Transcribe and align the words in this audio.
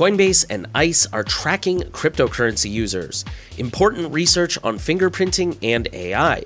Coinbase 0.00 0.46
and 0.48 0.66
ICE 0.74 1.06
are 1.12 1.22
tracking 1.22 1.80
cryptocurrency 1.80 2.70
users. 2.70 3.22
Important 3.58 4.10
research 4.10 4.56
on 4.64 4.78
fingerprinting 4.78 5.58
and 5.62 5.88
AI. 5.92 6.44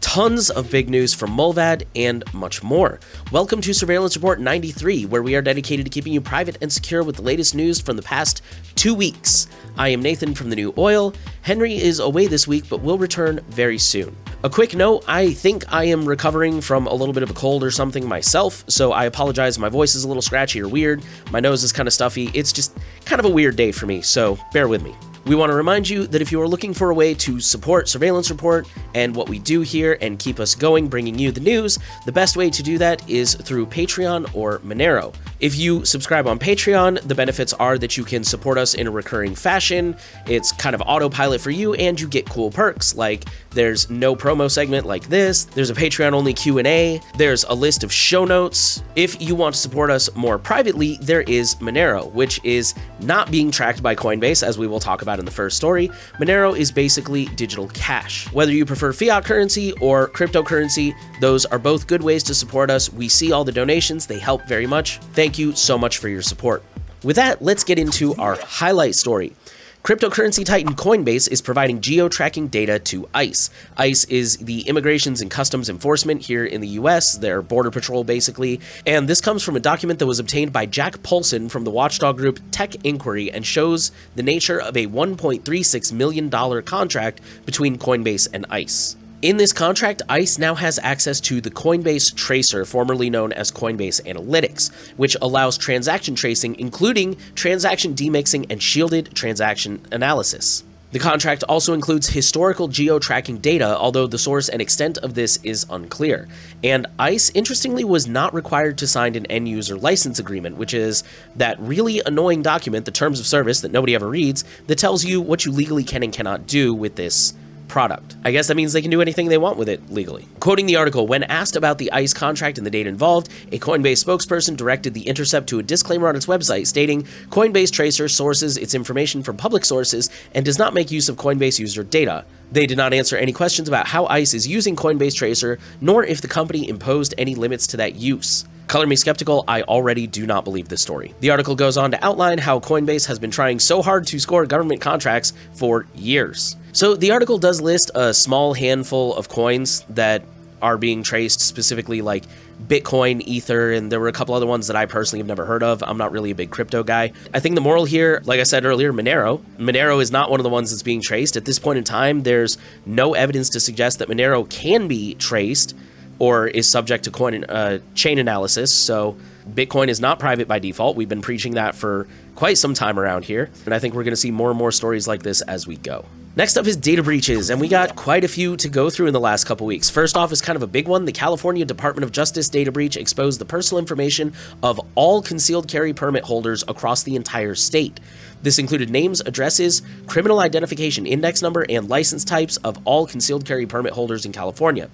Tons 0.00 0.50
of 0.50 0.70
big 0.70 0.88
news 0.88 1.14
from 1.14 1.30
Mullvad 1.30 1.84
and 1.94 2.24
much 2.32 2.62
more. 2.62 2.98
Welcome 3.30 3.60
to 3.60 3.74
Surveillance 3.74 4.16
Report 4.16 4.40
93, 4.40 5.06
where 5.06 5.22
we 5.22 5.34
are 5.36 5.42
dedicated 5.42 5.84
to 5.86 5.90
keeping 5.90 6.12
you 6.12 6.20
private 6.20 6.56
and 6.60 6.72
secure 6.72 7.02
with 7.02 7.16
the 7.16 7.22
latest 7.22 7.54
news 7.54 7.80
from 7.80 7.96
the 7.96 8.02
past 8.02 8.42
two 8.74 8.94
weeks. 8.94 9.46
I 9.76 9.90
am 9.90 10.00
Nathan 10.02 10.34
from 10.34 10.50
the 10.50 10.56
New 10.56 10.74
Oil. 10.78 11.14
Henry 11.42 11.74
is 11.74 12.00
away 12.00 12.26
this 12.26 12.48
week, 12.48 12.64
but 12.68 12.80
will 12.80 12.98
return 12.98 13.40
very 13.50 13.78
soon. 13.78 14.16
A 14.42 14.50
quick 14.50 14.74
note 14.74 15.04
I 15.06 15.32
think 15.32 15.70
I 15.72 15.84
am 15.84 16.06
recovering 16.06 16.60
from 16.60 16.86
a 16.86 16.94
little 16.94 17.14
bit 17.14 17.22
of 17.22 17.30
a 17.30 17.34
cold 17.34 17.62
or 17.62 17.70
something 17.70 18.08
myself, 18.08 18.64
so 18.68 18.92
I 18.92 19.04
apologize. 19.04 19.58
My 19.58 19.68
voice 19.68 19.94
is 19.94 20.04
a 20.04 20.08
little 20.08 20.22
scratchy 20.22 20.62
or 20.62 20.68
weird. 20.68 21.04
My 21.30 21.40
nose 21.40 21.62
is 21.62 21.72
kind 21.72 21.86
of 21.86 21.92
stuffy. 21.92 22.30
It's 22.32 22.52
just 22.52 22.76
kind 23.04 23.20
of 23.20 23.26
a 23.26 23.30
weird 23.30 23.56
day 23.56 23.70
for 23.70 23.86
me, 23.86 24.00
so 24.00 24.38
bear 24.52 24.66
with 24.66 24.82
me. 24.82 24.94
We 25.26 25.34
want 25.34 25.50
to 25.50 25.54
remind 25.54 25.86
you 25.86 26.06
that 26.06 26.22
if 26.22 26.32
you 26.32 26.40
are 26.40 26.48
looking 26.48 26.72
for 26.72 26.90
a 26.90 26.94
way 26.94 27.12
to 27.12 27.40
support 27.40 27.90
Surveillance 27.90 28.30
Report 28.30 28.66
and 28.94 29.14
what 29.14 29.28
we 29.28 29.38
do 29.38 29.60
here 29.60 29.98
and 30.00 30.18
keep 30.18 30.40
us 30.40 30.54
going, 30.54 30.88
bringing 30.88 31.18
you 31.18 31.30
the 31.30 31.40
news, 31.40 31.78
the 32.06 32.12
best 32.12 32.38
way 32.38 32.48
to 32.48 32.62
do 32.62 32.78
that 32.78 33.08
is 33.08 33.34
through 33.34 33.66
Patreon 33.66 34.34
or 34.34 34.60
Monero. 34.60 35.14
If 35.38 35.56
you 35.56 35.84
subscribe 35.84 36.26
on 36.26 36.38
Patreon, 36.38 37.06
the 37.06 37.14
benefits 37.14 37.52
are 37.54 37.76
that 37.78 37.98
you 37.98 38.04
can 38.04 38.24
support 38.24 38.56
us 38.56 38.74
in 38.74 38.86
a 38.86 38.90
recurring 38.90 39.34
fashion. 39.34 39.94
It's 40.26 40.52
kind 40.52 40.74
of 40.74 40.82
autopilot 40.86 41.42
for 41.42 41.50
you 41.50 41.74
and 41.74 42.00
you 42.00 42.08
get 42.08 42.28
cool 42.28 42.50
perks 42.50 42.94
like 42.94 43.24
there's 43.50 43.90
no 43.90 44.16
promo 44.16 44.50
segment 44.50 44.86
like 44.86 45.08
this, 45.08 45.44
there's 45.44 45.70
a 45.70 45.74
Patreon 45.74 46.12
only 46.12 46.32
Q&A, 46.32 47.00
there's 47.16 47.44
a 47.44 47.54
list 47.54 47.84
of 47.84 47.92
show 47.92 48.24
notes. 48.24 48.82
If 48.96 49.20
you 49.20 49.34
want 49.34 49.54
to 49.54 49.60
support 49.60 49.90
us 49.90 50.12
more 50.14 50.38
privately, 50.38 50.98
there 51.00 51.22
is 51.22 51.56
Monero, 51.56 52.10
which 52.12 52.40
is 52.44 52.74
not 53.00 53.30
being 53.30 53.50
tracked 53.50 53.82
by 53.82 53.94
Coinbase 53.94 54.46
as 54.46 54.56
we 54.56 54.66
will 54.66 54.80
talk 54.80 55.02
about 55.02 55.09
in 55.18 55.24
the 55.24 55.30
first 55.30 55.56
story. 55.56 55.88
Monero 56.18 56.56
is 56.56 56.70
basically 56.70 57.26
digital 57.36 57.68
cash. 57.68 58.30
Whether 58.32 58.52
you 58.52 58.64
prefer 58.64 58.92
fiat 58.92 59.24
currency 59.24 59.72
or 59.80 60.08
cryptocurrency, 60.08 60.94
those 61.20 61.44
are 61.46 61.58
both 61.58 61.86
good 61.86 62.02
ways 62.02 62.22
to 62.24 62.34
support 62.34 62.70
us. 62.70 62.92
We 62.92 63.08
see 63.08 63.32
all 63.32 63.44
the 63.44 63.52
donations, 63.52 64.06
they 64.06 64.18
help 64.18 64.46
very 64.46 64.66
much. 64.66 64.98
Thank 65.14 65.38
you 65.38 65.54
so 65.54 65.76
much 65.76 65.98
for 65.98 66.08
your 66.08 66.22
support. 66.22 66.62
With 67.02 67.16
that, 67.16 67.42
let's 67.42 67.64
get 67.64 67.78
into 67.78 68.14
our 68.16 68.36
highlight 68.36 68.94
story. 68.94 69.34
Cryptocurrency 69.82 70.44
titan 70.44 70.74
Coinbase 70.74 71.30
is 71.30 71.40
providing 71.40 71.80
geo 71.80 72.06
tracking 72.10 72.48
data 72.48 72.78
to 72.78 73.08
ICE. 73.14 73.48
ICE 73.78 74.04
is 74.04 74.36
the 74.36 74.60
Immigrations 74.68 75.22
and 75.22 75.30
Customs 75.30 75.70
Enforcement 75.70 76.20
here 76.20 76.44
in 76.44 76.60
the 76.60 76.68
US, 76.68 77.16
their 77.16 77.40
border 77.40 77.70
patrol 77.70 78.04
basically. 78.04 78.60
And 78.84 79.08
this 79.08 79.22
comes 79.22 79.42
from 79.42 79.56
a 79.56 79.60
document 79.60 79.98
that 79.98 80.06
was 80.06 80.18
obtained 80.18 80.52
by 80.52 80.66
Jack 80.66 81.02
Poulson 81.02 81.48
from 81.48 81.64
the 81.64 81.70
watchdog 81.70 82.18
group 82.18 82.40
Tech 82.50 82.74
Inquiry 82.84 83.32
and 83.32 83.44
shows 83.46 83.90
the 84.16 84.22
nature 84.22 84.60
of 84.60 84.76
a 84.76 84.86
$1.36 84.86 85.92
million 85.94 86.30
contract 86.62 87.22
between 87.46 87.78
Coinbase 87.78 88.28
and 88.34 88.44
ICE. 88.50 88.96
In 89.22 89.36
this 89.36 89.52
contract, 89.52 90.00
ICE 90.08 90.38
now 90.38 90.54
has 90.54 90.78
access 90.82 91.20
to 91.20 91.42
the 91.42 91.50
Coinbase 91.50 92.14
Tracer, 92.14 92.64
formerly 92.64 93.10
known 93.10 93.34
as 93.34 93.52
Coinbase 93.52 94.00
Analytics, 94.06 94.72
which 94.96 95.14
allows 95.20 95.58
transaction 95.58 96.14
tracing, 96.14 96.58
including 96.58 97.18
transaction 97.34 97.92
demixing 97.92 98.46
and 98.48 98.62
shielded 98.62 99.14
transaction 99.14 99.84
analysis. 99.92 100.64
The 100.92 101.00
contract 101.00 101.44
also 101.50 101.74
includes 101.74 102.08
historical 102.08 102.68
geo 102.68 102.98
tracking 102.98 103.40
data, 103.40 103.76
although 103.76 104.06
the 104.06 104.16
source 104.16 104.48
and 104.48 104.62
extent 104.62 104.96
of 104.96 105.12
this 105.12 105.38
is 105.42 105.66
unclear. 105.68 106.26
And 106.64 106.86
ICE, 106.98 107.30
interestingly, 107.34 107.84
was 107.84 108.06
not 108.06 108.32
required 108.32 108.78
to 108.78 108.86
sign 108.86 109.16
an 109.16 109.26
end 109.26 109.50
user 109.50 109.76
license 109.76 110.18
agreement, 110.18 110.56
which 110.56 110.72
is 110.72 111.04
that 111.36 111.60
really 111.60 112.00
annoying 112.06 112.40
document, 112.40 112.86
the 112.86 112.90
terms 112.90 113.20
of 113.20 113.26
service 113.26 113.60
that 113.60 113.70
nobody 113.70 113.94
ever 113.94 114.08
reads, 114.08 114.44
that 114.66 114.78
tells 114.78 115.04
you 115.04 115.20
what 115.20 115.44
you 115.44 115.52
legally 115.52 115.84
can 115.84 116.02
and 116.02 116.14
cannot 116.14 116.46
do 116.46 116.72
with 116.72 116.96
this 116.96 117.34
product. 117.70 118.16
I 118.24 118.32
guess 118.32 118.48
that 118.48 118.56
means 118.56 118.72
they 118.72 118.82
can 118.82 118.90
do 118.90 119.00
anything 119.00 119.28
they 119.28 119.38
want 119.38 119.56
with 119.56 119.68
it 119.68 119.90
legally. 119.90 120.26
Quoting 120.40 120.66
the 120.66 120.76
article, 120.76 121.06
when 121.06 121.22
asked 121.22 121.54
about 121.56 121.78
the 121.78 121.90
ICE 121.92 122.12
contract 122.12 122.58
and 122.58 122.66
the 122.66 122.70
data 122.70 122.88
involved, 122.88 123.28
a 123.52 123.58
Coinbase 123.58 124.04
spokesperson 124.04 124.56
directed 124.56 124.92
the 124.92 125.06
Intercept 125.06 125.48
to 125.48 125.60
a 125.60 125.62
disclaimer 125.62 126.08
on 126.08 126.16
its 126.16 126.26
website 126.26 126.66
stating 126.66 127.04
Coinbase 127.30 127.70
Tracer 127.70 128.08
sources 128.08 128.56
its 128.56 128.74
information 128.74 129.22
from 129.22 129.36
public 129.36 129.64
sources 129.64 130.10
and 130.34 130.44
does 130.44 130.58
not 130.58 130.74
make 130.74 130.90
use 130.90 131.08
of 131.08 131.16
Coinbase 131.16 131.60
user 131.60 131.84
data. 131.84 132.24
They 132.50 132.66
did 132.66 132.76
not 132.76 132.92
answer 132.92 133.16
any 133.16 133.32
questions 133.32 133.68
about 133.68 133.86
how 133.86 134.06
ICE 134.06 134.34
is 134.34 134.48
using 134.48 134.74
Coinbase 134.74 135.14
Tracer, 135.14 135.58
nor 135.80 136.04
if 136.04 136.20
the 136.20 136.28
company 136.28 136.68
imposed 136.68 137.14
any 137.16 137.36
limits 137.36 137.68
to 137.68 137.76
that 137.76 137.94
use. 137.94 138.44
Color 138.70 138.86
me 138.86 138.94
skeptical, 138.94 139.42
I 139.48 139.62
already 139.62 140.06
do 140.06 140.28
not 140.28 140.44
believe 140.44 140.68
this 140.68 140.80
story. 140.80 141.12
The 141.18 141.30
article 141.30 141.56
goes 141.56 141.76
on 141.76 141.90
to 141.90 142.04
outline 142.06 142.38
how 142.38 142.60
Coinbase 142.60 143.04
has 143.08 143.18
been 143.18 143.32
trying 143.32 143.58
so 143.58 143.82
hard 143.82 144.06
to 144.06 144.20
score 144.20 144.46
government 144.46 144.80
contracts 144.80 145.32
for 145.54 145.86
years. 145.96 146.54
So 146.70 146.94
the 146.94 147.10
article 147.10 147.36
does 147.36 147.60
list 147.60 147.90
a 147.96 148.14
small 148.14 148.54
handful 148.54 149.16
of 149.16 149.28
coins 149.28 149.84
that 149.88 150.22
are 150.62 150.78
being 150.78 151.02
traced 151.02 151.40
specifically 151.40 152.00
like 152.00 152.26
Bitcoin, 152.68 153.22
Ether, 153.26 153.72
and 153.72 153.90
there 153.90 153.98
were 153.98 154.06
a 154.06 154.12
couple 154.12 154.36
other 154.36 154.46
ones 154.46 154.68
that 154.68 154.76
I 154.76 154.86
personally 154.86 155.18
have 155.18 155.26
never 155.26 155.44
heard 155.44 155.64
of. 155.64 155.82
I'm 155.82 155.98
not 155.98 156.12
really 156.12 156.30
a 156.30 156.36
big 156.36 156.50
crypto 156.50 156.84
guy. 156.84 157.10
I 157.34 157.40
think 157.40 157.56
the 157.56 157.60
moral 157.60 157.86
here, 157.86 158.22
like 158.24 158.38
I 158.38 158.44
said 158.44 158.64
earlier, 158.64 158.92
Monero. 158.92 159.42
Monero 159.58 160.00
is 160.00 160.12
not 160.12 160.30
one 160.30 160.38
of 160.38 160.44
the 160.44 160.48
ones 160.48 160.70
that's 160.70 160.84
being 160.84 161.02
traced. 161.02 161.36
At 161.36 161.44
this 161.44 161.58
point 161.58 161.78
in 161.78 161.82
time, 161.82 162.22
there's 162.22 162.56
no 162.86 163.14
evidence 163.14 163.48
to 163.48 163.58
suggest 163.58 163.98
that 163.98 164.08
Monero 164.08 164.48
can 164.48 164.86
be 164.86 165.16
traced 165.16 165.74
or 166.20 166.46
is 166.46 166.68
subject 166.68 167.04
to 167.04 167.10
coin 167.10 167.42
uh, 167.44 167.80
chain 167.96 168.18
analysis. 168.18 168.72
So 168.72 169.16
Bitcoin 169.48 169.88
is 169.88 170.00
not 170.00 170.20
private 170.20 170.46
by 170.46 170.60
default. 170.60 170.94
We've 170.94 171.08
been 171.08 171.22
preaching 171.22 171.54
that 171.54 171.74
for 171.74 172.06
quite 172.36 172.58
some 172.58 172.74
time 172.74 173.00
around 173.00 173.24
here, 173.24 173.50
and 173.64 173.74
I 173.74 173.80
think 173.80 173.94
we're 173.94 174.04
going 174.04 174.12
to 174.12 174.16
see 174.16 174.30
more 174.30 174.50
and 174.50 174.58
more 174.58 174.70
stories 174.70 175.08
like 175.08 175.22
this 175.24 175.40
as 175.40 175.66
we 175.66 175.76
go. 175.76 176.04
Next 176.36 176.56
up 176.56 176.66
is 176.66 176.76
data 176.76 177.02
breaches, 177.02 177.50
and 177.50 177.60
we 177.60 177.66
got 177.66 177.96
quite 177.96 178.22
a 178.22 178.28
few 178.28 178.56
to 178.58 178.68
go 178.68 178.88
through 178.88 179.08
in 179.08 179.12
the 179.12 179.20
last 179.20 179.44
couple 179.44 179.66
weeks. 179.66 179.90
First 179.90 180.16
off 180.16 180.30
is 180.30 180.40
kind 180.40 180.54
of 180.54 180.62
a 180.62 180.68
big 180.68 180.86
one. 180.86 181.04
The 181.04 181.12
California 181.12 181.64
Department 181.64 182.04
of 182.04 182.12
Justice 182.12 182.48
data 182.48 182.70
breach 182.70 182.96
exposed 182.96 183.40
the 183.40 183.44
personal 183.44 183.80
information 183.80 184.32
of 184.62 184.80
all 184.94 185.22
concealed 185.22 185.66
carry 185.66 185.92
permit 185.92 186.22
holders 186.22 186.62
across 186.68 187.02
the 187.02 187.16
entire 187.16 187.56
state. 187.56 187.98
This 188.42 188.60
included 188.60 188.90
names, 188.90 189.20
addresses, 189.20 189.82
criminal 190.06 190.38
identification 190.38 191.04
index 191.04 191.42
number, 191.42 191.66
and 191.68 191.88
license 191.88 192.24
types 192.24 192.58
of 192.58 192.78
all 192.84 193.06
concealed 193.06 193.44
carry 193.44 193.66
permit 193.66 193.92
holders 193.92 194.24
in 194.24 194.32
California. 194.32 194.88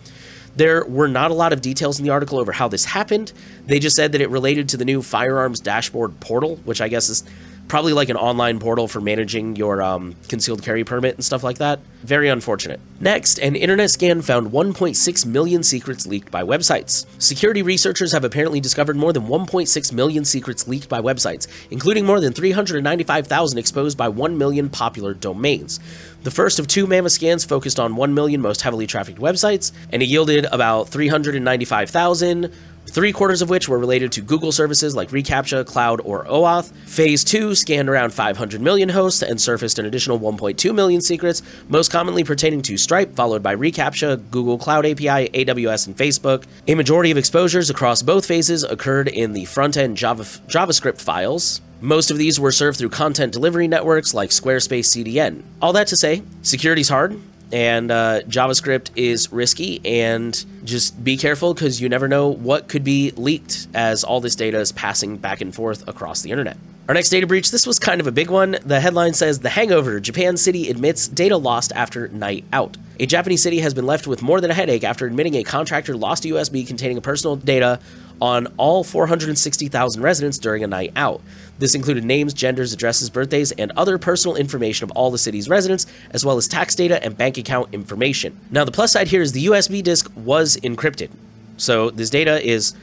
There 0.57 0.85
were 0.87 1.09
not 1.09 1.31
a 1.31 1.35
lot 1.35 1.53
of 1.53 1.61
details 1.61 1.99
in 1.99 2.05
the 2.05 2.11
article 2.11 2.39
over 2.39 2.51
how 2.51 2.67
this 2.69 2.87
happened. 2.87 3.33
They 3.67 3.79
just 3.79 3.95
said 3.95 4.13
that 4.13 4.21
it 4.21 4.31
related 4.31 4.71
to 4.71 4.77
the 4.77 4.85
new 4.85 5.03
firearms 5.03 5.61
dashboard 5.61 6.19
portal, 6.21 6.57
which 6.65 6.81
I 6.81 6.89
guess 6.89 7.09
is 7.11 7.25
probably 7.69 7.93
like 7.93 8.09
an 8.09 8.17
online 8.17 8.59
portal 8.59 8.89
for 8.89 9.01
managing 9.01 9.57
your 9.57 9.83
um, 9.83 10.15
concealed 10.29 10.63
carry 10.63 10.85
permit 10.85 11.15
and 11.15 11.25
stuff 11.25 11.43
like 11.43 11.59
that. 11.59 11.81
Very 12.03 12.29
unfortunate. 12.29 12.81
Next, 13.01 13.39
an 13.39 13.57
internet 13.57 13.91
scan 13.91 14.23
found 14.23 14.53
1.6 14.53 15.27
million 15.27 15.63
secrets 15.63 16.07
leaked 16.07 16.31
by 16.31 16.43
websites. 16.43 17.07
Security 17.21 17.63
researchers 17.63 18.13
have 18.13 18.25
apparently 18.25 18.61
discovered 18.61 18.97
more 18.97 19.13
than 19.13 19.25
1.6 19.25 19.93
million 19.93 20.25
secrets 20.25 20.69
leaked 20.69 20.89
by 20.89 21.01
websites, 21.01 21.49
including 21.71 22.07
more 22.07 22.21
than 22.21 22.33
395,000 22.33 23.59
exposed 23.59 23.99
by 23.99 24.09
1 24.09 24.39
million 24.39 24.69
popular 24.69 25.15
domains. 25.15 25.81
The 26.23 26.31
first 26.31 26.59
of 26.59 26.67
two 26.67 26.87
Mammoth 26.87 27.13
scans 27.13 27.45
focused 27.45 27.79
on 27.79 27.97
1 27.97 28.15
million 28.15 28.41
most 28.41 28.63
heavily 28.63 28.87
trafficked 28.87 29.19
websites, 29.21 29.73
and 29.93 30.03
it 30.03 30.07
yielded 30.07 30.47
about 30.47 30.89
395,000 30.89 32.53
three 32.89 33.13
quarters 33.13 33.43
of 33.43 33.51
which 33.51 33.69
were 33.69 33.79
related 33.79 34.13
to 34.13 34.21
Google 34.21 34.53
services 34.53 34.97
like 34.97 35.11
reCAPTCHA, 35.11 35.67
Cloud, 35.67 36.01
or 36.05 36.25
OAuth. 36.25 36.73
Phase 36.87 37.25
2 37.25 37.55
scanned 37.55 37.89
around 37.89 38.13
500 38.13 38.61
million 38.61 38.89
hosts 38.89 39.23
and 39.23 39.41
surfaced 39.41 39.79
an 39.79 39.87
additional 39.87 40.19
1.2 40.19 40.75
million 40.75 41.01
secrets, 41.01 41.43
most 41.69 41.91
commonly 41.91 42.25
pertaining 42.25 42.63
to 42.63 42.77
Stripe, 42.77 43.15
followed 43.15 43.43
by 43.43 43.55
reCAPTCHA, 43.55 44.31
Google 44.31 44.59
Cloud 44.59 44.87
API, 44.87 45.29
AWS, 45.29 45.87
and 45.87 45.97
Facebook. 45.97 46.45
A 46.69 46.75
majority 46.75 47.11
of 47.11 47.19
exposures 47.19 47.71
across 47.71 48.03
both 48.03 48.27
phases 48.27 48.65
occurred 48.65 49.09
in 49.09 49.33
the 49.33 49.45
front 49.45 49.77
end 49.77 49.97
Java, 49.97 50.23
JavaScript 50.23 51.01
files. 51.01 51.61
Most 51.81 52.11
of 52.11 52.17
these 52.17 52.41
were 52.41 52.53
served 52.53 52.79
through 52.79 52.89
content 52.89 53.33
delivery 53.33 53.69
networks 53.69 54.15
like 54.15 54.31
Squarespace 54.31 54.87
CDN. 54.87 55.43
All 55.61 55.75
that 55.75 55.89
to 55.89 55.97
say, 55.97 56.23
security's 56.41 56.89
hard, 56.89 57.21
and 57.53 57.91
uh, 57.91 58.23
JavaScript 58.23 58.91
is 58.97 59.33
risky, 59.33 59.81
and 59.85 60.45
just 60.65 61.03
be 61.03 61.17
careful 61.17 61.55
because 61.55 61.81
you 61.81 61.89
never 61.89 62.09
know 62.09 62.29
what 62.29 62.69
could 62.69 62.85
be 62.85 63.13
leaked 63.13 63.69
as 63.75 64.05
all 64.05 64.21
this 64.21 64.37
data 64.37 64.59
is 64.59 64.73
passing 64.73 65.17
back 65.17 65.41
and 65.41 65.55
forth 65.55 65.87
across 65.89 66.23
the 66.23 66.31
internet. 66.31 66.57
Our 66.89 66.95
next 66.95 67.09
data 67.09 67.27
breach, 67.27 67.51
this 67.51 67.67
was 67.67 67.81
kind 67.81 68.01
of 68.01 68.07
a 68.07 68.13
big 68.13 68.31
one. 68.31 68.59
The 68.65 68.79
headline 68.79 69.13
says 69.13 69.41
The 69.41 69.49
Hangover 69.49 69.99
Japan 69.99 70.37
City 70.37 70.71
admits 70.71 71.09
data 71.09 71.37
lost 71.37 71.73
after 71.75 72.07
night 72.09 72.45
out. 72.53 72.77
A 73.01 73.07
Japanese 73.07 73.43
city 73.43 73.59
has 73.59 73.75
been 73.75 73.87
left 73.87 74.07
with 74.07 74.23
more 74.23 74.41
than 74.41 74.53
a 74.53 74.55
headache 74.55 74.85
after 74.85 75.05
admitting 75.05 75.35
a 75.35 75.43
contractor 75.43 75.97
lost 75.97 76.25
a 76.25 76.29
USB 76.29 76.65
containing 76.65 77.01
personal 77.01 77.35
data 77.35 77.81
on 78.23 78.47
all 78.57 78.85
460,000 78.85 80.01
residents 80.01 80.39
during 80.39 80.63
a 80.63 80.69
night 80.69 80.93
out. 80.95 81.23
This 81.59 81.75
included 81.75 82.05
names, 82.05 82.33
genders, 82.33 82.73
addresses, 82.73 83.11
birthdays, 83.11 83.51
and 83.51 83.73
other 83.73 83.99
personal 83.99 84.37
information 84.37 84.85
of 84.85 84.93
all 84.93 85.11
the 85.11 85.19
city's 85.19 85.49
residents, 85.49 85.87
as 86.13 86.25
well 86.25 86.37
as 86.37 86.47
tax 86.47 86.77
data 86.77 87.03
and 87.03 87.19
bank 87.19 87.37
account 87.37 87.75
information. 87.75 88.39
Now, 88.53 88.63
the 88.63 88.71
plus 88.71 88.93
side 88.93 89.09
here 89.09 89.23
is 89.23 89.33
the 89.33 89.47
USB 89.47 89.83
disk 89.83 90.09
was 90.15 90.57
encrypted. 90.59 91.11
So 91.57 91.91
this 91.91 92.11
data 92.11 92.41
is 92.47 92.77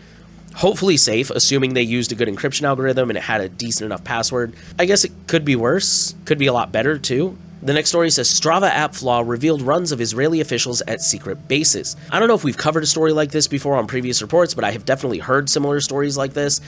hopefully 0.55 0.97
safe, 0.97 1.29
assuming 1.29 1.73
they 1.73 1.81
used 1.81 2.11
a 2.11 2.15
good 2.15 2.27
encryption 2.27 2.63
algorithm 2.63 3.09
and 3.09 3.17
it 3.17 3.23
had 3.23 3.41
a 3.41 3.49
decent 3.49 3.85
enough 3.85 4.03
password. 4.03 4.53
I 4.77 4.85
guess 4.85 5.03
it 5.03 5.11
could 5.27 5.45
be 5.45 5.55
worse, 5.55 6.15
could 6.25 6.37
be 6.37 6.47
a 6.47 6.53
lot 6.53 6.71
better 6.71 6.97
too. 6.97 7.37
The 7.63 7.71
next 7.73 7.89
story 7.89 8.09
says 8.09 8.27
Strava 8.27 8.69
app 8.69 8.93
flaw 8.93 9.21
revealed 9.25 9.61
runs 9.61 9.93
of 9.93 10.01
Israeli 10.01 10.41
officials 10.41 10.81
at 10.81 11.01
secret 11.01 11.47
bases. 11.47 11.95
I 12.11 12.19
don't 12.19 12.27
know 12.27 12.33
if 12.33 12.43
we've 12.43 12.57
covered 12.57 12.83
a 12.83 12.85
story 12.85 13.13
like 13.13 13.31
this 13.31 13.47
before 13.47 13.77
on 13.77 13.87
previous 13.87 14.21
reports, 14.21 14.53
but 14.53 14.65
I 14.65 14.71
have 14.71 14.83
definitely 14.83 15.19
heard 15.19 15.49
similar 15.49 15.79
stories 15.79 16.17
like 16.17 16.33
this. 16.33 16.59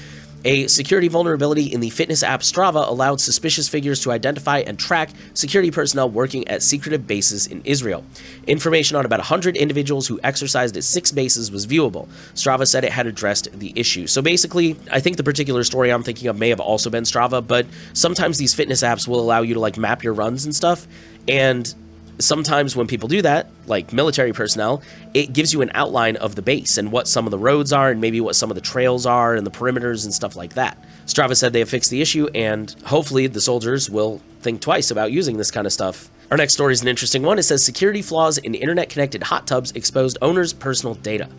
A 0.45 0.68
security 0.68 1.07
vulnerability 1.07 1.65
in 1.65 1.80
the 1.80 1.89
fitness 1.89 2.21
app 2.21 2.42
Strava 2.42 2.88
allowed 2.88 3.19
suspicious 3.19 3.68
figures 3.68 4.00
to 4.01 4.12
identify 4.12 4.59
and 4.59 4.77
track 4.77 5.09
security 5.33 5.71
personnel 5.71 6.07
working 6.07 6.47
at 6.47 6.62
secretive 6.62 7.07
bases 7.07 7.47
in 7.47 7.63
Israel. 7.65 8.06
Information 8.45 8.95
on 8.95 9.06
about 9.06 9.19
100 9.19 9.57
individuals 9.57 10.06
who 10.06 10.19
exercised 10.24 10.77
at 10.77 10.83
six 10.83 11.12
bases 11.12 11.50
was 11.51 11.65
viewable. 11.65 12.07
Strava 12.36 12.68
said 12.68 12.83
it 12.83 12.92
had 12.92 13.07
addressed 13.07 13.51
the 13.57 13.74
issue. 13.75 14.06
So 14.06 14.21
basically, 14.21 14.77
I 14.92 15.00
think 15.00 15.18
the 15.18 15.24
particular 15.24 15.63
story 15.63 15.92
I'm 15.92 16.03
thinking 16.03 16.27
of 16.27 16.38
may 16.38 16.50
have 16.50 16.59
also 16.59 16.91
been 16.91 17.06
Strava, 17.06 17.45
but 17.45 17.65
sometimes 17.94 18.38
these 18.38 18.53
fitness 18.53 18.83
apps 18.83 19.07
will 19.07 19.19
allow 19.19 19.41
you 19.41 19.56
to 19.56 19.59
like 19.59 19.77
map 19.77 20.03
your 20.03 20.13
runs 20.13 20.45
and 20.45 20.56
stuff. 20.56 20.88
And 21.27 21.74
sometimes 22.19 22.75
when 22.75 22.88
people 22.88 23.07
do 23.07 23.21
that, 23.21 23.47
like 23.67 23.94
military 23.94 24.33
personnel, 24.33 24.81
it 25.13 25.33
gives 25.33 25.53
you 25.53 25.62
an 25.62 25.71
outline 25.73 26.15
of 26.17 26.35
the 26.35 26.41
base 26.41 26.77
and 26.77 26.91
what 26.91 27.07
some 27.07 27.25
of 27.25 27.31
the 27.31 27.38
roads 27.38 27.73
are 27.73 27.89
and 27.89 28.01
maybe 28.01 28.21
what 28.21 28.35
some 28.35 28.51
of 28.51 28.56
the 28.56 28.62
trails 28.62 29.06
are 29.06 29.35
and 29.35 29.45
the 29.45 29.51
perimeters 29.51 30.06
and 30.06 30.13
stuff 30.13 30.35
like 30.35 30.53
that. 30.53 30.77
Strava 31.06 31.35
said 31.35 31.53
they 31.53 31.59
have 31.59 31.69
fixed 31.69 31.89
the 31.89 32.01
issue 32.01 32.27
and 32.33 32.75
hopefully 32.85 33.27
the 33.27 33.41
soldiers 33.41 33.89
will 33.89 34.21
think 34.41 34.62
twice 34.62 34.91
about 34.91 35.12
using 35.12 35.38
this 35.38 35.51
kind 35.51 35.67
of 35.67 35.73
stuff. 35.73 36.09
Our 36.31 36.38
next 36.38 36.53
story 36.53 36.73
is 36.73 36.81
an 36.81 36.88
interesting 36.88 37.21
one. 37.21 37.38
It 37.38 37.44
says 37.44 37.63
security 37.63 38.01
flaws 38.01 38.38
in 38.39 38.56
internet 38.56 38.89
connected 38.89 39.23
hot 39.23 39.45
tubs 39.45 39.71
exposed 39.73 40.17
owners' 40.21 40.53
personal 40.53 40.95
data. 40.95 41.29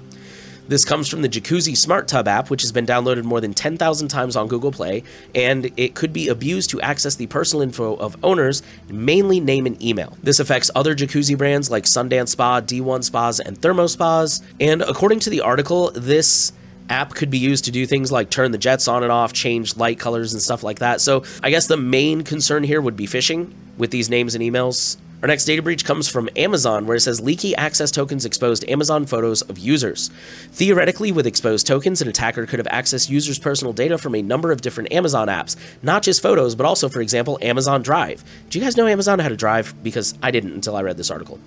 This 0.68 0.84
comes 0.84 1.08
from 1.08 1.22
the 1.22 1.28
Jacuzzi 1.28 1.76
Smart 1.76 2.08
Tub 2.08 2.26
app, 2.26 2.50
which 2.50 2.62
has 2.62 2.72
been 2.72 2.86
downloaded 2.86 3.22
more 3.22 3.40
than 3.40 3.54
10,000 3.54 4.08
times 4.08 4.34
on 4.34 4.48
Google 4.48 4.72
Play, 4.72 5.04
and 5.34 5.70
it 5.76 5.94
could 5.94 6.12
be 6.12 6.28
abused 6.28 6.70
to 6.70 6.80
access 6.80 7.14
the 7.14 7.28
personal 7.28 7.62
info 7.62 7.94
of 7.96 8.16
owners, 8.24 8.62
mainly 8.88 9.38
name 9.38 9.66
and 9.66 9.80
email. 9.82 10.16
This 10.22 10.40
affects 10.40 10.70
other 10.74 10.94
jacuzzi 10.94 11.38
brands 11.38 11.70
like 11.70 11.84
Sundance 11.84 12.30
Spa, 12.30 12.60
D1 12.60 13.04
Spas, 13.04 13.38
and 13.38 13.56
Thermo 13.60 13.86
Spas. 13.86 14.42
And 14.60 14.82
according 14.82 15.20
to 15.20 15.30
the 15.30 15.40
article, 15.40 15.92
this 15.92 16.52
app 16.88 17.14
could 17.14 17.30
be 17.30 17.38
used 17.38 17.64
to 17.64 17.70
do 17.70 17.86
things 17.86 18.10
like 18.10 18.30
turn 18.30 18.52
the 18.52 18.58
jets 18.58 18.88
on 18.88 19.02
and 19.02 19.12
off, 19.12 19.32
change 19.32 19.76
light 19.76 19.98
colors, 19.98 20.32
and 20.32 20.42
stuff 20.42 20.62
like 20.62 20.80
that. 20.80 21.00
So 21.00 21.24
I 21.42 21.50
guess 21.50 21.66
the 21.66 21.76
main 21.76 22.22
concern 22.22 22.64
here 22.64 22.80
would 22.80 22.96
be 22.96 23.06
phishing 23.06 23.52
with 23.78 23.90
these 23.90 24.08
names 24.08 24.34
and 24.34 24.42
emails. 24.42 24.96
Our 25.22 25.28
next 25.28 25.46
data 25.46 25.62
breach 25.62 25.86
comes 25.86 26.08
from 26.08 26.28
Amazon, 26.36 26.86
where 26.86 26.94
it 26.94 27.00
says 27.00 27.22
leaky 27.22 27.56
access 27.56 27.90
tokens 27.90 28.26
exposed 28.26 28.68
Amazon 28.68 29.06
photos 29.06 29.40
of 29.40 29.58
users. 29.58 30.08
Theoretically, 30.52 31.10
with 31.10 31.26
exposed 31.26 31.66
tokens, 31.66 32.02
an 32.02 32.08
attacker 32.08 32.44
could 32.44 32.58
have 32.58 32.66
accessed 32.66 33.08
users' 33.08 33.38
personal 33.38 33.72
data 33.72 33.96
from 33.96 34.14
a 34.14 34.20
number 34.20 34.52
of 34.52 34.60
different 34.60 34.92
Amazon 34.92 35.28
apps, 35.28 35.56
not 35.82 36.02
just 36.02 36.20
photos, 36.20 36.54
but 36.54 36.66
also, 36.66 36.90
for 36.90 37.00
example, 37.00 37.38
Amazon 37.40 37.80
Drive. 37.80 38.22
Do 38.50 38.58
you 38.58 38.64
guys 38.64 38.76
know 38.76 38.86
Amazon 38.86 39.18
had 39.18 39.32
a 39.32 39.36
Drive? 39.36 39.74
Because 39.82 40.14
I 40.22 40.30
didn't 40.30 40.52
until 40.52 40.76
I 40.76 40.82
read 40.82 40.98
this 40.98 41.10
article. 41.10 41.40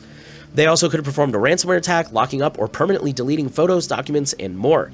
They 0.56 0.66
also 0.66 0.90
could 0.90 0.98
have 0.98 1.06
performed 1.06 1.36
a 1.36 1.38
ransomware 1.38 1.78
attack, 1.78 2.12
locking 2.12 2.42
up 2.42 2.58
or 2.58 2.68
permanently 2.68 3.14
deleting 3.14 3.50
photos, 3.50 3.86
documents, 3.86 4.34
and 4.34 4.58
more. 4.58 4.92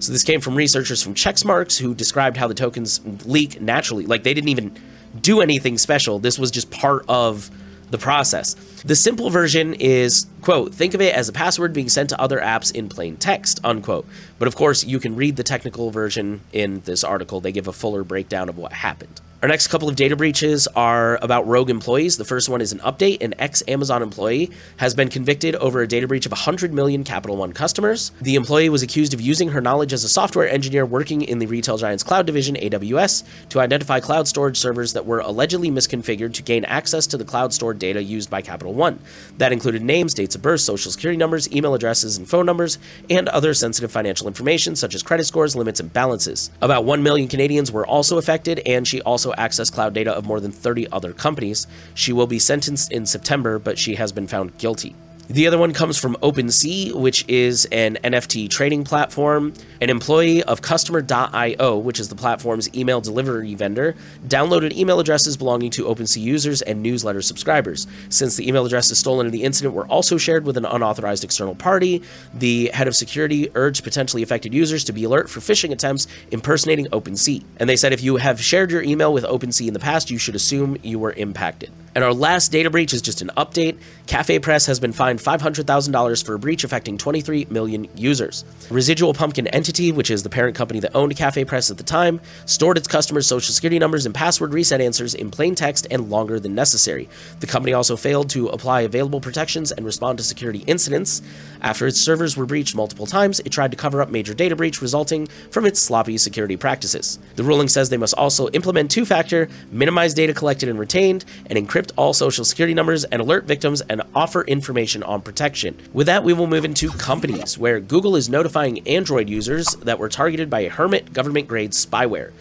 So 0.00 0.12
this 0.12 0.24
came 0.24 0.40
from 0.40 0.56
researchers 0.56 1.00
from 1.00 1.14
Checkmarx 1.14 1.78
who 1.78 1.94
described 1.94 2.36
how 2.36 2.48
the 2.48 2.54
tokens 2.54 3.00
leak 3.24 3.60
naturally. 3.60 4.04
Like 4.04 4.24
they 4.24 4.34
didn't 4.34 4.48
even 4.48 4.76
do 5.20 5.40
anything 5.40 5.78
special. 5.78 6.18
This 6.18 6.40
was 6.40 6.50
just 6.50 6.72
part 6.72 7.04
of 7.08 7.50
the 7.90 7.98
process. 7.98 8.54
The 8.84 8.96
simple 8.96 9.30
version 9.30 9.74
is, 9.74 10.26
quote, 10.42 10.74
think 10.74 10.94
of 10.94 11.00
it 11.00 11.14
as 11.14 11.28
a 11.28 11.32
password 11.32 11.72
being 11.72 11.88
sent 11.88 12.10
to 12.10 12.20
other 12.20 12.40
apps 12.40 12.74
in 12.74 12.88
plain 12.88 13.16
text, 13.16 13.60
unquote. 13.64 14.06
But 14.38 14.48
of 14.48 14.56
course, 14.56 14.84
you 14.84 14.98
can 14.98 15.16
read 15.16 15.36
the 15.36 15.42
technical 15.42 15.90
version 15.90 16.40
in 16.52 16.80
this 16.80 17.04
article. 17.04 17.40
They 17.40 17.52
give 17.52 17.68
a 17.68 17.72
fuller 17.72 18.04
breakdown 18.04 18.48
of 18.48 18.58
what 18.58 18.72
happened. 18.72 19.20
Our 19.46 19.48
next 19.48 19.68
couple 19.68 19.88
of 19.88 19.94
data 19.94 20.16
breaches 20.16 20.66
are 20.74 21.20
about 21.22 21.46
rogue 21.46 21.70
employees. 21.70 22.16
The 22.16 22.24
first 22.24 22.48
one 22.48 22.60
is 22.60 22.72
an 22.72 22.80
update. 22.80 23.22
An 23.22 23.32
ex 23.38 23.62
Amazon 23.68 24.02
employee 24.02 24.50
has 24.78 24.92
been 24.92 25.08
convicted 25.08 25.54
over 25.54 25.82
a 25.82 25.86
data 25.86 26.08
breach 26.08 26.26
of 26.26 26.32
100 26.32 26.74
million 26.74 27.04
Capital 27.04 27.36
One 27.36 27.52
customers. 27.52 28.10
The 28.20 28.34
employee 28.34 28.70
was 28.70 28.82
accused 28.82 29.14
of 29.14 29.20
using 29.20 29.50
her 29.50 29.60
knowledge 29.60 29.92
as 29.92 30.02
a 30.02 30.08
software 30.08 30.48
engineer 30.48 30.84
working 30.84 31.22
in 31.22 31.38
the 31.38 31.46
retail 31.46 31.76
giant's 31.76 32.02
cloud 32.02 32.26
division, 32.26 32.56
AWS, 32.56 33.22
to 33.50 33.60
identify 33.60 34.00
cloud 34.00 34.26
storage 34.26 34.56
servers 34.56 34.94
that 34.94 35.06
were 35.06 35.20
allegedly 35.20 35.70
misconfigured 35.70 36.34
to 36.34 36.42
gain 36.42 36.64
access 36.64 37.06
to 37.06 37.16
the 37.16 37.24
cloud 37.24 37.54
stored 37.54 37.78
data 37.78 38.02
used 38.02 38.28
by 38.28 38.42
Capital 38.42 38.74
One. 38.74 38.98
That 39.38 39.52
included 39.52 39.80
names, 39.80 40.12
dates 40.12 40.34
of 40.34 40.42
birth, 40.42 40.62
social 40.62 40.90
security 40.90 41.18
numbers, 41.18 41.48
email 41.52 41.74
addresses, 41.74 42.18
and 42.18 42.28
phone 42.28 42.46
numbers, 42.46 42.80
and 43.08 43.28
other 43.28 43.54
sensitive 43.54 43.92
financial 43.92 44.26
information 44.26 44.74
such 44.74 44.96
as 44.96 45.04
credit 45.04 45.22
scores, 45.22 45.54
limits, 45.54 45.78
and 45.78 45.92
balances. 45.92 46.50
About 46.60 46.84
1 46.84 47.04
million 47.04 47.28
Canadians 47.28 47.70
were 47.70 47.86
also 47.86 48.18
affected, 48.18 48.60
and 48.66 48.88
she 48.88 49.00
also 49.02 49.34
access 49.36 49.70
cloud 49.70 49.94
data 49.94 50.12
of 50.12 50.26
more 50.26 50.40
than 50.40 50.52
30 50.52 50.88
other 50.90 51.12
companies. 51.12 51.66
She 51.94 52.12
will 52.12 52.26
be 52.26 52.38
sentenced 52.38 52.92
in 52.92 53.06
September, 53.06 53.58
but 53.58 53.78
she 53.78 53.94
has 53.94 54.12
been 54.12 54.26
found 54.26 54.58
guilty. 54.58 54.94
The 55.28 55.48
other 55.48 55.58
one 55.58 55.72
comes 55.72 55.98
from 55.98 56.14
OpenSea, 56.22 56.94
which 56.94 57.24
is 57.26 57.64
an 57.72 57.98
NFT 58.04 58.48
trading 58.48 58.84
platform. 58.84 59.54
An 59.80 59.90
employee 59.90 60.44
of 60.44 60.62
Customer.io, 60.62 61.78
which 61.78 61.98
is 61.98 62.08
the 62.08 62.14
platform's 62.14 62.72
email 62.76 63.00
delivery 63.00 63.56
vendor, 63.56 63.96
downloaded 64.28 64.72
email 64.72 65.00
addresses 65.00 65.36
belonging 65.36 65.70
to 65.72 65.84
OpenSea 65.86 66.22
users 66.22 66.62
and 66.62 66.80
newsletter 66.80 67.22
subscribers. 67.22 67.88
Since 68.08 68.36
the 68.36 68.46
email 68.46 68.66
addresses 68.66 69.00
stolen 69.00 69.26
in 69.26 69.32
the 69.32 69.42
incident 69.42 69.74
were 69.74 69.88
also 69.88 70.16
shared 70.16 70.44
with 70.44 70.56
an 70.56 70.64
unauthorized 70.64 71.24
external 71.24 71.56
party, 71.56 72.02
the 72.32 72.70
head 72.72 72.86
of 72.86 72.94
security 72.94 73.50
urged 73.56 73.82
potentially 73.82 74.22
affected 74.22 74.54
users 74.54 74.84
to 74.84 74.92
be 74.92 75.02
alert 75.02 75.28
for 75.28 75.40
phishing 75.40 75.72
attempts 75.72 76.06
impersonating 76.30 76.86
OpenSea. 76.86 77.42
And 77.56 77.68
they 77.68 77.76
said 77.76 77.92
if 77.92 78.00
you 78.00 78.16
have 78.18 78.40
shared 78.40 78.70
your 78.70 78.82
email 78.82 79.12
with 79.12 79.24
OpenSea 79.24 79.66
in 79.66 79.74
the 79.74 79.80
past, 79.80 80.08
you 80.08 80.18
should 80.18 80.36
assume 80.36 80.76
you 80.84 81.00
were 81.00 81.14
impacted. 81.14 81.72
And 81.96 82.04
our 82.04 82.12
last 82.12 82.52
data 82.52 82.68
breach 82.68 82.92
is 82.92 83.00
just 83.00 83.22
an 83.22 83.30
update. 83.38 83.78
Cafe 84.06 84.38
Press 84.40 84.66
has 84.66 84.78
been 84.78 84.92
fined 84.92 85.15
$500,000 85.18 86.24
for 86.24 86.34
a 86.34 86.38
breach 86.38 86.64
affecting 86.64 86.98
23 86.98 87.46
million 87.50 87.88
users. 87.96 88.44
Residual 88.70 89.14
Pumpkin 89.14 89.46
Entity, 89.48 89.92
which 89.92 90.10
is 90.10 90.22
the 90.22 90.28
parent 90.28 90.56
company 90.56 90.80
that 90.80 90.94
owned 90.94 91.16
Cafe 91.16 91.44
Press 91.44 91.70
at 91.70 91.78
the 91.78 91.82
time, 91.82 92.20
stored 92.44 92.76
its 92.76 92.88
customers' 92.88 93.26
social 93.26 93.52
security 93.52 93.78
numbers 93.78 94.06
and 94.06 94.14
password 94.14 94.52
reset 94.52 94.80
answers 94.80 95.14
in 95.14 95.30
plain 95.30 95.54
text 95.54 95.86
and 95.90 96.10
longer 96.10 96.40
than 96.40 96.54
necessary. 96.54 97.08
The 97.40 97.46
company 97.46 97.72
also 97.72 97.96
failed 97.96 98.30
to 98.30 98.48
apply 98.48 98.82
available 98.82 99.20
protections 99.20 99.72
and 99.72 99.84
respond 99.86 100.18
to 100.18 100.24
security 100.24 100.64
incidents. 100.66 101.22
After 101.62 101.86
its 101.86 102.00
servers 102.00 102.36
were 102.36 102.46
breached 102.46 102.74
multiple 102.74 103.06
times, 103.06 103.40
it 103.40 103.50
tried 103.50 103.70
to 103.70 103.76
cover 103.76 104.02
up 104.02 104.10
major 104.10 104.34
data 104.34 104.56
breach 104.56 104.80
resulting 104.82 105.26
from 105.50 105.66
its 105.66 105.80
sloppy 105.80 106.18
security 106.18 106.56
practices. 106.56 107.18
The 107.36 107.44
ruling 107.44 107.68
says 107.68 107.88
they 107.88 107.96
must 107.96 108.14
also 108.14 108.48
implement 108.48 108.90
two 108.90 109.04
factor, 109.04 109.48
minimize 109.70 110.14
data 110.14 110.34
collected 110.34 110.68
and 110.68 110.78
retained, 110.78 111.24
and 111.46 111.58
encrypt 111.58 111.92
all 111.96 112.12
social 112.12 112.44
security 112.44 112.74
numbers 112.74 113.04
and 113.04 113.20
alert 113.20 113.44
victims 113.44 113.80
and 113.82 114.02
offer 114.14 114.42
information 114.42 115.02
on 115.06 115.22
protection. 115.22 115.76
With 115.92 116.06
that, 116.06 116.24
we 116.24 116.32
will 116.32 116.46
move 116.46 116.64
into 116.64 116.90
companies, 116.90 117.56
where 117.56 117.80
Google 117.80 118.16
is 118.16 118.28
notifying 118.28 118.86
Android 118.86 119.28
users 119.28 119.74
that 119.76 119.98
were 119.98 120.08
targeted 120.08 120.50
by 120.50 120.60
a 120.60 120.68
Hermit 120.68 121.12
government 121.12 121.48
grade 121.48 121.72
spyware. 121.72 122.32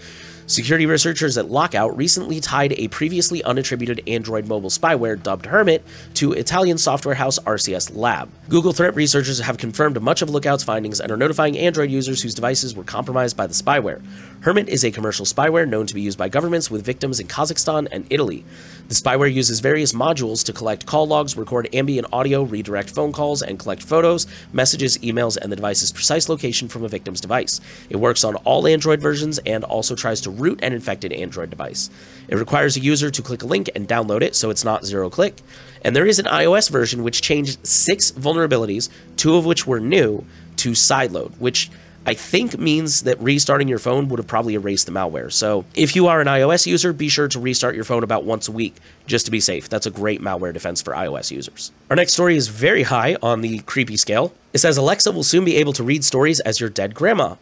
Security 0.47 0.85
researchers 0.85 1.39
at 1.39 1.49
Lookout 1.49 1.97
recently 1.97 2.39
tied 2.39 2.73
a 2.73 2.87
previously 2.89 3.41
unattributed 3.41 4.07
Android 4.07 4.47
mobile 4.47 4.69
spyware 4.69 5.21
dubbed 5.21 5.47
Hermit 5.47 5.83
to 6.15 6.33
Italian 6.33 6.77
software 6.77 7.15
house 7.15 7.39
RCS 7.39 7.95
Lab. 7.95 8.29
Google 8.47 8.71
threat 8.71 8.95
researchers 8.95 9.39
have 9.39 9.57
confirmed 9.57 9.99
much 9.99 10.21
of 10.21 10.29
Lookout's 10.29 10.63
findings 10.63 10.99
and 10.99 11.11
are 11.11 11.17
notifying 11.17 11.57
Android 11.57 11.89
users 11.89 12.21
whose 12.21 12.35
devices 12.35 12.75
were 12.75 12.83
compromised 12.83 13.35
by 13.35 13.47
the 13.47 13.55
spyware. 13.55 14.03
Hermit 14.45 14.69
is 14.69 14.85
a 14.85 14.91
commercial 14.91 15.25
spyware 15.25 15.67
known 15.67 15.87
to 15.87 15.95
be 15.95 16.01
used 16.01 16.19
by 16.19 16.29
governments 16.29 16.69
with 16.69 16.85
victims 16.85 17.19
in 17.19 17.25
Kazakhstan 17.25 17.87
and 17.91 18.05
Italy. 18.11 18.45
The 18.87 18.93
spyware 18.93 19.33
uses 19.33 19.59
various 19.59 19.91
modules 19.91 20.45
to 20.45 20.53
collect 20.53 20.85
call 20.85 21.07
logs, 21.07 21.35
record 21.35 21.67
ambient 21.73 22.05
audio, 22.13 22.43
redirect 22.43 22.91
phone 22.91 23.11
calls, 23.11 23.41
and 23.41 23.57
collect 23.57 23.81
photos, 23.81 24.27
messages, 24.53 24.99
emails, 24.99 25.35
and 25.35 25.51
the 25.51 25.55
device's 25.55 25.91
precise 25.91 26.29
location 26.29 26.67
from 26.67 26.83
a 26.83 26.87
victim's 26.87 27.21
device. 27.21 27.59
It 27.89 27.95
works 27.95 28.23
on 28.23 28.35
all 28.35 28.67
Android 28.67 29.01
versions 29.01 29.39
and 29.47 29.63
also 29.63 29.95
tries 29.95 30.21
to 30.21 30.29
root 30.29 30.59
an 30.61 30.73
infected 30.73 31.11
Android 31.11 31.49
device. 31.49 31.89
It 32.27 32.35
requires 32.35 32.77
a 32.77 32.81
user 32.81 33.09
to 33.09 33.21
click 33.23 33.41
a 33.41 33.47
link 33.47 33.71
and 33.73 33.87
download 33.87 34.21
it, 34.21 34.35
so 34.35 34.51
it's 34.51 34.63
not 34.63 34.85
zero 34.85 35.09
click. 35.09 35.41
And 35.81 35.95
there 35.95 36.05
is 36.05 36.19
an 36.19 36.25
iOS 36.25 36.69
version 36.69 37.01
which 37.01 37.23
changed 37.23 37.65
six 37.65 38.11
vulnerabilities, 38.11 38.89
two 39.17 39.37
of 39.37 39.45
which 39.47 39.65
were 39.65 39.79
new, 39.79 40.23
to 40.57 40.71
sideload, 40.71 41.31
which 41.39 41.71
I 42.07 42.13
think 42.13 42.59
means 42.59 43.01
that 43.03 43.19
restarting 43.19 43.67
your 43.67 43.79
phone 43.79 44.09
would 44.09 44.19
have 44.19 44.27
probably 44.27 44.53
erased 44.53 44.85
the 44.85 44.91
malware. 44.91 45.31
So 45.31 45.65
if 45.73 45.95
you 45.95 46.05
are 46.07 46.21
an 46.21 46.27
iOS 46.27 46.67
user, 46.67 46.93
be 46.93 47.09
sure 47.09 47.27
to 47.27 47.39
restart 47.39 47.73
your 47.73 47.83
phone 47.83 48.03
about 48.03 48.25
once 48.25 48.47
a 48.47 48.51
week 48.51 48.75
just 49.07 49.25
to 49.25 49.31
be 49.31 49.39
safe. 49.39 49.69
That's 49.69 49.87
a 49.87 49.91
great 49.91 50.21
malware 50.21 50.53
defense 50.53 50.81
for 50.81 50.93
iOS 50.93 51.31
users. 51.31 51.71
Our 51.89 51.95
next 51.95 52.13
story 52.13 52.37
is 52.37 52.47
very 52.47 52.83
high 52.83 53.17
on 53.23 53.41
the 53.41 53.59
creepy 53.59 53.97
scale. 53.97 54.33
It 54.53 54.59
says 54.59 54.77
Alexa 54.77 55.11
will 55.11 55.23
soon 55.23 55.45
be 55.45 55.55
able 55.55 55.73
to 55.73 55.83
read 55.83 56.03
stories 56.03 56.39
as 56.41 56.59
your 56.59 56.69
dead 56.69 56.93
grandma. 56.93 57.35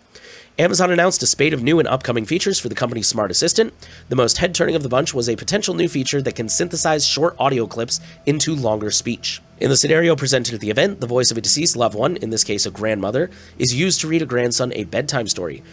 Amazon 0.60 0.92
announced 0.92 1.24
a 1.24 1.26
spate 1.26 1.52
of 1.52 1.64
new 1.64 1.80
and 1.80 1.88
upcoming 1.88 2.26
features 2.26 2.60
for 2.60 2.70
the 2.70 2.76
company's 2.76 3.08
smart 3.08 3.32
assistant. 3.32 3.74
The 4.10 4.16
most 4.16 4.38
head 4.38 4.54
turning 4.54 4.76
of 4.76 4.84
the 4.84 4.90
bunch 4.90 5.12
was 5.12 5.28
a 5.28 5.36
potential 5.36 5.74
new 5.74 5.88
feature 5.88 6.22
that 6.22 6.36
can 6.36 6.48
synthesize 6.48 7.08
short 7.08 7.36
audio 7.40 7.66
clips 7.66 8.00
into 8.28 8.54
longer 8.54 8.92
speech. 8.92 9.42
In 9.60 9.72
the 9.72 9.76
scenario 9.76 10.16
presented 10.16 10.54
at 10.54 10.60
the 10.60 10.70
event, 10.70 11.00
the 11.00 11.08
voice 11.08 11.32
of 11.32 11.38
a 11.38 11.42
deceased 11.42 11.76
loved 11.76 11.96
one, 11.96 12.18
in 12.18 12.30
this 12.30 12.44
case 12.44 12.68
a 12.68 12.70
grandmother, 12.70 13.32
is 13.58 13.74
used 13.74 14.00
to 14.02 14.08
read 14.08 14.22
a 14.22 14.28
grandson 14.28 14.72
a 14.76 14.84
bedtime 14.84 15.28
story. 15.28 15.64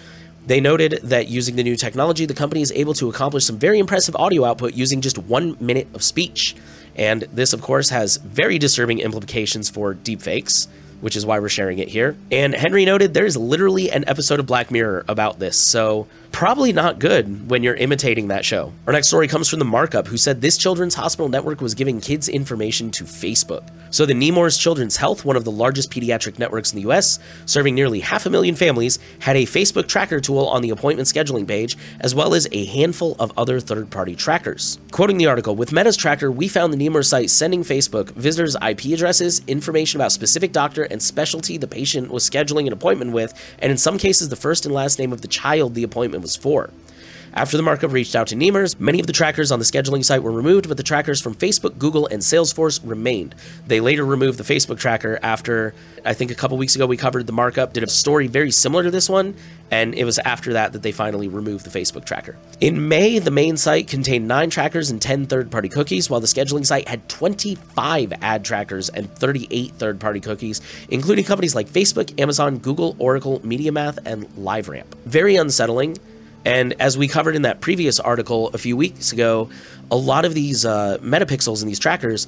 They 0.47 0.63
noted 0.63 1.01
that 1.03 1.29
using 1.29 1.57
the 1.57 1.63
new 1.63 1.77
technology, 1.77 2.25
the 2.25 2.33
company 2.33 2.63
is 2.63 2.73
able 2.73 2.95
to 2.95 3.11
accomplish 3.11 3.45
some 3.45 3.59
very 3.59 3.79
impressive 3.79 4.17
audio 4.17 4.47
output 4.47 4.73
using 4.73 5.03
just 5.03 5.19
one 5.19 5.59
minute 5.61 5.89
of 5.93 6.03
speech. 6.03 6.57
And 6.97 7.25
this, 7.35 7.53
of 7.53 7.61
course, 7.61 7.91
has 7.91 8.17
very 8.17 8.59
disturbing 8.59 9.01
implications 9.01 9.69
for 9.69 9.95
deepfakes 9.95 10.69
which 11.01 11.17
is 11.17 11.25
why 11.27 11.39
we're 11.39 11.49
sharing 11.49 11.79
it 11.79 11.89
here. 11.89 12.17
And 12.31 12.55
Henry 12.55 12.85
noted 12.85 13.15
there 13.15 13.27
is 13.27 13.37
literally 13.37 13.91
an 13.91 14.05
episode 14.07 14.41
of 14.41 14.47
Black 14.47 14.71
Mirror 14.71 15.05
about 15.09 15.39
this, 15.39 15.57
so 15.57 16.07
probably 16.33 16.73
not 16.73 16.99
good 16.99 17.51
when 17.51 17.63
you're 17.63 17.75
imitating 17.75 18.29
that 18.29 18.45
show. 18.45 18.73
Our 18.87 18.93
next 18.93 19.09
story 19.09 19.29
comes 19.29 19.49
from 19.49 19.59
the 19.59 19.65
markup, 19.65 20.07
who 20.07 20.17
said 20.17 20.41
this 20.41 20.57
children's 20.57 20.95
hospital 20.95 21.29
network 21.29 21.61
was 21.61 21.75
giving 21.75 22.01
kids 22.01 22.29
information 22.29 22.91
to 22.93 23.05
Facebook. 23.05 23.69
So 23.91 24.07
the 24.07 24.15
Nemours 24.15 24.57
Children's 24.57 24.97
Health, 24.97 25.25
one 25.25 25.37
of 25.37 25.45
the 25.45 25.51
largest 25.51 25.91
pediatric 25.91 26.39
networks 26.39 26.73
in 26.73 26.81
the 26.81 26.89
US, 26.91 27.19
serving 27.45 27.75
nearly 27.75 28.01
half 28.01 28.25
a 28.25 28.31
million 28.31 28.55
families, 28.55 28.99
had 29.19 29.37
a 29.37 29.43
Facebook 29.43 29.89
tracker 29.89 30.21
tool 30.21 30.47
on 30.47 30.63
the 30.63 30.71
appointment 30.71 31.09
scheduling 31.09 31.47
page, 31.47 31.77
as 32.01 32.15
well 32.15 32.35
as 32.35 32.47
a 32.53 32.67
handful 32.67 33.17
of 33.19 33.33
other 33.37 33.59
third-party 33.59 34.15
trackers. 34.15 34.79
Quoting 34.93 35.19
the 35.19 35.27
article, 35.27 35.57
with 35.57 35.73
Meta's 35.73 35.97
tracker, 35.97 36.31
we 36.31 36.47
found 36.47 36.73
the 36.73 36.77
Nemours 36.77 37.09
site 37.09 37.31
sending 37.31 37.65
Facebook 37.65 38.11
visitors' 38.13 38.57
IP 38.57 38.87
addresses, 38.93 39.43
information 39.47 40.01
about 40.01 40.13
specific 40.13 40.53
doctor 40.53 40.85
and 40.85 41.03
specialty 41.03 41.57
the 41.57 41.67
patient 41.67 42.11
was 42.11 42.29
scheduling 42.29 42.67
an 42.67 42.73
appointment 42.73 43.13
with, 43.13 43.35
and 43.59 43.73
in 43.73 43.79
some 43.79 43.99
cases 43.99 44.29
the 44.29 44.37
first 44.37 44.65
and 44.65 44.75
last 44.75 44.99
name 44.99 45.13
of 45.13 45.23
the 45.23 45.29
child 45.29 45.75
the 45.75 45.83
appointment 45.83 46.20
was 46.21 46.37
for. 46.37 46.71
After 47.33 47.57
the 47.57 47.63
markup 47.63 47.93
reached 47.93 48.17
out 48.17 48.27
to 48.29 48.37
Nemours, 48.37 48.81
many 48.81 48.99
of 48.99 49.07
the 49.07 49.13
trackers 49.13 49.53
on 49.53 49.61
the 49.61 49.65
scheduling 49.65 50.05
site 50.05 50.23
were 50.23 50.33
removed, 50.33 50.67
but 50.67 50.77
the 50.77 50.83
trackers 50.83 51.21
from 51.21 51.35
Facebook, 51.37 51.79
Google, 51.79 52.09
and 52.09 52.21
Salesforce 52.21 52.81
remained. 52.83 53.37
They 53.69 53.79
later 53.79 54.05
removed 54.05 54.37
the 54.37 54.55
Facebook 54.55 54.81
tracker 54.81 55.17
after, 55.23 55.73
I 56.05 56.13
think 56.13 56.33
a 56.33 56.35
couple 56.35 56.59
weeks 56.59 56.75
ago, 56.75 56.87
we 56.87 56.97
covered 56.97 57.29
the 57.29 57.33
markup, 57.33 57.73
did 57.73 57.85
a 57.85 57.89
story 57.89 58.27
very 58.27 58.51
similar 58.51 58.83
to 58.83 58.91
this 58.91 59.09
one, 59.09 59.37
and 59.71 59.95
it 59.95 60.05
was 60.05 60.19
after 60.19 60.55
that 60.55 60.73
that 60.73 60.83
they 60.83 60.91
finally 60.91 61.29
removed 61.29 61.65
the 61.65 61.79
Facebook 61.79 62.05
tracker. 62.05 62.37
In 62.61 62.89
May, 62.89 63.21
the 63.21 63.31
main 63.31 63.57
site 63.57 63.87
contained 63.87 64.27
nine 64.27 64.51
trackers 64.51 64.91
and 64.91 65.01
10 65.01 65.27
third 65.27 65.53
party 65.53 65.69
cookies, 65.69 66.11
while 66.11 66.19
the 66.19 66.27
scheduling 66.27 66.67
site 66.67 66.89
had 66.89 67.09
25 67.09 68.13
ad 68.21 68.45
trackers 68.45 68.89
and 68.89 69.09
38 69.15 69.73
third 69.75 70.01
party 70.01 70.19
cookies, 70.19 70.61
including 70.89 71.25
companies 71.25 71.55
like 71.55 71.69
Facebook, 71.69 72.21
Amazon, 72.21 72.59
Google, 72.59 72.97
Oracle, 72.99 73.39
MediaMath, 73.41 74.01
and 74.05 74.27
LiveRamp. 74.31 74.87
Very 75.05 75.37
unsettling. 75.37 75.97
And 76.45 76.75
as 76.81 76.97
we 76.97 77.09
covered 77.09 77.37
in 77.37 77.43
that 77.43 77.61
previous 77.61 78.01
article 78.01 78.49
a 78.49 78.59
few 78.59 78.77
weeks 78.77 79.13
ago, 79.13 79.51
a 79.91 79.97
lot 79.97 80.25
of 80.25 80.35
these 80.35 80.65
uh, 80.65 80.99
metapixels 81.03 81.61
and 81.61 81.69
these 81.69 81.79
trackers 81.79 82.27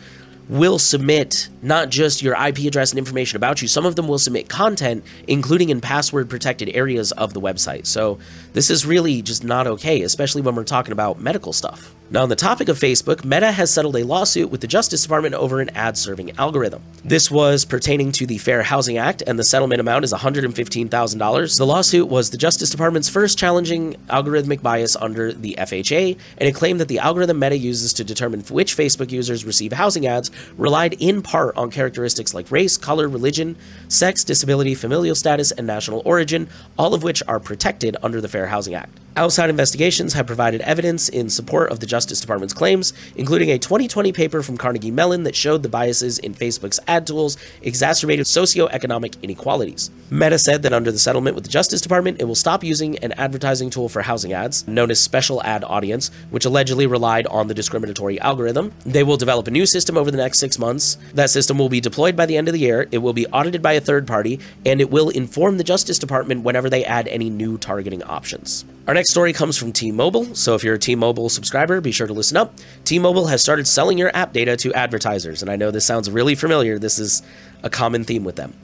will 0.48 0.78
submit 0.78 1.48
not 1.62 1.88
just 1.88 2.20
your 2.20 2.34
IP 2.34 2.58
address 2.58 2.90
and 2.90 2.98
information 2.98 3.36
about 3.36 3.62
you, 3.62 3.68
some 3.68 3.86
of 3.86 3.96
them 3.96 4.08
will 4.08 4.18
submit 4.18 4.48
content, 4.48 5.04
including 5.28 5.70
in 5.70 5.80
password 5.80 6.28
protected 6.28 6.68
areas 6.74 7.12
of 7.12 7.32
the 7.32 7.40
website. 7.40 7.86
So 7.86 8.18
this 8.52 8.68
is 8.68 8.84
really 8.84 9.22
just 9.22 9.44
not 9.44 9.66
okay, 9.66 10.02
especially 10.02 10.42
when 10.42 10.54
we're 10.54 10.64
talking 10.64 10.92
about 10.92 11.20
medical 11.20 11.52
stuff. 11.52 11.94
Now, 12.12 12.24
on 12.24 12.28
the 12.28 12.36
topic 12.36 12.68
of 12.68 12.78
Facebook, 12.78 13.24
Meta 13.24 13.50
has 13.50 13.72
settled 13.72 13.96
a 13.96 14.04
lawsuit 14.04 14.50
with 14.50 14.60
the 14.60 14.66
Justice 14.66 15.02
Department 15.02 15.34
over 15.34 15.62
an 15.62 15.70
ad 15.70 15.96
serving 15.96 16.36
algorithm. 16.36 16.82
This 17.02 17.30
was 17.30 17.64
pertaining 17.64 18.12
to 18.12 18.26
the 18.26 18.36
Fair 18.36 18.62
Housing 18.62 18.98
Act, 18.98 19.22
and 19.26 19.38
the 19.38 19.44
settlement 19.44 19.80
amount 19.80 20.04
is 20.04 20.12
$115,000. 20.12 21.56
The 21.56 21.66
lawsuit 21.66 22.08
was 22.08 22.28
the 22.28 22.36
Justice 22.36 22.68
Department's 22.68 23.08
first 23.08 23.38
challenging 23.38 23.94
algorithmic 24.10 24.60
bias 24.60 24.94
under 24.94 25.32
the 25.32 25.54
FHA, 25.58 26.18
and 26.36 26.46
it 26.46 26.54
claimed 26.54 26.80
that 26.80 26.88
the 26.88 26.98
algorithm 26.98 27.38
Meta 27.38 27.56
uses 27.56 27.94
to 27.94 28.04
determine 28.04 28.42
which 28.42 28.76
Facebook 28.76 29.10
users 29.10 29.46
receive 29.46 29.72
housing 29.72 30.06
ads 30.06 30.30
relied 30.58 30.92
in 31.00 31.22
part 31.22 31.56
on 31.56 31.70
characteristics 31.70 32.34
like 32.34 32.50
race, 32.50 32.76
color, 32.76 33.08
religion, 33.08 33.56
sex, 33.88 34.22
disability, 34.22 34.74
familial 34.74 35.14
status, 35.14 35.50
and 35.50 35.66
national 35.66 36.02
origin, 36.04 36.46
all 36.78 36.92
of 36.92 37.02
which 37.02 37.22
are 37.26 37.40
protected 37.40 37.96
under 38.02 38.20
the 38.20 38.28
Fair 38.28 38.48
Housing 38.48 38.74
Act. 38.74 38.98
Outside 39.14 39.50
investigations 39.50 40.14
have 40.14 40.26
provided 40.26 40.62
evidence 40.62 41.10
in 41.10 41.28
support 41.28 41.70
of 41.70 41.80
the 41.80 41.86
Justice 41.86 42.18
Department's 42.18 42.54
claims, 42.54 42.94
including 43.14 43.50
a 43.50 43.58
2020 43.58 44.10
paper 44.10 44.42
from 44.42 44.56
Carnegie 44.56 44.90
Mellon 44.90 45.24
that 45.24 45.36
showed 45.36 45.62
the 45.62 45.68
biases 45.68 46.18
in 46.18 46.32
Facebook's 46.32 46.80
ad 46.88 47.06
tools 47.06 47.36
exacerbated 47.60 48.24
socioeconomic 48.24 49.22
inequalities. 49.22 49.90
Meta 50.08 50.38
said 50.38 50.62
that 50.62 50.72
under 50.72 50.90
the 50.90 50.98
settlement 50.98 51.34
with 51.34 51.44
the 51.44 51.50
Justice 51.50 51.82
Department, 51.82 52.22
it 52.22 52.24
will 52.24 52.34
stop 52.34 52.64
using 52.64 52.96
an 53.00 53.12
advertising 53.12 53.68
tool 53.68 53.90
for 53.90 54.00
housing 54.00 54.32
ads, 54.32 54.66
known 54.66 54.90
as 54.90 54.98
Special 54.98 55.42
Ad 55.42 55.62
Audience, 55.64 56.10
which 56.30 56.46
allegedly 56.46 56.86
relied 56.86 57.26
on 57.26 57.48
the 57.48 57.54
discriminatory 57.54 58.18
algorithm. 58.18 58.72
They 58.86 59.02
will 59.02 59.18
develop 59.18 59.46
a 59.46 59.50
new 59.50 59.66
system 59.66 59.98
over 59.98 60.10
the 60.10 60.16
next 60.16 60.38
six 60.38 60.58
months. 60.58 60.96
That 61.12 61.28
system 61.28 61.58
will 61.58 61.68
be 61.68 61.82
deployed 61.82 62.16
by 62.16 62.24
the 62.24 62.38
end 62.38 62.48
of 62.48 62.54
the 62.54 62.60
year, 62.60 62.88
it 62.90 62.98
will 62.98 63.12
be 63.12 63.26
audited 63.26 63.60
by 63.60 63.74
a 63.74 63.80
third 63.80 64.06
party, 64.06 64.40
and 64.64 64.80
it 64.80 64.90
will 64.90 65.10
inform 65.10 65.58
the 65.58 65.64
Justice 65.64 65.98
Department 65.98 66.44
whenever 66.44 66.70
they 66.70 66.82
add 66.86 67.08
any 67.08 67.28
new 67.28 67.58
targeting 67.58 68.02
options. 68.04 68.64
Our 68.88 68.94
next 68.94 69.10
story 69.12 69.32
comes 69.32 69.56
from 69.56 69.70
T 69.72 69.92
Mobile. 69.92 70.34
So, 70.34 70.56
if 70.56 70.64
you're 70.64 70.74
a 70.74 70.78
T 70.78 70.96
Mobile 70.96 71.28
subscriber, 71.28 71.80
be 71.80 71.92
sure 71.92 72.08
to 72.08 72.12
listen 72.12 72.36
up. 72.36 72.52
T 72.84 72.98
Mobile 72.98 73.28
has 73.28 73.40
started 73.40 73.68
selling 73.68 73.96
your 73.96 74.10
app 74.12 74.32
data 74.32 74.56
to 74.56 74.74
advertisers. 74.74 75.40
And 75.40 75.48
I 75.48 75.54
know 75.54 75.70
this 75.70 75.84
sounds 75.84 76.10
really 76.10 76.34
familiar. 76.34 76.80
This 76.80 76.98
is 76.98 77.22
a 77.62 77.70
common 77.70 78.02
theme 78.02 78.24
with 78.24 78.34
them. 78.34 78.54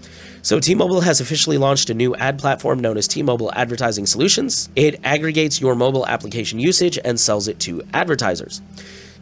So, 0.42 0.58
T 0.58 0.74
Mobile 0.74 1.02
has 1.02 1.20
officially 1.20 1.56
launched 1.56 1.88
a 1.88 1.94
new 1.94 2.16
ad 2.16 2.36
platform 2.36 2.80
known 2.80 2.96
as 2.96 3.06
T 3.06 3.22
Mobile 3.22 3.52
Advertising 3.54 4.06
Solutions. 4.06 4.68
It 4.74 5.00
aggregates 5.04 5.60
your 5.60 5.76
mobile 5.76 6.04
application 6.04 6.58
usage 6.58 6.98
and 7.04 7.20
sells 7.20 7.46
it 7.46 7.60
to 7.60 7.84
advertisers. 7.94 8.60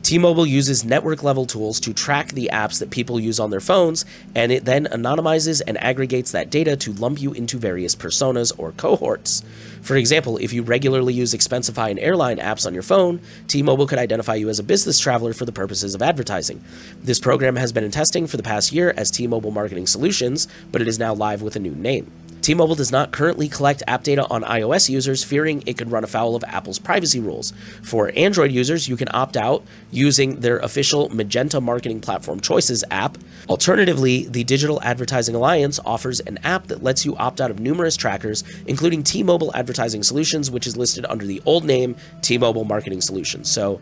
T-Mobile 0.06 0.46
uses 0.46 0.84
network 0.84 1.25
level 1.25 1.46
tools 1.46 1.80
to 1.80 1.92
track 1.92 2.28
the 2.28 2.48
apps 2.52 2.78
that 2.78 2.90
people 2.90 3.18
use 3.18 3.40
on 3.40 3.50
their 3.50 3.58
phones, 3.58 4.04
and 4.36 4.52
it 4.52 4.64
then 4.64 4.86
anonymizes 4.92 5.62
and 5.66 5.76
aggregates 5.78 6.30
that 6.30 6.48
data 6.48 6.76
to 6.76 6.92
lump 6.92 7.20
you 7.20 7.32
into 7.32 7.58
various 7.58 7.96
personas 7.96 8.52
or 8.56 8.70
cohorts. 8.70 9.42
For 9.82 9.96
example, 9.96 10.36
if 10.36 10.52
you 10.52 10.62
regularly 10.62 11.12
use 11.12 11.34
Expensify 11.34 11.90
and 11.90 11.98
airline 11.98 12.38
apps 12.38 12.66
on 12.66 12.72
your 12.72 12.84
phone, 12.84 13.20
T-Mobile 13.48 13.88
could 13.88 13.98
identify 13.98 14.36
you 14.36 14.48
as 14.48 14.60
a 14.60 14.62
business 14.62 15.00
traveler 15.00 15.32
for 15.32 15.44
the 15.44 15.50
purposes 15.50 15.96
of 15.96 16.02
advertising. 16.02 16.62
This 17.02 17.18
program 17.18 17.56
has 17.56 17.72
been 17.72 17.82
in 17.82 17.90
testing 17.90 18.28
for 18.28 18.36
the 18.36 18.44
past 18.44 18.70
year 18.70 18.94
as 18.96 19.10
T-Mobile 19.10 19.50
Marketing 19.50 19.88
Solutions, 19.88 20.46
but 20.70 20.80
it 20.80 20.86
is 20.86 21.00
now 21.00 21.14
live 21.14 21.42
with 21.42 21.56
a 21.56 21.58
new 21.58 21.75
name. 21.75 22.12
T-Mobile 22.47 22.76
does 22.76 22.93
not 22.93 23.11
currently 23.11 23.49
collect 23.49 23.83
app 23.88 24.05
data 24.05 24.25
on 24.31 24.45
iOS 24.45 24.88
users, 24.88 25.25
fearing 25.25 25.65
it 25.67 25.76
could 25.76 25.91
run 25.91 26.05
afoul 26.05 26.37
of 26.37 26.45
Apple's 26.45 26.79
privacy 26.79 27.19
rules. 27.19 27.53
For 27.83 28.12
Android 28.15 28.53
users, 28.53 28.87
you 28.87 28.97
can 28.97 29.09
opt 29.12 29.37
out 29.37 29.65
using 29.91 30.38
their 30.38 30.59
official 30.59 31.09
Magenta 31.09 31.61
Marketing 31.61 32.00
Platform 32.00 32.38
Choices 32.38 32.85
app. 32.93 33.19
Alternatively, 33.49 34.29
the 34.29 34.45
Digital 34.45 34.81
Advertising 34.83 35.35
Alliance 35.35 35.81
offers 35.85 36.21
an 36.21 36.38
app 36.45 36.69
that 36.69 36.85
lets 36.85 37.05
you 37.05 37.17
opt 37.17 37.41
out 37.41 37.50
of 37.50 37.59
numerous 37.59 37.97
trackers, 37.97 38.45
including 38.69 39.03
T-Mobile 39.03 39.50
Advertising 39.57 40.05
Solutions, 40.05 40.49
which 40.49 40.69
is 40.69 40.76
listed 40.76 41.05
under 41.07 41.26
the 41.26 41.43
old 41.47 41.65
name 41.65 41.97
T-Mobile 42.23 42.62
Marketing 42.62 43.00
Solutions. 43.00 43.50
So, 43.50 43.81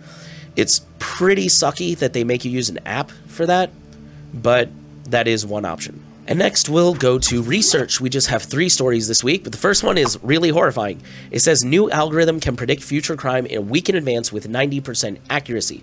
it's 0.56 0.86
pretty 0.98 1.48
sucky 1.48 1.98
that 1.98 2.14
they 2.14 2.24
make 2.24 2.46
you 2.46 2.50
use 2.50 2.70
an 2.70 2.78
app 2.86 3.10
for 3.26 3.44
that, 3.44 3.70
but 4.32 4.70
that 5.10 5.28
is 5.28 5.44
one 5.44 5.66
option. 5.66 6.02
And 6.26 6.38
next, 6.38 6.70
we'll 6.70 6.94
go 6.94 7.18
to 7.18 7.42
research. 7.42 8.00
We 8.00 8.08
just 8.08 8.28
have 8.28 8.42
three 8.42 8.70
stories 8.70 9.08
this 9.08 9.22
week, 9.22 9.44
but 9.44 9.52
the 9.52 9.58
first 9.58 9.82
one 9.82 9.98
is 9.98 10.18
really 10.22 10.48
horrifying. 10.48 11.02
It 11.30 11.40
says 11.40 11.62
new 11.62 11.90
algorithm 11.90 12.40
can 12.40 12.56
predict 12.56 12.82
future 12.82 13.14
crime 13.14 13.46
a 13.50 13.58
week 13.58 13.90
in 13.90 13.94
advance 13.94 14.32
with 14.32 14.48
90% 14.48 15.18
accuracy. 15.28 15.82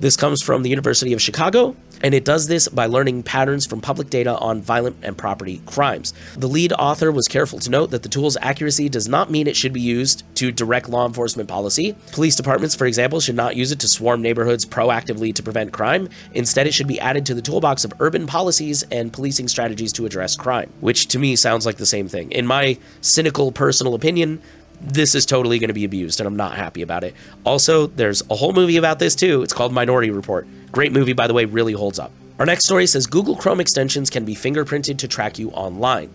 This 0.00 0.16
comes 0.16 0.42
from 0.42 0.62
the 0.62 0.70
University 0.70 1.12
of 1.12 1.20
Chicago, 1.20 1.76
and 2.02 2.14
it 2.14 2.24
does 2.24 2.46
this 2.46 2.68
by 2.68 2.86
learning 2.86 3.22
patterns 3.22 3.66
from 3.66 3.82
public 3.82 4.08
data 4.08 4.34
on 4.38 4.62
violent 4.62 4.96
and 5.02 5.16
property 5.16 5.60
crimes. 5.66 6.14
The 6.38 6.48
lead 6.48 6.72
author 6.72 7.12
was 7.12 7.28
careful 7.28 7.58
to 7.58 7.68
note 7.68 7.90
that 7.90 8.02
the 8.02 8.08
tool's 8.08 8.38
accuracy 8.40 8.88
does 8.88 9.08
not 9.08 9.30
mean 9.30 9.46
it 9.46 9.56
should 9.56 9.74
be 9.74 9.80
used 9.82 10.22
to 10.36 10.52
direct 10.52 10.88
law 10.88 11.06
enforcement 11.06 11.50
policy. 11.50 11.94
Police 12.12 12.34
departments, 12.34 12.74
for 12.74 12.86
example, 12.86 13.20
should 13.20 13.34
not 13.34 13.56
use 13.56 13.72
it 13.72 13.80
to 13.80 13.88
swarm 13.88 14.22
neighborhoods 14.22 14.64
proactively 14.64 15.34
to 15.34 15.42
prevent 15.42 15.74
crime. 15.74 16.08
Instead, 16.32 16.66
it 16.66 16.72
should 16.72 16.88
be 16.88 16.98
added 16.98 17.26
to 17.26 17.34
the 17.34 17.42
toolbox 17.42 17.84
of 17.84 17.92
urban 18.00 18.26
policies 18.26 18.82
and 18.84 19.12
policing 19.12 19.48
strategies 19.48 19.92
to 19.92 20.06
address 20.06 20.34
crime, 20.34 20.72
which 20.80 21.08
to 21.08 21.18
me 21.18 21.36
sounds 21.36 21.66
like 21.66 21.76
the 21.76 21.84
same 21.84 22.08
thing. 22.08 22.32
In 22.32 22.46
my 22.46 22.78
cynical 23.02 23.52
personal 23.52 23.92
opinion, 23.92 24.40
this 24.80 25.14
is 25.14 25.26
totally 25.26 25.58
going 25.58 25.68
to 25.68 25.74
be 25.74 25.84
abused, 25.84 26.20
and 26.20 26.26
I'm 26.26 26.36
not 26.36 26.56
happy 26.56 26.82
about 26.82 27.04
it. 27.04 27.14
Also, 27.44 27.86
there's 27.86 28.22
a 28.30 28.34
whole 28.34 28.52
movie 28.52 28.76
about 28.76 28.98
this 28.98 29.14
too. 29.14 29.42
It's 29.42 29.52
called 29.52 29.72
Minority 29.72 30.10
Report. 30.10 30.46
Great 30.72 30.92
movie, 30.92 31.12
by 31.12 31.26
the 31.26 31.34
way, 31.34 31.44
really 31.44 31.72
holds 31.72 31.98
up. 31.98 32.12
Our 32.38 32.46
next 32.46 32.64
story 32.64 32.86
says 32.86 33.06
Google 33.06 33.36
Chrome 33.36 33.60
extensions 33.60 34.08
can 34.08 34.24
be 34.24 34.34
fingerprinted 34.34 34.96
to 34.98 35.08
track 35.08 35.38
you 35.38 35.50
online. 35.50 36.08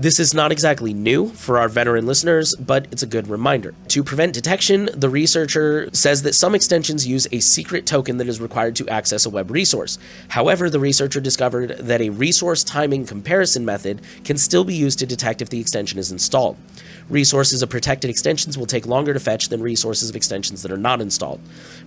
This 0.00 0.18
is 0.18 0.32
not 0.32 0.50
exactly 0.50 0.94
new 0.94 1.28
for 1.28 1.58
our 1.58 1.68
veteran 1.68 2.06
listeners, 2.06 2.54
but 2.56 2.86
it's 2.90 3.02
a 3.02 3.06
good 3.06 3.28
reminder. 3.28 3.74
To 3.88 4.02
prevent 4.02 4.32
detection, 4.32 4.88
the 4.94 5.10
researcher 5.10 5.90
says 5.92 6.22
that 6.22 6.34
some 6.34 6.54
extensions 6.54 7.06
use 7.06 7.28
a 7.32 7.40
secret 7.40 7.84
token 7.84 8.16
that 8.16 8.26
is 8.26 8.40
required 8.40 8.76
to 8.76 8.88
access 8.88 9.26
a 9.26 9.28
web 9.28 9.50
resource. 9.50 9.98
However, 10.28 10.70
the 10.70 10.80
researcher 10.80 11.20
discovered 11.20 11.76
that 11.80 12.00
a 12.00 12.08
resource 12.08 12.64
timing 12.64 13.04
comparison 13.04 13.66
method 13.66 14.00
can 14.24 14.38
still 14.38 14.64
be 14.64 14.72
used 14.72 14.98
to 15.00 15.06
detect 15.06 15.42
if 15.42 15.50
the 15.50 15.60
extension 15.60 15.98
is 15.98 16.10
installed. 16.10 16.56
Resources 17.10 17.60
of 17.60 17.68
protected 17.68 18.08
extensions 18.08 18.56
will 18.56 18.66
take 18.66 18.86
longer 18.86 19.12
to 19.12 19.20
fetch 19.20 19.50
than 19.50 19.60
resources 19.60 20.08
of 20.08 20.16
extensions 20.16 20.62
that 20.62 20.72
are 20.72 20.78
not 20.78 21.02
installed. 21.02 21.40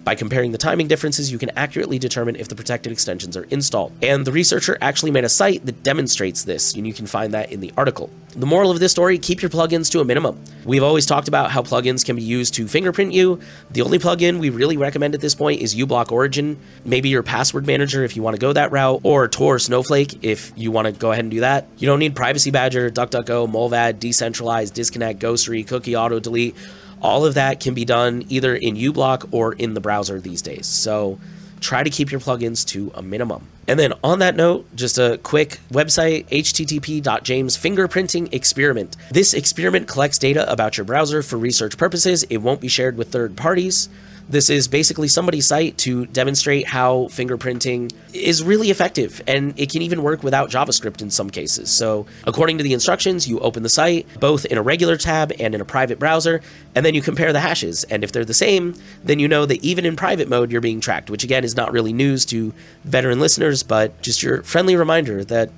By 0.03 0.13
comparing 0.13 0.51
the 0.51 0.57
timing 0.59 0.87
differences, 0.87 1.31
you 1.31 1.39
can 1.39 1.49
accurately 1.51 1.97
determine 1.97 2.35
if 2.35 2.47
the 2.47 2.55
protected 2.55 2.91
extensions 2.91 3.35
are 3.35 3.45
installed. 3.45 3.93
And 4.03 4.23
the 4.23 4.31
researcher 4.31 4.77
actually 4.81 5.11
made 5.11 5.23
a 5.23 5.29
site 5.29 5.65
that 5.65 5.81
demonstrates 5.81 6.43
this, 6.43 6.75
and 6.75 6.85
you 6.85 6.93
can 6.93 7.07
find 7.07 7.33
that 7.33 7.51
in 7.51 7.59
the 7.59 7.73
article. 7.75 8.02
The 8.35 8.47
moral 8.47 8.71
of 8.71 8.79
this 8.79 8.91
story 8.91 9.19
keep 9.19 9.43
your 9.43 9.49
plugins 9.49 9.91
to 9.91 9.99
a 9.99 10.05
minimum. 10.05 10.41
We've 10.65 10.81
always 10.81 11.05
talked 11.05 11.27
about 11.27 11.51
how 11.51 11.61
plugins 11.61 12.03
can 12.03 12.15
be 12.15 12.23
used 12.23 12.55
to 12.55 12.67
fingerprint 12.67 13.13
you. 13.13 13.39
The 13.69 13.83
only 13.83 13.99
plugin 13.99 14.39
we 14.39 14.49
really 14.49 14.75
recommend 14.75 15.13
at 15.13 15.21
this 15.21 15.35
point 15.35 15.61
is 15.61 15.75
uBlock 15.75 16.11
Origin, 16.11 16.57
maybe 16.83 17.09
your 17.09 17.21
password 17.21 17.67
manager 17.67 18.03
if 18.03 18.15
you 18.15 18.23
want 18.23 18.35
to 18.35 18.39
go 18.39 18.51
that 18.51 18.71
route, 18.71 19.01
or 19.03 19.27
Tor 19.27 19.59
Snowflake 19.59 20.23
if 20.23 20.51
you 20.55 20.71
want 20.71 20.87
to 20.87 20.91
go 20.91 21.11
ahead 21.11 21.25
and 21.25 21.31
do 21.31 21.41
that. 21.41 21.67
You 21.77 21.85
don't 21.85 21.99
need 21.99 22.15
Privacy 22.15 22.49
Badger, 22.49 22.89
DuckDuckGo, 22.89 23.51
Mullvad, 23.51 23.99
Decentralized, 23.99 24.73
Disconnect, 24.73 25.19
Ghostery, 25.19 25.67
Cookie 25.67 25.95
Auto 25.95 26.19
Delete 26.19 26.55
all 27.03 27.25
of 27.25 27.33
that 27.33 27.59
can 27.59 27.73
be 27.73 27.83
done 27.83 28.23
either 28.29 28.55
in 28.55 28.75
uBlock 28.75 29.27
or 29.31 29.51
in 29.53 29.73
the 29.73 29.81
browser 29.81 30.21
these 30.21 30.41
days. 30.41 30.65
So 30.65 31.19
try 31.63 31.81
to 31.81 31.89
keep 31.89 32.11
your 32.11 32.19
plugins 32.19 32.65
to 32.67 32.91
a 32.93 33.01
minimum. 33.01 33.47
And 33.67 33.79
then 33.79 33.93
on 34.03 34.19
that 34.19 34.35
note, 34.35 34.67
just 34.75 34.97
a 34.97 35.19
quick 35.23 35.59
website 35.71 36.27
http.james 36.27 37.57
fingerprinting 37.57 38.33
experiment. 38.33 38.97
This 39.09 39.33
experiment 39.33 39.87
collects 39.87 40.17
data 40.17 40.51
about 40.51 40.77
your 40.77 40.85
browser 40.85 41.23
for 41.23 41.37
research 41.37 41.77
purposes. 41.77 42.23
It 42.23 42.37
won't 42.37 42.59
be 42.59 42.67
shared 42.67 42.97
with 42.97 43.11
third 43.11 43.37
parties. 43.37 43.87
This 44.29 44.49
is 44.49 44.67
basically 44.67 45.09
somebody's 45.09 45.45
site 45.45 45.77
to 45.79 46.05
demonstrate 46.07 46.67
how 46.67 47.07
fingerprinting 47.11 47.93
is 48.13 48.41
really 48.41 48.69
effective 48.69 49.21
and 49.27 49.57
it 49.59 49.69
can 49.69 49.81
even 49.81 50.01
work 50.01 50.23
without 50.23 50.49
JavaScript 50.49 51.01
in 51.01 51.09
some 51.09 51.29
cases. 51.29 51.69
So, 51.71 52.05
according 52.25 52.57
to 52.59 52.63
the 52.63 52.73
instructions, 52.73 53.27
you 53.27 53.39
open 53.39 53.63
the 53.63 53.69
site 53.69 54.07
both 54.19 54.45
in 54.45 54.57
a 54.57 54.61
regular 54.61 54.95
tab 54.95 55.33
and 55.39 55.53
in 55.53 55.59
a 55.59 55.65
private 55.65 55.99
browser, 55.99 56.41
and 56.73 56.85
then 56.85 56.93
you 56.93 57.01
compare 57.01 57.33
the 57.33 57.41
hashes. 57.41 57.83
And 57.85 58.03
if 58.03 58.11
they're 58.11 58.23
the 58.23 58.33
same, 58.33 58.75
then 59.03 59.19
you 59.19 59.27
know 59.27 59.45
that 59.45 59.63
even 59.63 59.85
in 59.85 59.95
private 59.95 60.29
mode, 60.29 60.51
you're 60.51 60.61
being 60.61 60.79
tracked, 60.79 61.09
which 61.09 61.23
again 61.23 61.43
is 61.43 61.55
not 61.55 61.73
really 61.73 61.91
news 61.91 62.25
to 62.25 62.53
veteran 62.85 63.19
listeners, 63.19 63.61
but 63.61 64.01
just 64.01 64.23
your 64.23 64.41
friendly 64.43 64.75
reminder 64.75 65.23
that 65.25 65.49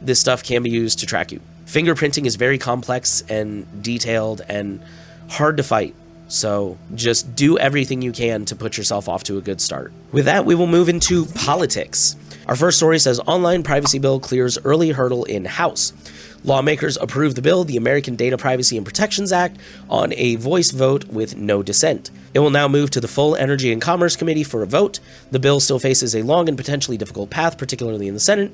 this 0.00 0.20
stuff 0.20 0.44
can 0.44 0.62
be 0.62 0.70
used 0.70 1.00
to 1.00 1.06
track 1.06 1.32
you. 1.32 1.40
Fingerprinting 1.66 2.26
is 2.26 2.36
very 2.36 2.58
complex 2.58 3.22
and 3.28 3.82
detailed 3.82 4.42
and 4.48 4.80
hard 5.28 5.56
to 5.56 5.62
fight. 5.64 5.94
So 6.28 6.76
just 6.94 7.36
do 7.36 7.58
everything 7.58 8.02
you 8.02 8.12
can 8.12 8.44
to 8.46 8.56
put 8.56 8.76
yourself 8.76 9.08
off 9.08 9.24
to 9.24 9.38
a 9.38 9.40
good 9.40 9.60
start. 9.60 9.92
With 10.12 10.24
that, 10.24 10.44
we 10.44 10.54
will 10.54 10.66
move 10.66 10.88
into 10.88 11.26
politics. 11.26 12.16
Our 12.46 12.56
first 12.56 12.78
story 12.78 12.98
says 12.98 13.20
online 13.20 13.62
privacy 13.62 13.98
bill 13.98 14.20
clears 14.20 14.58
early 14.64 14.90
hurdle 14.90 15.24
in 15.24 15.44
House. 15.44 15.92
Lawmakers 16.44 16.96
approved 16.96 17.36
the 17.36 17.42
bill, 17.42 17.64
the 17.64 17.76
American 17.76 18.14
Data 18.14 18.38
Privacy 18.38 18.76
and 18.76 18.86
Protections 18.86 19.32
Act, 19.32 19.58
on 19.90 20.12
a 20.14 20.36
voice 20.36 20.70
vote 20.70 21.04
with 21.06 21.36
no 21.36 21.62
dissent. 21.62 22.12
It 22.34 22.38
will 22.38 22.50
now 22.50 22.68
move 22.68 22.90
to 22.90 23.00
the 23.00 23.08
full 23.08 23.34
Energy 23.34 23.72
and 23.72 23.82
Commerce 23.82 24.14
Committee 24.14 24.44
for 24.44 24.62
a 24.62 24.66
vote. 24.66 25.00
The 25.32 25.40
bill 25.40 25.58
still 25.58 25.80
faces 25.80 26.14
a 26.14 26.22
long 26.22 26.48
and 26.48 26.56
potentially 26.56 26.96
difficult 26.96 27.30
path, 27.30 27.58
particularly 27.58 28.06
in 28.06 28.14
the 28.14 28.20
Senate. 28.20 28.52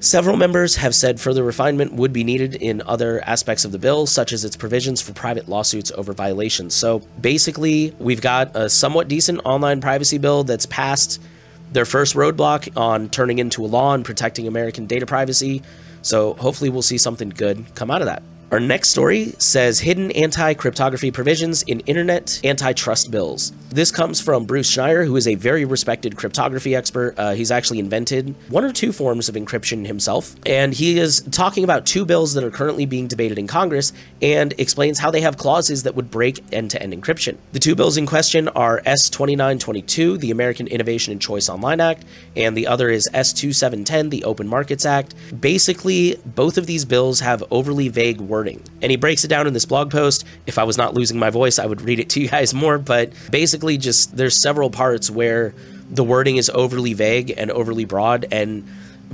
Several 0.00 0.36
members 0.36 0.76
have 0.76 0.94
said 0.94 1.18
further 1.20 1.42
refinement 1.42 1.92
would 1.94 2.12
be 2.12 2.22
needed 2.22 2.54
in 2.54 2.82
other 2.82 3.22
aspects 3.24 3.64
of 3.64 3.72
the 3.72 3.78
bill, 3.78 4.06
such 4.06 4.32
as 4.32 4.44
its 4.44 4.56
provisions 4.56 5.00
for 5.00 5.12
private 5.12 5.48
lawsuits 5.48 5.90
over 5.92 6.12
violations. 6.12 6.74
So 6.74 7.00
basically, 7.20 7.94
we've 7.98 8.20
got 8.20 8.54
a 8.54 8.68
somewhat 8.68 9.08
decent 9.08 9.40
online 9.44 9.80
privacy 9.80 10.18
bill 10.18 10.44
that's 10.44 10.66
passed 10.66 11.20
their 11.72 11.86
first 11.86 12.14
roadblock 12.14 12.76
on 12.76 13.08
turning 13.08 13.38
into 13.38 13.64
a 13.64 13.66
law 13.66 13.94
and 13.94 14.04
protecting 14.04 14.46
American 14.46 14.86
data 14.86 15.06
privacy. 15.06 15.62
So 16.02 16.34
hopefully, 16.34 16.70
we'll 16.70 16.82
see 16.82 16.98
something 16.98 17.30
good 17.30 17.74
come 17.74 17.90
out 17.90 18.02
of 18.02 18.06
that. 18.06 18.22
Our 18.52 18.60
next 18.60 18.90
story 18.90 19.32
says 19.38 19.80
hidden 19.80 20.12
anti 20.12 20.54
cryptography 20.54 21.10
provisions 21.10 21.64
in 21.64 21.80
internet 21.80 22.40
antitrust 22.44 23.10
bills. 23.10 23.52
This 23.70 23.90
comes 23.90 24.20
from 24.20 24.44
Bruce 24.44 24.72
Schneier, 24.72 25.04
who 25.04 25.16
is 25.16 25.26
a 25.26 25.34
very 25.34 25.64
respected 25.64 26.16
cryptography 26.16 26.76
expert. 26.76 27.14
Uh, 27.18 27.32
he's 27.32 27.50
actually 27.50 27.80
invented 27.80 28.36
one 28.48 28.62
or 28.62 28.72
two 28.72 28.92
forms 28.92 29.28
of 29.28 29.34
encryption 29.34 29.84
himself. 29.84 30.36
And 30.46 30.72
he 30.72 30.96
is 30.96 31.22
talking 31.32 31.64
about 31.64 31.86
two 31.86 32.04
bills 32.04 32.34
that 32.34 32.44
are 32.44 32.50
currently 32.52 32.86
being 32.86 33.08
debated 33.08 33.36
in 33.36 33.48
Congress 33.48 33.92
and 34.22 34.54
explains 34.58 35.00
how 35.00 35.10
they 35.10 35.22
have 35.22 35.36
clauses 35.36 35.82
that 35.82 35.96
would 35.96 36.12
break 36.12 36.40
end 36.52 36.70
to 36.70 36.80
end 36.80 36.92
encryption. 36.92 37.38
The 37.50 37.58
two 37.58 37.74
bills 37.74 37.96
in 37.96 38.06
question 38.06 38.46
are 38.50 38.80
S 38.86 39.10
2922, 39.10 40.18
the 40.18 40.30
American 40.30 40.68
Innovation 40.68 41.10
and 41.10 41.20
Choice 41.20 41.48
Online 41.48 41.80
Act, 41.80 42.04
and 42.36 42.56
the 42.56 42.68
other 42.68 42.90
is 42.90 43.08
S 43.12 43.32
2710, 43.32 44.10
the 44.10 44.22
Open 44.22 44.46
Markets 44.46 44.86
Act. 44.86 45.16
Basically, 45.40 46.16
both 46.24 46.56
of 46.56 46.66
these 46.66 46.84
bills 46.84 47.18
have 47.18 47.42
overly 47.50 47.88
vague 47.88 48.20
words 48.20 48.35
wording. 48.36 48.62
And 48.82 48.90
he 48.90 48.96
breaks 48.96 49.24
it 49.24 49.28
down 49.28 49.46
in 49.46 49.54
this 49.54 49.64
blog 49.64 49.90
post. 49.90 50.26
If 50.46 50.58
I 50.58 50.64
was 50.64 50.76
not 50.76 50.92
losing 50.92 51.18
my 51.18 51.30
voice, 51.30 51.58
I 51.58 51.64
would 51.64 51.80
read 51.80 51.98
it 51.98 52.10
to 52.10 52.20
you 52.20 52.28
guys 52.28 52.52
more. 52.52 52.76
But 52.76 53.12
basically, 53.30 53.78
just 53.78 54.14
there's 54.14 54.38
several 54.38 54.68
parts 54.68 55.10
where 55.10 55.54
the 55.90 56.04
wording 56.04 56.36
is 56.36 56.50
overly 56.50 56.92
vague 56.92 57.32
and 57.34 57.50
overly 57.50 57.86
broad, 57.86 58.26
and 58.30 58.68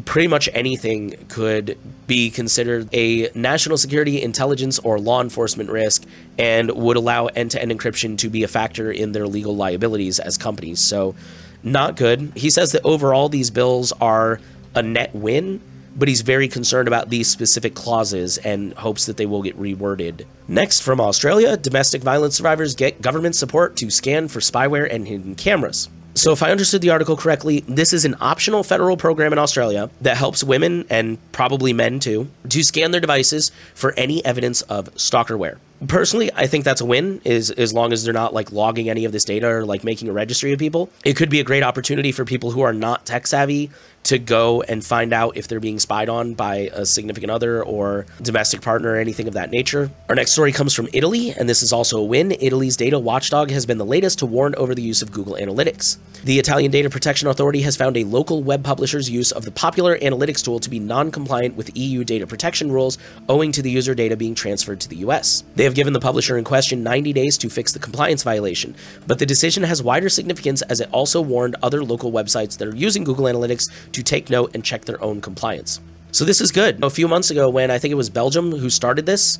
pretty 0.07 0.27
much 0.27 0.49
anything 0.55 1.15
could 1.29 1.79
be 2.09 2.31
considered 2.31 2.89
a 2.93 3.31
national 3.37 3.77
security, 3.77 4.21
intelligence, 4.21 4.81
or 4.81 4.99
law 4.99 5.21
enforcement 5.21 5.71
risk 5.71 6.05
and 6.37 6.73
would 6.73 6.97
allow 6.97 7.27
end 7.27 7.53
to 7.53 7.63
end 7.63 7.71
encryption 7.71 8.19
to 8.19 8.29
be 8.29 8.43
a 8.43 8.49
factor 8.49 8.91
in 8.91 9.13
their 9.13 9.29
legal 9.29 9.55
liabilities 9.55 10.19
as 10.19 10.37
companies. 10.37 10.81
So, 10.81 11.15
not 11.63 11.95
good. 11.95 12.33
He 12.35 12.51
says 12.51 12.73
that 12.73 12.83
overall, 12.85 13.29
these 13.29 13.51
bills 13.51 13.93
are 14.01 14.41
a 14.75 14.83
net 14.83 15.15
win 15.15 15.61
but 15.97 16.09
he's 16.09 16.23
very 16.23 16.49
concerned 16.49 16.89
about 16.89 17.11
these 17.11 17.29
specific 17.29 17.75
clauses 17.75 18.39
and 18.39 18.75
hopes 18.75 19.07
that 19.07 19.17
they 19.17 19.27
will 19.27 19.43
get 19.43 19.59
reworded. 19.59 20.27
Next, 20.49 20.81
from 20.81 21.01
Australia, 21.01 21.57
domestic 21.57 22.03
violence 22.03 22.37
survivors 22.37 22.75
get 22.75 23.03
government 23.03 23.37
support 23.37 23.77
to 23.77 23.91
scan 23.91 24.29
for 24.29 24.41
spyware 24.41 24.93
and 24.93 25.07
hidden 25.07 25.35
cameras. 25.35 25.89
So, 26.15 26.33
if 26.33 26.43
I 26.43 26.51
understood 26.51 26.83
the 26.83 26.91
article 26.91 27.17
correctly, 27.17 27.61
this 27.67 27.95
is 27.95 28.05
an 28.05 28.17
optional 28.21 28.63
federal 28.63 28.99
program 28.99 29.33
in 29.33 29.39
Australia 29.39 29.89
that 30.03 30.19
helps 30.19 30.45
women 30.45 30.85
and 30.91 31.17
probably 31.33 31.73
men 31.73 32.01
too 32.01 32.29
to 32.51 32.63
scan 32.63 32.91
their 32.91 33.01
devices 33.01 33.51
for 33.75 33.95
any 33.97 34.23
evidence 34.23 34.61
of 34.63 34.95
stalkerware. 34.95 35.57
Personally, 35.88 36.31
I 36.35 36.47
think 36.47 36.64
that's 36.64 36.81
a 36.81 36.85
win. 36.87 37.21
Is 37.25 37.51
as 37.51 37.73
long 37.73 37.92
as 37.92 38.05
they're 38.05 38.12
not 38.12 38.33
like 38.33 38.53
logging 38.53 38.88
any 38.88 39.05
of 39.05 39.12
this 39.12 39.25
data 39.25 39.49
or 39.49 39.64
like 39.64 39.85
making 39.85 40.09
a 40.09 40.12
registry 40.12 40.53
of 40.53 40.59
people, 40.59 40.90
it 41.05 41.16
could 41.16 41.31
be 41.31 41.40
a 41.40 41.45
great 41.45 41.62
opportunity 41.62 42.12
for 42.12 42.25
people 42.25 42.51
who 42.51 42.62
are 42.62 42.73
not 42.73 43.05
tech 43.05 43.27
savvy 43.27 43.71
to 44.05 44.18
go 44.18 44.62
and 44.62 44.85
find 44.85 45.12
out 45.12 45.37
if 45.37 45.47
they're 45.47 45.61
being 45.61 45.79
spied 45.79 46.09
on 46.09 46.35
by 46.35 46.71
a 46.73 46.85
significant 46.85 47.31
other 47.31 47.62
or 47.62 48.07
domestic 48.21 48.61
partner 48.61 48.92
or 48.92 48.97
anything 48.97 49.29
of 49.29 49.35
that 49.35 49.51
nature. 49.51 49.90
Our 50.09 50.14
next 50.14 50.33
story 50.33 50.53
comes 50.53 50.75
from 50.75 50.88
Italy, 50.92 51.31
and 51.31 51.49
this 51.49 51.62
is 51.62 51.73
also 51.73 51.99
a 51.99 52.05
win. 52.05 52.33
Italy's 52.33 52.77
data 52.77 52.99
watchdog 52.99 53.51
has 53.51 53.64
been 53.64 53.79
the 53.79 53.87
latest 53.87 54.18
to 54.21 54.27
warn 54.27 54.55
over 54.57 54.75
the 54.75 54.83
use 54.83 55.03
of 55.03 55.12
Google 55.12 55.35
Analytics. 55.35 55.99
The 56.25 56.38
Italian 56.38 56.71
Data 56.71 56.90
Protection 56.90 57.29
Authority 57.29 57.62
has 57.62 57.77
found 57.77 57.97
a 57.97 58.05
local 58.05 58.42
web 58.42 58.64
publisher's 58.64 59.09
use 59.09 59.33
of 59.33 59.45
the 59.45 59.51
popular 59.51 59.99
analytics 59.99 60.45
tool 60.45 60.61
to 60.61 60.71
be 60.71 60.79
non 60.79 61.11
compliant 61.11 61.57
with 61.57 61.77
EU 61.77 62.05
data 62.05 62.27
protection 62.27 62.71
rules 62.71 62.99
owing 63.29 63.53
to 63.53 63.62
the 63.62 63.71
user 63.71 63.95
data 63.95 64.16
being 64.16 64.35
transferred 64.35 64.81
to 64.81 64.88
the 64.88 64.97
US. 64.97 65.45
They 65.55 65.64
have 65.64 65.72
given 65.73 65.93
the 65.93 66.01
publisher 66.01 66.37
in 66.37 66.45
question 66.45 66.83
90 66.83 67.13
days 67.13 67.39
to 67.39 67.49
fix 67.49 67.73
the 67.73 67.79
compliance 67.79 68.23
violation, 68.23 68.75
but 69.07 69.19
the 69.19 69.27
decision 69.27 69.63
has 69.63 69.83
wider 69.83 70.09
significance 70.09 70.63
as 70.63 70.81
it 70.81 70.89
also 70.93 71.21
warned 71.21 71.57
other 71.63 71.83
local 71.85 72.13
websites 72.13 72.59
that 72.59 72.69
are 72.69 72.77
using 72.77 73.05
Google 73.05 73.27
Analytics 73.27 73.71
to 73.93 74.03
take 74.03 74.31
note 74.31 74.55
and 74.55 74.65
check 74.65 74.85
their 74.85 75.03
own 75.03 75.21
compliance. 75.21 75.81
So 76.11 76.25
this 76.25 76.41
is 76.41 76.53
good. 76.53 76.83
A 76.85 76.91
few 76.91 77.09
months 77.09 77.31
ago, 77.31 77.49
when 77.49 77.71
I 77.71 77.79
think 77.79 77.93
it 77.93 77.97
was 77.97 78.11
Belgium 78.11 78.53
who 78.53 78.69
started 78.71 79.07
this 79.07 79.39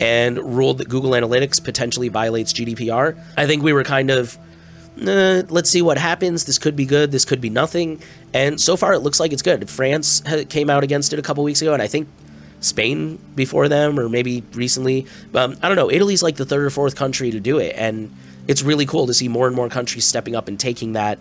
and 0.00 0.38
ruled 0.38 0.78
that 0.78 0.88
Google 0.88 1.10
Analytics 1.10 1.62
potentially 1.62 2.08
violates 2.08 2.52
GDPR, 2.52 3.22
I 3.36 3.46
think 3.46 3.62
we 3.62 3.72
were 3.72 3.84
kind 3.84 4.10
of, 4.10 4.38
let's 4.96 5.68
see 5.68 5.82
what 5.82 5.98
happens. 5.98 6.44
This 6.46 6.58
could 6.58 6.76
be 6.76 6.86
good. 6.86 7.12
This 7.12 7.24
could 7.24 7.40
be 7.40 7.50
nothing. 7.50 8.00
And 8.32 8.60
so 8.60 8.76
far, 8.76 8.94
it 8.94 9.00
looks 9.00 9.20
like 9.20 9.32
it's 9.32 9.42
good. 9.42 9.68
France 9.68 10.22
came 10.48 10.70
out 10.70 10.82
against 10.82 11.12
it 11.12 11.18
a 11.18 11.22
couple 11.22 11.44
weeks 11.44 11.60
ago, 11.62 11.74
and 11.74 11.82
I 11.82 11.88
think 11.88 12.08
Spain 12.64 13.18
before 13.34 13.68
them, 13.68 14.00
or 14.00 14.08
maybe 14.08 14.42
recently. 14.54 15.06
Um, 15.34 15.56
I 15.62 15.68
don't 15.68 15.76
know. 15.76 15.90
Italy's 15.90 16.22
like 16.22 16.36
the 16.36 16.46
third 16.46 16.64
or 16.64 16.70
fourth 16.70 16.96
country 16.96 17.30
to 17.30 17.40
do 17.40 17.58
it, 17.58 17.74
and 17.76 18.14
it's 18.48 18.62
really 18.62 18.86
cool 18.86 19.06
to 19.06 19.14
see 19.14 19.28
more 19.28 19.46
and 19.46 19.54
more 19.54 19.68
countries 19.68 20.06
stepping 20.06 20.34
up 20.34 20.48
and 20.48 20.58
taking 20.58 20.94
that 20.94 21.18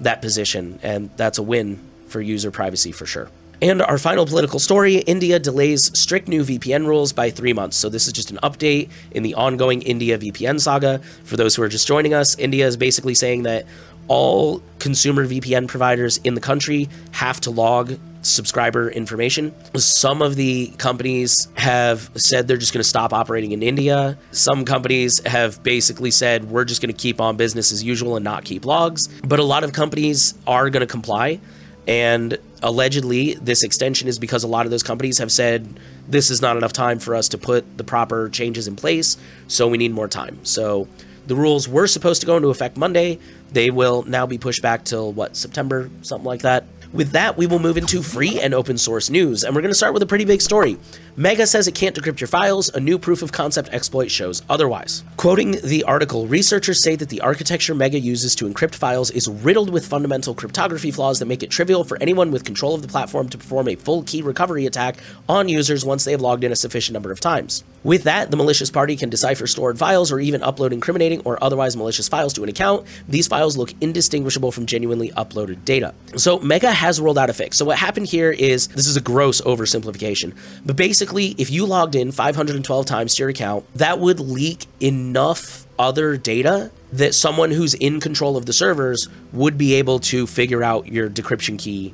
that 0.00 0.20
position, 0.20 0.78
and 0.82 1.10
that's 1.16 1.38
a 1.38 1.42
win 1.42 1.80
for 2.08 2.20
user 2.20 2.50
privacy 2.50 2.92
for 2.92 3.06
sure. 3.06 3.30
And 3.62 3.80
our 3.80 3.98
final 3.98 4.26
political 4.26 4.58
story 4.58 4.96
India 4.96 5.38
delays 5.38 5.96
strict 5.98 6.28
new 6.28 6.42
VPN 6.42 6.86
rules 6.86 7.12
by 7.12 7.30
three 7.30 7.52
months. 7.52 7.76
So, 7.76 7.88
this 7.88 8.06
is 8.06 8.12
just 8.12 8.30
an 8.30 8.38
update 8.42 8.90
in 9.12 9.22
the 9.22 9.34
ongoing 9.34 9.82
India 9.82 10.18
VPN 10.18 10.60
saga. 10.60 10.98
For 11.24 11.36
those 11.36 11.54
who 11.54 11.62
are 11.62 11.68
just 11.68 11.86
joining 11.86 12.12
us, 12.12 12.38
India 12.38 12.66
is 12.66 12.76
basically 12.76 13.14
saying 13.14 13.44
that 13.44 13.64
all 14.08 14.62
consumer 14.80 15.26
VPN 15.26 15.66
providers 15.68 16.18
in 16.18 16.34
the 16.34 16.40
country 16.40 16.88
have 17.12 17.40
to 17.42 17.50
log 17.50 17.96
subscriber 18.24 18.90
information. 18.90 19.54
Some 19.76 20.22
of 20.22 20.36
the 20.36 20.68
companies 20.78 21.48
have 21.54 22.10
said 22.16 22.48
they're 22.48 22.56
just 22.56 22.72
going 22.72 22.82
to 22.82 22.88
stop 22.88 23.12
operating 23.12 23.52
in 23.52 23.62
India. 23.62 24.18
Some 24.30 24.64
companies 24.64 25.24
have 25.26 25.62
basically 25.62 26.10
said 26.10 26.50
we're 26.50 26.64
just 26.64 26.80
going 26.80 26.92
to 26.92 27.00
keep 27.00 27.20
on 27.20 27.36
business 27.36 27.72
as 27.72 27.84
usual 27.84 28.16
and 28.16 28.24
not 28.24 28.44
keep 28.44 28.64
logs. 28.64 29.08
But 29.22 29.38
a 29.38 29.44
lot 29.44 29.64
of 29.64 29.72
companies 29.72 30.34
are 30.46 30.70
going 30.70 30.80
to 30.80 30.86
comply. 30.86 31.40
And 31.86 32.38
allegedly, 32.62 33.34
this 33.34 33.62
extension 33.62 34.08
is 34.08 34.18
because 34.18 34.42
a 34.42 34.48
lot 34.48 34.64
of 34.64 34.70
those 34.70 34.82
companies 34.82 35.18
have 35.18 35.30
said 35.30 35.78
this 36.08 36.30
is 36.30 36.40
not 36.40 36.56
enough 36.56 36.72
time 36.72 36.98
for 36.98 37.14
us 37.14 37.28
to 37.28 37.38
put 37.38 37.76
the 37.76 37.84
proper 37.84 38.30
changes 38.30 38.66
in 38.66 38.76
place, 38.76 39.18
so 39.48 39.68
we 39.68 39.76
need 39.76 39.92
more 39.92 40.08
time. 40.08 40.42
So 40.44 40.88
the 41.26 41.34
rules 41.34 41.68
were 41.68 41.86
supposed 41.86 42.20
to 42.22 42.26
go 42.26 42.36
into 42.36 42.48
effect 42.48 42.76
Monday. 42.76 43.18
They 43.52 43.70
will 43.70 44.02
now 44.04 44.26
be 44.26 44.38
pushed 44.38 44.62
back 44.62 44.84
till 44.84 45.12
what, 45.12 45.36
September, 45.36 45.90
something 46.02 46.26
like 46.26 46.42
that. 46.42 46.64
With 46.94 47.10
that, 47.10 47.36
we 47.36 47.48
will 47.48 47.58
move 47.58 47.76
into 47.76 48.04
free 48.04 48.40
and 48.40 48.54
open 48.54 48.78
source 48.78 49.10
news, 49.10 49.42
and 49.42 49.52
we're 49.52 49.62
going 49.62 49.72
to 49.72 49.74
start 49.74 49.94
with 49.94 50.02
a 50.04 50.06
pretty 50.06 50.24
big 50.24 50.40
story. 50.40 50.78
Mega 51.16 51.44
says 51.44 51.66
it 51.66 51.74
can't 51.74 51.94
decrypt 51.94 52.20
your 52.20 52.28
files. 52.28 52.68
A 52.68 52.78
new 52.78 53.00
proof 53.00 53.20
of 53.20 53.32
concept 53.32 53.68
exploit 53.70 54.12
shows 54.12 54.42
otherwise. 54.48 55.02
Quoting 55.16 55.60
the 55.64 55.82
article, 55.84 56.28
researchers 56.28 56.84
say 56.84 56.94
that 56.94 57.08
the 57.08 57.20
architecture 57.20 57.74
Mega 57.74 57.98
uses 57.98 58.36
to 58.36 58.46
encrypt 58.46 58.76
files 58.76 59.10
is 59.10 59.28
riddled 59.28 59.70
with 59.70 59.86
fundamental 59.86 60.36
cryptography 60.36 60.92
flaws 60.92 61.18
that 61.18 61.26
make 61.26 61.42
it 61.42 61.50
trivial 61.50 61.82
for 61.82 62.00
anyone 62.00 62.30
with 62.30 62.44
control 62.44 62.76
of 62.76 62.82
the 62.82 62.88
platform 62.88 63.28
to 63.28 63.38
perform 63.38 63.68
a 63.68 63.74
full 63.74 64.04
key 64.04 64.22
recovery 64.22 64.64
attack 64.66 64.96
on 65.28 65.48
users 65.48 65.84
once 65.84 66.04
they 66.04 66.12
have 66.12 66.20
logged 66.20 66.44
in 66.44 66.52
a 66.52 66.56
sufficient 66.56 66.94
number 66.94 67.10
of 67.10 67.18
times. 67.18 67.64
With 67.82 68.04
that, 68.04 68.30
the 68.30 68.36
malicious 68.36 68.70
party 68.70 68.96
can 68.96 69.10
decipher 69.10 69.46
stored 69.46 69.78
files 69.78 70.10
or 70.10 70.18
even 70.18 70.40
upload 70.40 70.72
incriminating 70.72 71.20
or 71.24 71.42
otherwise 71.42 71.76
malicious 71.76 72.08
files 72.08 72.32
to 72.34 72.42
an 72.42 72.48
account. 72.48 72.86
These 73.08 73.28
files 73.28 73.56
look 73.56 73.72
indistinguishable 73.80 74.52
from 74.52 74.66
genuinely 74.66 75.10
uploaded 75.10 75.64
data. 75.64 75.94
So, 76.16 76.38
Mega 76.38 76.72
has 76.84 77.00
rolled 77.00 77.18
out 77.18 77.30
a 77.30 77.32
fix. 77.32 77.56
So, 77.56 77.64
what 77.64 77.78
happened 77.78 78.06
here 78.06 78.30
is 78.30 78.68
this 78.68 78.86
is 78.86 78.96
a 78.96 79.00
gross 79.00 79.40
oversimplification, 79.40 80.36
but 80.64 80.76
basically, 80.76 81.34
if 81.38 81.50
you 81.50 81.66
logged 81.66 81.94
in 81.94 82.12
512 82.12 82.86
times 82.86 83.14
to 83.16 83.22
your 83.22 83.30
account, 83.30 83.64
that 83.74 83.98
would 83.98 84.20
leak 84.20 84.66
enough 84.80 85.66
other 85.78 86.16
data 86.16 86.70
that 86.92 87.14
someone 87.14 87.50
who's 87.50 87.74
in 87.74 88.00
control 88.00 88.36
of 88.36 88.46
the 88.46 88.52
servers 88.52 89.08
would 89.32 89.58
be 89.58 89.74
able 89.74 89.98
to 89.98 90.26
figure 90.26 90.62
out 90.62 90.86
your 90.86 91.10
decryption 91.10 91.58
key 91.58 91.92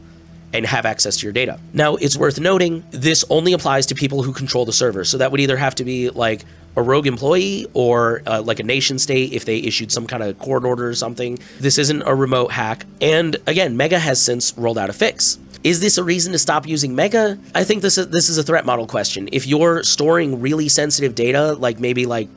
and 0.53 0.67
have 0.67 0.85
access 0.85 1.17
to 1.19 1.27
your 1.27 1.33
data. 1.33 1.61
Now, 1.73 1.95
it's 1.97 2.17
worth 2.17 2.41
noting 2.41 2.85
this 2.91 3.25
only 3.31 3.53
applies 3.53 3.87
to 3.87 3.95
people 3.95 4.23
who 4.23 4.33
control 4.33 4.65
the 4.65 4.73
server. 4.73 5.05
So 5.05 5.19
that 5.19 5.31
would 5.31 5.41
either 5.41 5.57
have 5.57 5.77
to 5.77 5.85
be 5.85 6.11
like 6.11 6.45
a 6.77 6.83
rogue 6.83 7.07
employee 7.07 7.67
or 7.75 8.23
uh, 8.27 8.43
like 8.43 8.61
a 8.61 8.63
nation 8.63 8.99
state 8.99 9.33
if 9.33 9.45
they 9.45 9.59
issued 9.59 9.91
some 9.93 10.07
kind 10.07 10.23
of 10.23 10.39
court 10.39 10.65
order 10.65 10.89
or 10.89 10.95
something. 10.95 11.39
This 11.59 11.79
isn't 11.79 12.03
a 12.03 12.15
remote 12.15 12.53
hack. 12.53 12.87
And 13.01 13.37
again, 13.47 13.77
Mega 13.77 13.99
has 13.99 14.23
since 14.23 14.57
rolled 14.57 14.79
out 14.79 14.91
a 14.91 14.93
fix. 14.93 15.39
Is 15.63 15.81
this 15.81 15.99
a 15.99 16.05
reason 16.05 16.33
to 16.33 16.39
stop 16.39 16.67
using 16.67 16.95
Mega? 16.95 17.39
I 17.55 17.65
think 17.65 17.83
this 17.83 17.99
is 17.99 18.09
this 18.09 18.31
is 18.31 18.39
a 18.39 18.43
threat 18.43 18.65
model 18.65 18.87
question. 18.87 19.29
If 19.31 19.47
you're 19.47 19.83
storing 19.83 20.41
really 20.41 20.71
sensitive 20.71 21.15
data, 21.15 21.53
like 21.53 21.79
maybe 21.79 22.07
like 22.07 22.29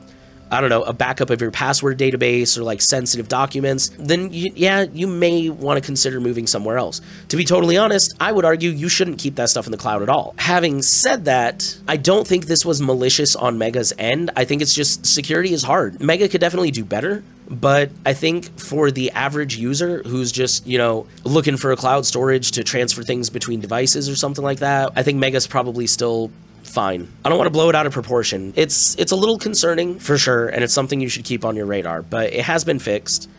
I 0.54 0.60
don't 0.60 0.70
know, 0.70 0.82
a 0.84 0.92
backup 0.92 1.30
of 1.30 1.40
your 1.40 1.50
password 1.50 1.98
database 1.98 2.56
or 2.56 2.62
like 2.62 2.80
sensitive 2.80 3.28
documents, 3.28 3.90
then 3.98 4.32
you, 4.32 4.52
yeah, 4.54 4.82
you 4.82 5.06
may 5.06 5.50
want 5.50 5.82
to 5.82 5.84
consider 5.84 6.20
moving 6.20 6.46
somewhere 6.46 6.78
else. 6.78 7.00
To 7.28 7.36
be 7.36 7.44
totally 7.44 7.76
honest, 7.76 8.14
I 8.20 8.32
would 8.32 8.44
argue 8.44 8.70
you 8.70 8.88
shouldn't 8.88 9.18
keep 9.18 9.34
that 9.34 9.50
stuff 9.50 9.66
in 9.66 9.72
the 9.72 9.78
cloud 9.78 10.02
at 10.02 10.08
all. 10.08 10.34
Having 10.38 10.82
said 10.82 11.24
that, 11.24 11.76
I 11.88 11.96
don't 11.96 12.26
think 12.26 12.46
this 12.46 12.64
was 12.64 12.80
malicious 12.80 13.34
on 13.34 13.58
Mega's 13.58 13.92
end. 13.98 14.30
I 14.36 14.44
think 14.44 14.62
it's 14.62 14.74
just 14.74 15.04
security 15.04 15.52
is 15.52 15.62
hard. 15.64 16.00
Mega 16.00 16.28
could 16.28 16.40
definitely 16.40 16.70
do 16.70 16.84
better. 16.84 17.24
But 17.46 17.90
I 18.06 18.14
think 18.14 18.58
for 18.58 18.90
the 18.90 19.10
average 19.10 19.56
user 19.58 20.02
who's 20.04 20.32
just, 20.32 20.66
you 20.66 20.78
know, 20.78 21.06
looking 21.24 21.58
for 21.58 21.72
a 21.72 21.76
cloud 21.76 22.06
storage 22.06 22.52
to 22.52 22.64
transfer 22.64 23.02
things 23.02 23.28
between 23.28 23.60
devices 23.60 24.08
or 24.08 24.16
something 24.16 24.42
like 24.42 24.60
that, 24.60 24.92
I 24.96 25.02
think 25.02 25.18
Mega's 25.18 25.46
probably 25.46 25.86
still 25.86 26.30
fine. 26.74 27.08
I 27.24 27.28
don't 27.28 27.38
want 27.38 27.46
to 27.46 27.52
blow 27.52 27.70
it 27.70 27.74
out 27.74 27.86
of 27.86 27.92
proportion. 27.92 28.52
It's 28.56 28.96
it's 28.96 29.12
a 29.12 29.16
little 29.16 29.38
concerning 29.38 29.98
for 29.98 30.18
sure, 30.18 30.48
and 30.48 30.62
it's 30.62 30.74
something 30.74 31.00
you 31.00 31.08
should 31.08 31.24
keep 31.24 31.44
on 31.44 31.56
your 31.56 31.66
radar. 31.66 32.02
But 32.02 32.32
it 32.32 32.42
has 32.42 32.64
been 32.64 32.80
fixed, 32.80 33.30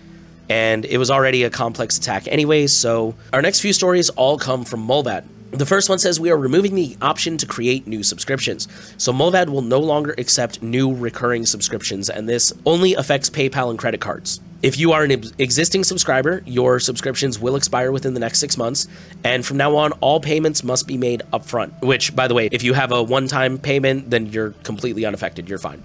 and 0.50 0.86
it 0.86 0.98
was 0.98 1.12
already 1.12 1.44
a 1.44 1.50
complex 1.50 1.98
attack 1.98 2.28
anyway. 2.28 2.68
So 2.68 3.14
our 3.34 3.42
next 3.42 3.60
few 3.60 3.74
stories 3.74 4.10
all 4.12 4.40
come 4.40 4.64
from 4.64 4.88
Mullvad. 4.88 5.26
The 5.52 5.66
first 5.66 5.90
one 5.90 6.00
says 6.00 6.20
we 6.20 6.32
are 6.32 6.38
removing 6.38 6.76
the 6.76 6.98
option 7.02 7.38
to 7.38 7.46
create 7.46 7.88
new 7.88 8.04
subscriptions. 8.04 8.68
So 8.98 9.14
Mullvad 9.14 9.50
will 9.50 9.62
no 9.62 9.80
longer 9.80 10.16
accept 10.18 10.64
new 10.64 10.94
recurring 10.94 11.46
subscriptions, 11.46 12.10
and 12.10 12.28
this 12.28 12.52
only 12.66 12.94
affects 12.96 13.30
PayPal 13.30 13.70
and 13.70 13.78
credit 13.78 14.02
cards. 14.02 14.40
If 14.62 14.80
you 14.80 14.94
are 14.94 15.04
an 15.04 15.12
existing 15.38 15.84
subscriber, 15.84 16.42
your 16.46 16.80
subscriptions 16.80 17.38
will 17.38 17.56
expire 17.56 17.92
within 17.92 18.14
the 18.14 18.20
next 18.20 18.40
six 18.40 18.58
months. 18.58 18.88
And 19.24 19.46
from 19.46 19.58
now 19.58 19.76
on, 19.76 19.92
all 19.94 20.20
payments 20.20 20.64
must 20.64 20.88
be 20.88 20.98
made 20.98 21.22
upfront. 21.34 21.82
Which, 21.82 22.16
by 22.16 22.28
the 22.28 22.34
way, 22.34 22.50
if 22.52 22.64
you 22.64 22.74
have 22.74 22.92
a 22.92 23.04
one 23.04 23.28
time 23.28 23.58
payment, 23.58 24.10
then 24.10 24.28
you're 24.28 24.52
completely 24.64 25.06
unaffected. 25.06 25.50
You're 25.50 25.60
fine. 25.60 25.84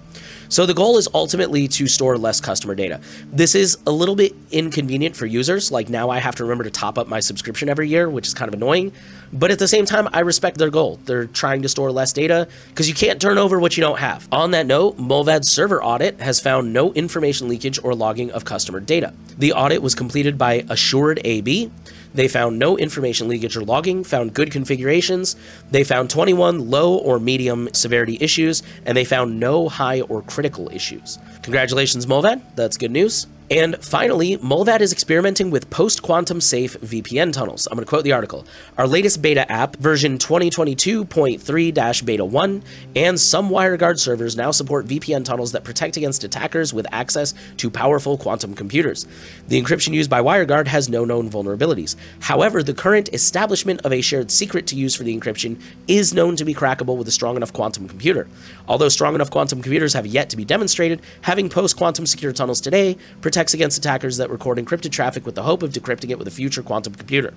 So 0.51 0.65
the 0.65 0.73
goal 0.73 0.97
is 0.97 1.07
ultimately 1.13 1.69
to 1.69 1.87
store 1.87 2.17
less 2.17 2.41
customer 2.41 2.75
data. 2.75 2.99
This 3.31 3.55
is 3.55 3.77
a 3.87 3.91
little 3.91 4.17
bit 4.17 4.35
inconvenient 4.51 5.15
for 5.15 5.25
users. 5.25 5.71
Like 5.71 5.87
now 5.87 6.09
I 6.09 6.19
have 6.19 6.35
to 6.35 6.43
remember 6.43 6.65
to 6.65 6.69
top 6.69 6.97
up 6.97 7.07
my 7.07 7.21
subscription 7.21 7.69
every 7.69 7.87
year, 7.87 8.09
which 8.09 8.27
is 8.27 8.33
kind 8.33 8.49
of 8.49 8.55
annoying. 8.55 8.91
But 9.31 9.51
at 9.51 9.59
the 9.59 9.67
same 9.69 9.85
time, 9.85 10.09
I 10.11 10.19
respect 10.19 10.57
their 10.57 10.69
goal. 10.69 10.99
They're 11.05 11.27
trying 11.27 11.61
to 11.61 11.69
store 11.69 11.89
less 11.89 12.11
data 12.11 12.49
because 12.67 12.89
you 12.89 12.93
can't 12.93 13.21
turn 13.21 13.37
over 13.37 13.61
what 13.61 13.77
you 13.77 13.81
don't 13.81 13.99
have. 13.99 14.27
On 14.33 14.51
that 14.51 14.65
note, 14.65 14.97
Mullvad's 14.97 15.49
server 15.49 15.81
audit 15.81 16.19
has 16.19 16.41
found 16.41 16.73
no 16.73 16.91
information 16.95 17.47
leakage 17.47 17.81
or 17.81 17.95
logging 17.95 18.29
of 18.31 18.43
customer 18.43 18.81
data. 18.81 19.13
The 19.37 19.53
audit 19.53 19.81
was 19.81 19.95
completed 19.95 20.37
by 20.37 20.65
Assured 20.67 21.21
AB. 21.23 21.71
They 22.13 22.27
found 22.27 22.59
no 22.59 22.77
information 22.77 23.27
leakage 23.27 23.55
or 23.55 23.63
logging, 23.63 24.03
found 24.03 24.33
good 24.33 24.51
configurations. 24.51 25.35
They 25.69 25.83
found 25.83 26.09
21 26.09 26.69
low 26.69 26.95
or 26.95 27.19
medium 27.19 27.69
severity 27.73 28.17
issues, 28.19 28.63
and 28.85 28.97
they 28.97 29.05
found 29.05 29.39
no 29.39 29.69
high 29.69 30.01
or 30.01 30.21
critical 30.21 30.69
issues. 30.71 31.19
Congratulations, 31.43 32.05
Mullvad. 32.05 32.41
That's 32.55 32.77
good 32.77 32.91
news. 32.91 33.27
And 33.51 33.83
finally, 33.83 34.37
Mullvad 34.37 34.79
is 34.79 34.93
experimenting 34.93 35.51
with 35.51 35.69
post 35.69 36.01
quantum 36.01 36.39
safe 36.39 36.79
VPN 36.79 37.33
tunnels. 37.33 37.67
I'm 37.67 37.75
going 37.75 37.83
to 37.83 37.89
quote 37.89 38.05
the 38.05 38.13
article. 38.13 38.45
Our 38.77 38.87
latest 38.87 39.21
beta 39.21 39.51
app, 39.51 39.75
version 39.75 40.17
2022.3 40.17 42.05
beta 42.05 42.23
1, 42.23 42.63
and 42.95 43.19
some 43.19 43.49
WireGuard 43.49 43.99
servers 43.99 44.37
now 44.37 44.51
support 44.51 44.87
VPN 44.87 45.25
tunnels 45.25 45.51
that 45.51 45.65
protect 45.65 45.97
against 45.97 46.23
attackers 46.23 46.73
with 46.73 46.87
access 46.93 47.33
to 47.57 47.69
powerful 47.69 48.17
quantum 48.17 48.53
computers. 48.53 49.05
The 49.49 49.61
encryption 49.61 49.93
used 49.93 50.09
by 50.09 50.21
WireGuard 50.21 50.67
has 50.67 50.87
no 50.87 51.03
known 51.03 51.29
vulnerabilities. 51.29 51.97
However, 52.21 52.63
the 52.63 52.73
current 52.73 53.13
establishment 53.13 53.81
of 53.83 53.91
a 53.91 53.99
shared 53.99 54.31
secret 54.31 54.65
to 54.67 54.77
use 54.77 54.95
for 54.95 55.03
the 55.03 55.13
encryption 55.13 55.61
is 55.89 56.13
known 56.13 56.37
to 56.37 56.45
be 56.45 56.53
crackable 56.53 56.95
with 56.95 57.09
a 57.09 57.11
strong 57.11 57.35
enough 57.35 57.51
quantum 57.51 57.89
computer. 57.89 58.29
Although 58.69 58.87
strong 58.87 59.13
enough 59.13 59.29
quantum 59.29 59.61
computers 59.61 59.91
have 59.91 60.07
yet 60.07 60.29
to 60.29 60.37
be 60.37 60.45
demonstrated, 60.45 61.01
having 61.19 61.49
post 61.49 61.75
quantum 61.75 62.05
secure 62.05 62.31
tunnels 62.31 62.61
today 62.61 62.95
protects 63.19 63.40
protects 63.41 63.53
against 63.55 63.79
attackers 63.79 64.17
that 64.17 64.29
record 64.29 64.59
encrypted 64.59 64.91
traffic 64.91 65.25
with 65.25 65.33
the 65.33 65.41
hope 65.41 65.63
of 65.63 65.71
decrypting 65.71 66.11
it 66.11 66.19
with 66.19 66.27
a 66.27 66.31
future 66.31 66.61
quantum 66.61 66.93
computer. 66.93 67.33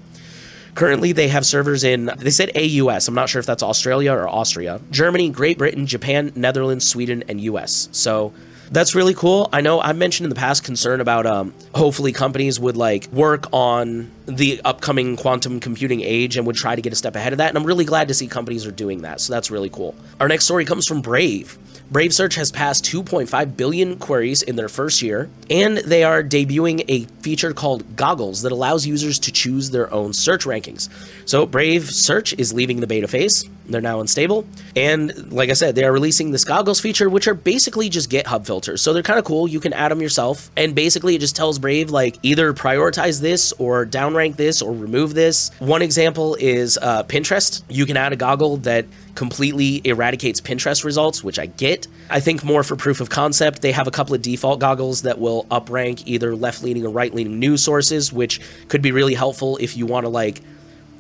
Currently, 0.74 1.12
they 1.12 1.28
have 1.28 1.46
servers 1.46 1.82
in, 1.82 2.10
they 2.18 2.30
said 2.30 2.50
AUS. 2.54 3.08
I'm 3.08 3.14
not 3.14 3.30
sure 3.30 3.40
if 3.40 3.46
that's 3.46 3.62
Australia 3.62 4.12
or 4.12 4.28
Austria, 4.28 4.82
Germany, 4.90 5.30
Great 5.30 5.56
Britain, 5.56 5.86
Japan, 5.86 6.30
Netherlands, 6.36 6.86
Sweden, 6.86 7.24
and 7.26 7.40
US. 7.40 7.88
So 7.92 8.34
that's 8.70 8.94
really 8.94 9.14
cool. 9.14 9.48
I 9.50 9.62
know 9.62 9.80
I've 9.80 9.96
mentioned 9.96 10.26
in 10.26 10.28
the 10.28 10.38
past 10.38 10.62
concern 10.62 11.00
about 11.00 11.24
um, 11.24 11.54
hopefully 11.74 12.12
companies 12.12 12.60
would 12.60 12.76
like 12.76 13.06
work 13.06 13.46
on 13.50 14.10
the 14.26 14.60
upcoming 14.62 15.16
quantum 15.16 15.58
computing 15.58 16.02
age 16.02 16.36
and 16.36 16.46
would 16.46 16.56
try 16.56 16.76
to 16.76 16.82
get 16.82 16.92
a 16.92 16.96
step 16.96 17.16
ahead 17.16 17.32
of 17.32 17.38
that. 17.38 17.48
And 17.48 17.56
I'm 17.56 17.64
really 17.64 17.86
glad 17.86 18.08
to 18.08 18.14
see 18.14 18.26
companies 18.26 18.66
are 18.66 18.72
doing 18.72 19.02
that. 19.02 19.22
So 19.22 19.32
that's 19.32 19.50
really 19.50 19.70
cool. 19.70 19.94
Our 20.20 20.28
next 20.28 20.44
story 20.44 20.66
comes 20.66 20.86
from 20.86 21.00
Brave. 21.00 21.56
Brave 21.94 22.12
Search 22.12 22.35
has 22.35 22.50
passed 22.50 22.85
2.5 22.87 23.57
billion 23.57 23.96
queries 24.00 24.42
in 24.42 24.57
their 24.57 24.68
first 24.68 25.00
year, 25.00 25.30
and 25.48 25.78
they 25.78 26.02
are 26.02 26.24
debuting 26.24 26.85
a 26.88 27.04
feature 27.22 27.52
called 27.52 27.94
Goggles 27.94 28.42
that 28.42 28.50
allows 28.50 28.85
users 28.85 29.16
to 29.20 29.30
choose 29.30 29.70
their 29.70 29.94
own 29.94 30.12
search 30.12 30.44
rankings. 30.44 30.88
So 31.24 31.46
Brave 31.46 31.88
Search 31.88 32.33
is 32.33 32.52
leaving 32.52 32.80
the 32.80 32.88
beta 32.88 33.07
phase. 33.07 33.48
They're 33.66 33.80
now 33.80 34.00
unstable. 34.00 34.44
And 34.74 35.33
like 35.33 35.50
I 35.50 35.52
said, 35.52 35.76
they 35.76 35.85
are 35.85 35.92
releasing 35.92 36.33
this 36.33 36.44
Goggles 36.44 36.80
feature, 36.80 37.09
which 37.09 37.28
are 37.28 37.35
basically 37.35 37.88
just 37.88 38.11
GitHub 38.11 38.44
filters. 38.44 38.83
So 38.83 38.92
they're 38.92 39.04
kind 39.04 39.20
of 39.20 39.24
cool. 39.24 39.46
You 39.46 39.61
can 39.61 39.72
add 39.72 39.92
them 39.92 40.02
yourself. 40.02 40.50
And 40.57 40.74
basically, 40.74 41.14
it 41.14 41.20
just 41.20 41.37
tells 41.37 41.61
Brave, 41.61 41.90
like, 41.90 42.18
either 42.24 42.52
prioritize 42.52 43.20
this 43.20 43.52
or 43.52 43.87
downrank 43.87 44.35
this 44.35 44.62
or 44.62 44.72
remove 44.72 45.14
this. 45.14 45.52
One 45.61 45.80
example 45.80 46.37
is 46.40 46.76
uh, 46.76 47.04
Pinterest. 47.04 47.62
You 47.68 47.87
can 47.87 47.96
add 47.96 48.12
a 48.12 48.16
goggle 48.16 48.57
that 48.59 48.85
completely 49.14 49.81
eradicates 49.85 50.40
Pinterest 50.40 50.85
results, 50.85 51.22
which 51.22 51.38
I 51.38 51.46
get. 51.46 51.87
I 52.11 52.20
think 52.20 52.44
more 52.44 52.62
for 52.62 52.77
proof 52.77 53.00
of 53.00 53.11
concept, 53.11 53.62
they 53.62 53.72
have 53.72 53.87
a 53.87 53.90
couple 53.90 54.14
of 54.14 54.22
default 54.22 54.61
goggles 54.61 55.03
that 55.03 55.18
will 55.18 55.44
uprank 55.44 56.03
either 56.07 56.35
left 56.35 56.62
leaning 56.62 56.85
or 56.85 56.90
right 56.90 57.14
leaning 57.14 57.38
news 57.38 57.62
sources, 57.62 58.12
which 58.12 58.40
could 58.68 58.83
be 58.83 58.92
really 58.92 59.14
helpful 59.14 59.57
if 59.59 59.77
you 59.77 59.87
want 59.87 60.05
to 60.05 60.11
like 60.11 60.40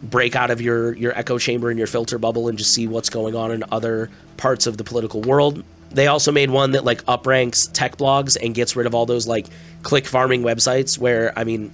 break 0.02 0.36
out 0.36 0.50
of 0.50 0.60
your 0.60 0.92
your 0.94 1.16
echo 1.18 1.38
chamber 1.38 1.70
and 1.70 1.78
your 1.78 1.86
filter 1.86 2.18
bubble 2.18 2.48
and 2.48 2.58
just 2.58 2.72
see 2.72 2.86
what's 2.86 3.08
going 3.08 3.34
on 3.34 3.50
in 3.50 3.64
other 3.72 4.10
parts 4.36 4.66
of 4.66 4.76
the 4.76 4.84
political 4.84 5.20
world. 5.22 5.64
They 5.90 6.08
also 6.08 6.32
made 6.32 6.50
one 6.50 6.72
that 6.72 6.84
like 6.84 7.04
upranks 7.04 7.70
tech 7.72 7.96
blogs 7.96 8.36
and 8.40 8.54
gets 8.54 8.76
rid 8.76 8.86
of 8.86 8.94
all 8.94 9.06
those 9.06 9.26
like 9.26 9.46
click 9.82 10.06
farming 10.06 10.42
websites 10.42 10.98
where 10.98 11.36
I 11.38 11.44
mean 11.44 11.72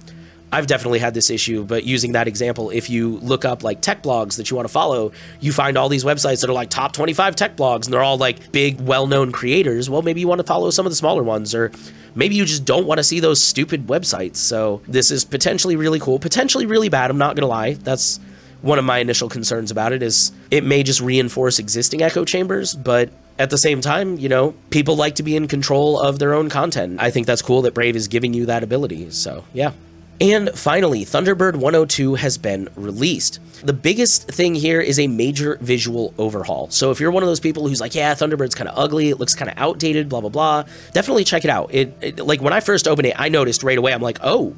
I've 0.53 0.67
definitely 0.67 0.99
had 0.99 1.13
this 1.13 1.29
issue, 1.29 1.63
but 1.63 1.85
using 1.85 2.11
that 2.11 2.27
example, 2.27 2.71
if 2.71 2.89
you 2.89 3.17
look 3.19 3.45
up 3.45 3.63
like 3.63 3.79
tech 3.79 4.03
blogs 4.03 4.35
that 4.35 4.49
you 4.49 4.57
want 4.57 4.67
to 4.67 4.71
follow, 4.71 5.13
you 5.39 5.53
find 5.53 5.77
all 5.77 5.87
these 5.87 6.03
websites 6.03 6.41
that 6.41 6.49
are 6.49 6.53
like 6.53 6.69
top 6.69 6.91
25 6.91 7.37
tech 7.37 7.55
blogs 7.55 7.85
and 7.85 7.93
they're 7.93 8.03
all 8.03 8.17
like 8.17 8.51
big, 8.51 8.81
well 8.81 9.07
known 9.07 9.31
creators. 9.31 9.89
Well, 9.89 10.01
maybe 10.01 10.19
you 10.19 10.27
want 10.27 10.39
to 10.39 10.47
follow 10.47 10.69
some 10.69 10.85
of 10.85 10.91
the 10.91 10.95
smaller 10.97 11.23
ones, 11.23 11.55
or 11.55 11.71
maybe 12.15 12.35
you 12.35 12.43
just 12.43 12.65
don't 12.65 12.85
want 12.85 12.97
to 12.97 13.03
see 13.03 13.21
those 13.21 13.41
stupid 13.41 13.87
websites. 13.87 14.37
So 14.37 14.81
this 14.87 15.09
is 15.09 15.23
potentially 15.23 15.77
really 15.77 15.99
cool, 15.99 16.19
potentially 16.19 16.65
really 16.65 16.89
bad. 16.89 17.09
I'm 17.09 17.17
not 17.17 17.35
going 17.35 17.43
to 17.43 17.47
lie. 17.47 17.75
That's 17.75 18.19
one 18.61 18.77
of 18.77 18.83
my 18.85 18.99
initial 18.99 19.29
concerns 19.29 19.71
about 19.71 19.93
it 19.93 20.03
is 20.03 20.33
it 20.51 20.65
may 20.65 20.83
just 20.83 20.99
reinforce 20.99 21.59
existing 21.59 22.01
echo 22.01 22.25
chambers, 22.25 22.75
but 22.75 23.09
at 23.39 23.49
the 23.49 23.57
same 23.57 23.79
time, 23.79 24.17
you 24.17 24.29
know, 24.29 24.53
people 24.69 24.95
like 24.95 25.15
to 25.15 25.23
be 25.23 25.35
in 25.35 25.47
control 25.47 25.99
of 25.99 26.19
their 26.19 26.33
own 26.33 26.49
content. 26.49 27.01
I 27.01 27.09
think 27.09 27.25
that's 27.25 27.41
cool 27.41 27.61
that 27.63 27.73
Brave 27.73 27.95
is 27.95 28.07
giving 28.07 28.33
you 28.33 28.45
that 28.47 28.63
ability. 28.63 29.09
So, 29.11 29.45
yeah. 29.53 29.71
And 30.21 30.51
finally, 30.51 31.03
Thunderbird 31.03 31.55
102 31.55 32.13
has 32.13 32.37
been 32.37 32.69
released. 32.75 33.39
The 33.65 33.73
biggest 33.73 34.27
thing 34.27 34.53
here 34.53 34.79
is 34.79 34.99
a 34.99 35.07
major 35.07 35.57
visual 35.61 36.13
overhaul. 36.19 36.69
So 36.69 36.91
if 36.91 36.99
you're 36.99 37.09
one 37.09 37.23
of 37.23 37.27
those 37.27 37.39
people 37.39 37.67
who's 37.67 37.81
like, 37.81 37.95
yeah, 37.95 38.13
Thunderbird's 38.13 38.53
kind 38.53 38.69
of 38.69 38.77
ugly, 38.77 39.09
it 39.09 39.19
looks 39.19 39.33
kind 39.33 39.49
of 39.49 39.57
outdated, 39.57 40.09
blah 40.09 40.21
blah 40.21 40.29
blah, 40.29 40.65
definitely 40.93 41.23
check 41.23 41.43
it 41.43 41.49
out. 41.49 41.73
It, 41.73 41.97
it 42.01 42.19
like 42.19 42.39
when 42.39 42.53
I 42.53 42.59
first 42.59 42.87
opened 42.87 43.07
it, 43.07 43.15
I 43.17 43.29
noticed 43.29 43.63
right 43.63 43.77
away. 43.77 43.93
I'm 43.93 44.01
like, 44.03 44.19
oh, 44.21 44.55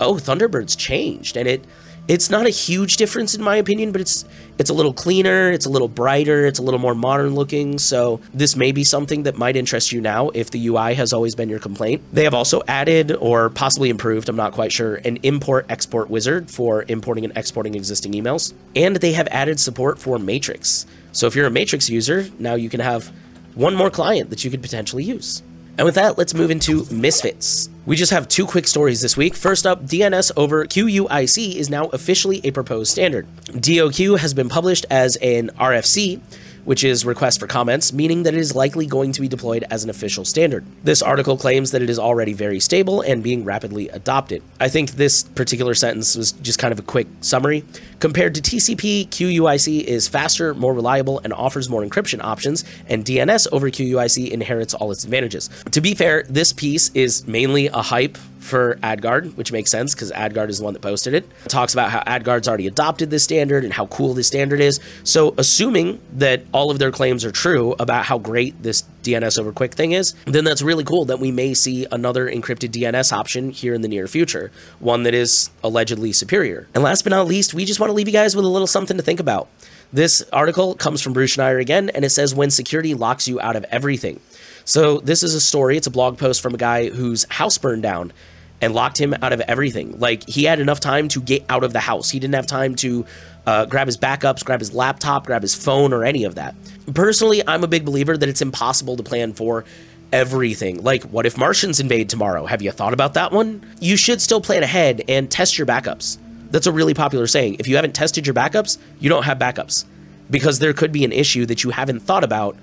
oh, 0.00 0.14
Thunderbird's 0.14 0.74
changed, 0.74 1.36
and 1.36 1.46
it 1.48 1.64
it's 2.08 2.30
not 2.30 2.46
a 2.46 2.50
huge 2.50 2.96
difference 2.96 3.34
in 3.34 3.42
my 3.42 3.56
opinion, 3.56 3.92
but 3.92 4.00
it's 4.00 4.24
it's 4.58 4.70
a 4.70 4.74
little 4.74 4.92
cleaner, 4.92 5.52
it's 5.52 5.66
a 5.66 5.68
little 5.68 5.86
brighter, 5.88 6.46
it's 6.46 6.58
a 6.58 6.62
little 6.62 6.80
more 6.80 6.94
modern 6.94 7.34
looking. 7.34 7.78
So 7.78 8.20
this 8.34 8.56
may 8.56 8.72
be 8.72 8.82
something 8.82 9.22
that 9.22 9.36
might 9.36 9.54
interest 9.54 9.92
you 9.92 10.00
now 10.00 10.30
if 10.30 10.50
the 10.50 10.66
UI 10.66 10.94
has 10.94 11.12
always 11.12 11.34
been 11.34 11.48
your 11.48 11.60
complaint. 11.60 12.02
They 12.12 12.24
have 12.24 12.34
also 12.34 12.62
added 12.66 13.12
or 13.12 13.50
possibly 13.50 13.90
improved, 13.90 14.28
I'm 14.28 14.36
not 14.36 14.52
quite 14.52 14.72
sure, 14.72 14.96
an 14.96 15.18
import 15.22 15.66
export 15.68 16.10
wizard 16.10 16.50
for 16.50 16.84
importing 16.88 17.24
and 17.24 17.36
exporting 17.36 17.74
existing 17.74 18.12
emails. 18.12 18.52
And 18.74 18.96
they 18.96 19.12
have 19.12 19.28
added 19.30 19.60
support 19.60 19.98
for 19.98 20.18
Matrix. 20.18 20.86
So 21.12 21.26
if 21.26 21.36
you're 21.36 21.46
a 21.46 21.50
Matrix 21.50 21.88
user, 21.88 22.26
now 22.38 22.54
you 22.54 22.68
can 22.68 22.80
have 22.80 23.12
one 23.54 23.74
more 23.74 23.90
client 23.90 24.30
that 24.30 24.44
you 24.44 24.50
could 24.50 24.62
potentially 24.62 25.04
use. 25.04 25.42
And 25.78 25.84
with 25.84 25.94
that, 25.94 26.18
let's 26.18 26.34
move 26.34 26.50
into 26.50 26.84
Misfits. 26.90 27.70
We 27.86 27.94
just 27.94 28.10
have 28.10 28.26
two 28.26 28.46
quick 28.46 28.66
stories 28.66 29.00
this 29.00 29.16
week. 29.16 29.36
First 29.36 29.64
up, 29.64 29.86
DNS 29.86 30.32
over 30.36 30.66
QUIC 30.66 31.54
is 31.54 31.70
now 31.70 31.86
officially 31.86 32.40
a 32.42 32.50
proposed 32.50 32.90
standard. 32.90 33.28
DOQ 33.44 34.18
has 34.18 34.34
been 34.34 34.48
published 34.48 34.86
as 34.90 35.14
an 35.22 35.50
RFC, 35.50 36.20
which 36.68 36.84
is 36.84 37.06
request 37.06 37.40
for 37.40 37.46
comments, 37.46 37.94
meaning 37.94 38.24
that 38.24 38.34
it 38.34 38.40
is 38.40 38.54
likely 38.54 38.84
going 38.84 39.10
to 39.10 39.22
be 39.22 39.26
deployed 39.26 39.64
as 39.70 39.84
an 39.84 39.88
official 39.88 40.22
standard. 40.22 40.62
This 40.84 41.00
article 41.00 41.38
claims 41.38 41.70
that 41.70 41.80
it 41.80 41.88
is 41.88 41.98
already 41.98 42.34
very 42.34 42.60
stable 42.60 43.00
and 43.00 43.22
being 43.22 43.42
rapidly 43.42 43.88
adopted. 43.88 44.42
I 44.60 44.68
think 44.68 44.90
this 44.90 45.22
particular 45.22 45.74
sentence 45.74 46.14
was 46.14 46.32
just 46.32 46.58
kind 46.58 46.70
of 46.70 46.78
a 46.78 46.82
quick 46.82 47.06
summary. 47.22 47.64
Compared 48.00 48.34
to 48.34 48.42
TCP, 48.42 49.08
QUIC 49.08 49.82
is 49.82 50.08
faster, 50.08 50.52
more 50.52 50.74
reliable, 50.74 51.22
and 51.24 51.32
offers 51.32 51.70
more 51.70 51.82
encryption 51.82 52.22
options, 52.22 52.66
and 52.86 53.02
DNS 53.02 53.46
over 53.50 53.70
QUIC 53.70 54.30
inherits 54.30 54.74
all 54.74 54.92
its 54.92 55.04
advantages. 55.04 55.48
To 55.70 55.80
be 55.80 55.94
fair, 55.94 56.24
this 56.28 56.52
piece 56.52 56.90
is 56.90 57.26
mainly 57.26 57.68
a 57.68 57.80
hype 57.80 58.18
for 58.48 58.76
AdGuard, 58.82 59.36
which 59.36 59.52
makes 59.52 59.70
sense 59.70 59.94
because 59.94 60.10
AdGuard 60.12 60.48
is 60.48 60.58
the 60.58 60.64
one 60.64 60.72
that 60.72 60.80
posted 60.80 61.14
it. 61.14 61.18
it. 61.44 61.48
Talks 61.48 61.72
about 61.72 61.90
how 61.90 62.00
AdGuard's 62.00 62.48
already 62.48 62.66
adopted 62.66 63.10
this 63.10 63.24
standard 63.24 63.64
and 63.64 63.72
how 63.72 63.86
cool 63.86 64.14
this 64.14 64.26
standard 64.26 64.60
is. 64.60 64.80
So, 65.04 65.34
assuming 65.36 66.00
that 66.14 66.42
all 66.52 66.70
of 66.70 66.78
their 66.78 66.90
claims 66.90 67.24
are 67.24 67.30
true 67.30 67.74
about 67.78 68.06
how 68.06 68.18
great 68.18 68.62
this 68.62 68.84
DNS 69.02 69.38
over 69.38 69.52
QUIC 69.52 69.74
thing 69.74 69.92
is, 69.92 70.14
then 70.26 70.44
that's 70.44 70.62
really 70.62 70.84
cool 70.84 71.04
that 71.06 71.18
we 71.18 71.30
may 71.30 71.54
see 71.54 71.86
another 71.90 72.28
encrypted 72.28 72.70
DNS 72.70 73.12
option 73.12 73.50
here 73.50 73.74
in 73.74 73.82
the 73.82 73.88
near 73.88 74.06
future, 74.06 74.50
one 74.80 75.02
that 75.04 75.14
is 75.14 75.50
allegedly 75.62 76.12
superior. 76.12 76.66
And 76.74 76.82
last 76.82 77.02
but 77.02 77.10
not 77.10 77.26
least, 77.26 77.54
we 77.54 77.64
just 77.64 77.80
want 77.80 77.90
to 77.90 77.94
leave 77.94 78.08
you 78.08 78.12
guys 78.12 78.34
with 78.34 78.44
a 78.44 78.48
little 78.48 78.66
something 78.66 78.96
to 78.96 79.02
think 79.02 79.20
about. 79.20 79.48
This 79.92 80.22
article 80.32 80.74
comes 80.74 81.00
from 81.00 81.14
Bruce 81.14 81.36
Schneier 81.36 81.60
again, 81.60 81.88
and 81.90 82.04
it 82.04 82.10
says 82.10 82.34
when 82.34 82.50
security 82.50 82.94
locks 82.94 83.26
you 83.26 83.40
out 83.40 83.56
of 83.56 83.64
everything. 83.70 84.20
So 84.66 84.98
this 84.98 85.22
is 85.22 85.34
a 85.34 85.40
story. 85.40 85.78
It's 85.78 85.86
a 85.86 85.90
blog 85.90 86.18
post 86.18 86.42
from 86.42 86.52
a 86.54 86.58
guy 86.58 86.90
whose 86.90 87.24
house 87.30 87.56
burned 87.56 87.82
down 87.82 88.12
and 88.60 88.74
locked 88.74 89.00
him 89.00 89.14
out 89.22 89.32
of 89.32 89.40
everything. 89.42 89.98
Like 89.98 90.28
he 90.28 90.44
had 90.44 90.60
enough 90.60 90.80
time 90.80 91.08
to 91.08 91.20
get 91.20 91.44
out 91.48 91.64
of 91.64 91.72
the 91.72 91.80
house. 91.80 92.10
He 92.10 92.18
didn't 92.18 92.34
have 92.34 92.46
time 92.46 92.74
to 92.76 93.06
uh, 93.46 93.64
grab 93.66 93.86
his 93.86 93.96
backups, 93.96 94.44
grab 94.44 94.60
his 94.60 94.74
laptop, 94.74 95.26
grab 95.26 95.42
his 95.42 95.54
phone, 95.54 95.92
or 95.92 96.04
any 96.04 96.24
of 96.24 96.34
that. 96.34 96.54
Personally, 96.94 97.42
I'm 97.46 97.64
a 97.64 97.68
big 97.68 97.84
believer 97.84 98.16
that 98.16 98.28
it's 98.28 98.42
impossible 98.42 98.96
to 98.96 99.02
plan 99.02 99.32
for 99.32 99.64
everything. 100.12 100.82
Like, 100.82 101.04
what 101.04 101.26
if 101.26 101.36
Martians 101.36 101.80
invade 101.80 102.08
tomorrow? 102.08 102.46
Have 102.46 102.62
you 102.62 102.70
thought 102.70 102.92
about 102.92 103.14
that 103.14 103.32
one? 103.32 103.64
You 103.80 103.96
should 103.96 104.20
still 104.20 104.40
plan 104.40 104.62
ahead 104.62 105.02
and 105.08 105.30
test 105.30 105.58
your 105.58 105.66
backups. 105.66 106.18
That's 106.50 106.66
a 106.66 106.72
really 106.72 106.94
popular 106.94 107.26
saying. 107.26 107.56
If 107.58 107.68
you 107.68 107.76
haven't 107.76 107.94
tested 107.94 108.26
your 108.26 108.34
backups, 108.34 108.78
you 109.00 109.08
don't 109.08 109.24
have 109.24 109.38
backups 109.38 109.84
because 110.30 110.58
there 110.58 110.72
could 110.72 110.92
be 110.92 111.04
an 111.04 111.12
issue 111.12 111.46
that 111.46 111.62
you 111.62 111.70
haven't 111.70 112.00
thought 112.00 112.24
about 112.24 112.56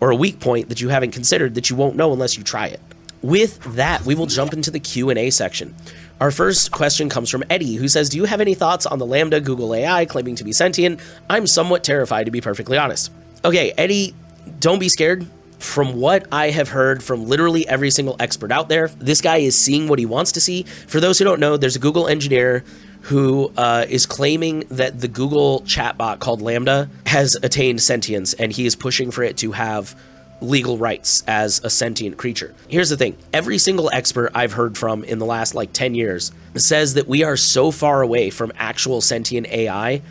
or 0.00 0.10
a 0.10 0.16
weak 0.16 0.40
point 0.40 0.68
that 0.68 0.80
you 0.80 0.88
haven't 0.88 1.12
considered 1.12 1.54
that 1.54 1.70
you 1.70 1.76
won't 1.76 1.96
know 1.96 2.12
unless 2.12 2.36
you 2.36 2.44
try 2.44 2.66
it. 2.66 2.80
With 3.22 3.62
that, 3.76 4.04
we 4.04 4.16
will 4.16 4.26
jump 4.26 4.52
into 4.52 4.70
the 4.70 4.80
Q&A 4.80 5.30
section. 5.30 5.74
Our 6.20 6.30
first 6.30 6.72
question 6.72 7.08
comes 7.08 7.30
from 7.30 7.44
Eddie, 7.48 7.76
who 7.76 7.88
says, 7.88 8.08
Do 8.08 8.16
you 8.16 8.24
have 8.24 8.40
any 8.40 8.54
thoughts 8.54 8.84
on 8.84 8.98
the 8.98 9.06
LaMDA 9.06 9.44
Google 9.44 9.74
AI 9.74 10.04
claiming 10.06 10.34
to 10.36 10.44
be 10.44 10.52
sentient? 10.52 11.00
I'm 11.30 11.46
somewhat 11.46 11.84
terrified, 11.84 12.24
to 12.24 12.32
be 12.32 12.40
perfectly 12.40 12.78
honest. 12.78 13.12
Okay, 13.44 13.72
Eddie, 13.78 14.14
don't 14.58 14.78
be 14.78 14.88
scared. 14.88 15.26
From 15.58 15.94
what 16.00 16.26
I 16.32 16.50
have 16.50 16.68
heard 16.68 17.04
from 17.04 17.26
literally 17.26 17.66
every 17.68 17.90
single 17.90 18.16
expert 18.18 18.50
out 18.50 18.68
there, 18.68 18.88
this 18.98 19.20
guy 19.20 19.38
is 19.38 19.56
seeing 19.56 19.86
what 19.86 20.00
he 20.00 20.06
wants 20.06 20.32
to 20.32 20.40
see. 20.40 20.64
For 20.64 20.98
those 20.98 21.18
who 21.18 21.24
don't 21.24 21.38
know, 21.38 21.56
there's 21.56 21.76
a 21.76 21.80
Google 21.80 22.08
engineer 22.08 22.64
who 23.02 23.52
uh, 23.56 23.86
is 23.88 24.06
claiming 24.06 24.64
that 24.70 25.00
the 25.00 25.08
Google 25.08 25.60
chatbot 25.62 26.18
called 26.18 26.40
LaMDA 26.40 26.88
has 27.06 27.36
attained 27.42 27.80
sentience 27.80 28.32
and 28.34 28.52
he 28.52 28.66
is 28.66 28.76
pushing 28.76 29.10
for 29.10 29.22
it 29.22 29.36
to 29.38 29.52
have 29.52 29.96
legal 30.42 30.78
rights 30.78 31.22
as 31.26 31.60
a 31.64 31.70
sentient 31.70 32.16
creature. 32.16 32.54
Here's 32.68 32.90
the 32.90 32.96
thing 32.96 33.16
every 33.32 33.58
single 33.58 33.90
expert 33.92 34.30
I've 34.34 34.52
heard 34.52 34.76
from 34.76 35.04
in 35.04 35.18
the 35.18 35.26
last 35.26 35.54
like 35.54 35.72
10 35.72 35.94
years 35.94 36.32
says 36.56 36.94
that 36.94 37.06
we 37.06 37.22
are 37.22 37.36
so 37.36 37.70
far 37.70 38.02
away 38.02 38.30
from 38.30 38.52
actual 38.56 39.00
sentient 39.00 39.46
AI. 39.48 40.02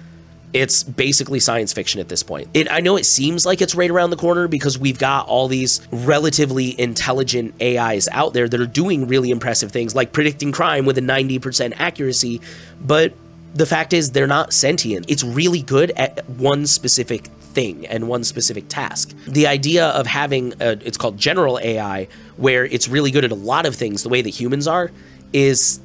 It's 0.53 0.83
basically 0.83 1.39
science 1.39 1.71
fiction 1.71 2.01
at 2.01 2.09
this 2.09 2.23
point. 2.23 2.49
It, 2.53 2.69
I 2.69 2.81
know 2.81 2.97
it 2.97 3.05
seems 3.05 3.45
like 3.45 3.61
it's 3.61 3.73
right 3.73 3.89
around 3.89 4.09
the 4.09 4.17
corner 4.17 4.49
because 4.49 4.77
we've 4.77 4.99
got 4.99 5.27
all 5.27 5.47
these 5.47 5.87
relatively 5.91 6.77
intelligent 6.77 7.53
AIs 7.61 8.09
out 8.09 8.33
there 8.33 8.49
that 8.49 8.59
are 8.59 8.65
doing 8.65 9.07
really 9.07 9.29
impressive 9.29 9.71
things 9.71 9.95
like 9.95 10.11
predicting 10.11 10.51
crime 10.51 10.85
with 10.85 10.97
a 10.97 11.01
90% 11.01 11.73
accuracy, 11.77 12.41
but 12.81 13.13
the 13.53 13.65
fact 13.65 13.93
is 13.93 14.11
they're 14.11 14.27
not 14.27 14.51
sentient. 14.53 15.05
It's 15.09 15.23
really 15.23 15.61
good 15.61 15.91
at 15.91 16.27
one 16.29 16.65
specific 16.65 17.29
thing 17.53 17.85
and 17.87 18.07
one 18.07 18.23
specific 18.23 18.67
task. 18.67 19.15
The 19.27 19.47
idea 19.47 19.87
of 19.89 20.07
having 20.07 20.53
a, 20.59 20.71
it's 20.85 20.97
called 20.97 21.17
general 21.17 21.59
AI, 21.59 22.07
where 22.37 22.65
it's 22.65 22.87
really 22.87 23.11
good 23.11 23.25
at 23.25 23.31
a 23.31 23.35
lot 23.35 23.65
of 23.65 23.75
things 23.75 24.03
the 24.03 24.09
way 24.09 24.21
that 24.21 24.29
humans 24.29 24.67
are, 24.67 24.91
is 25.33 25.79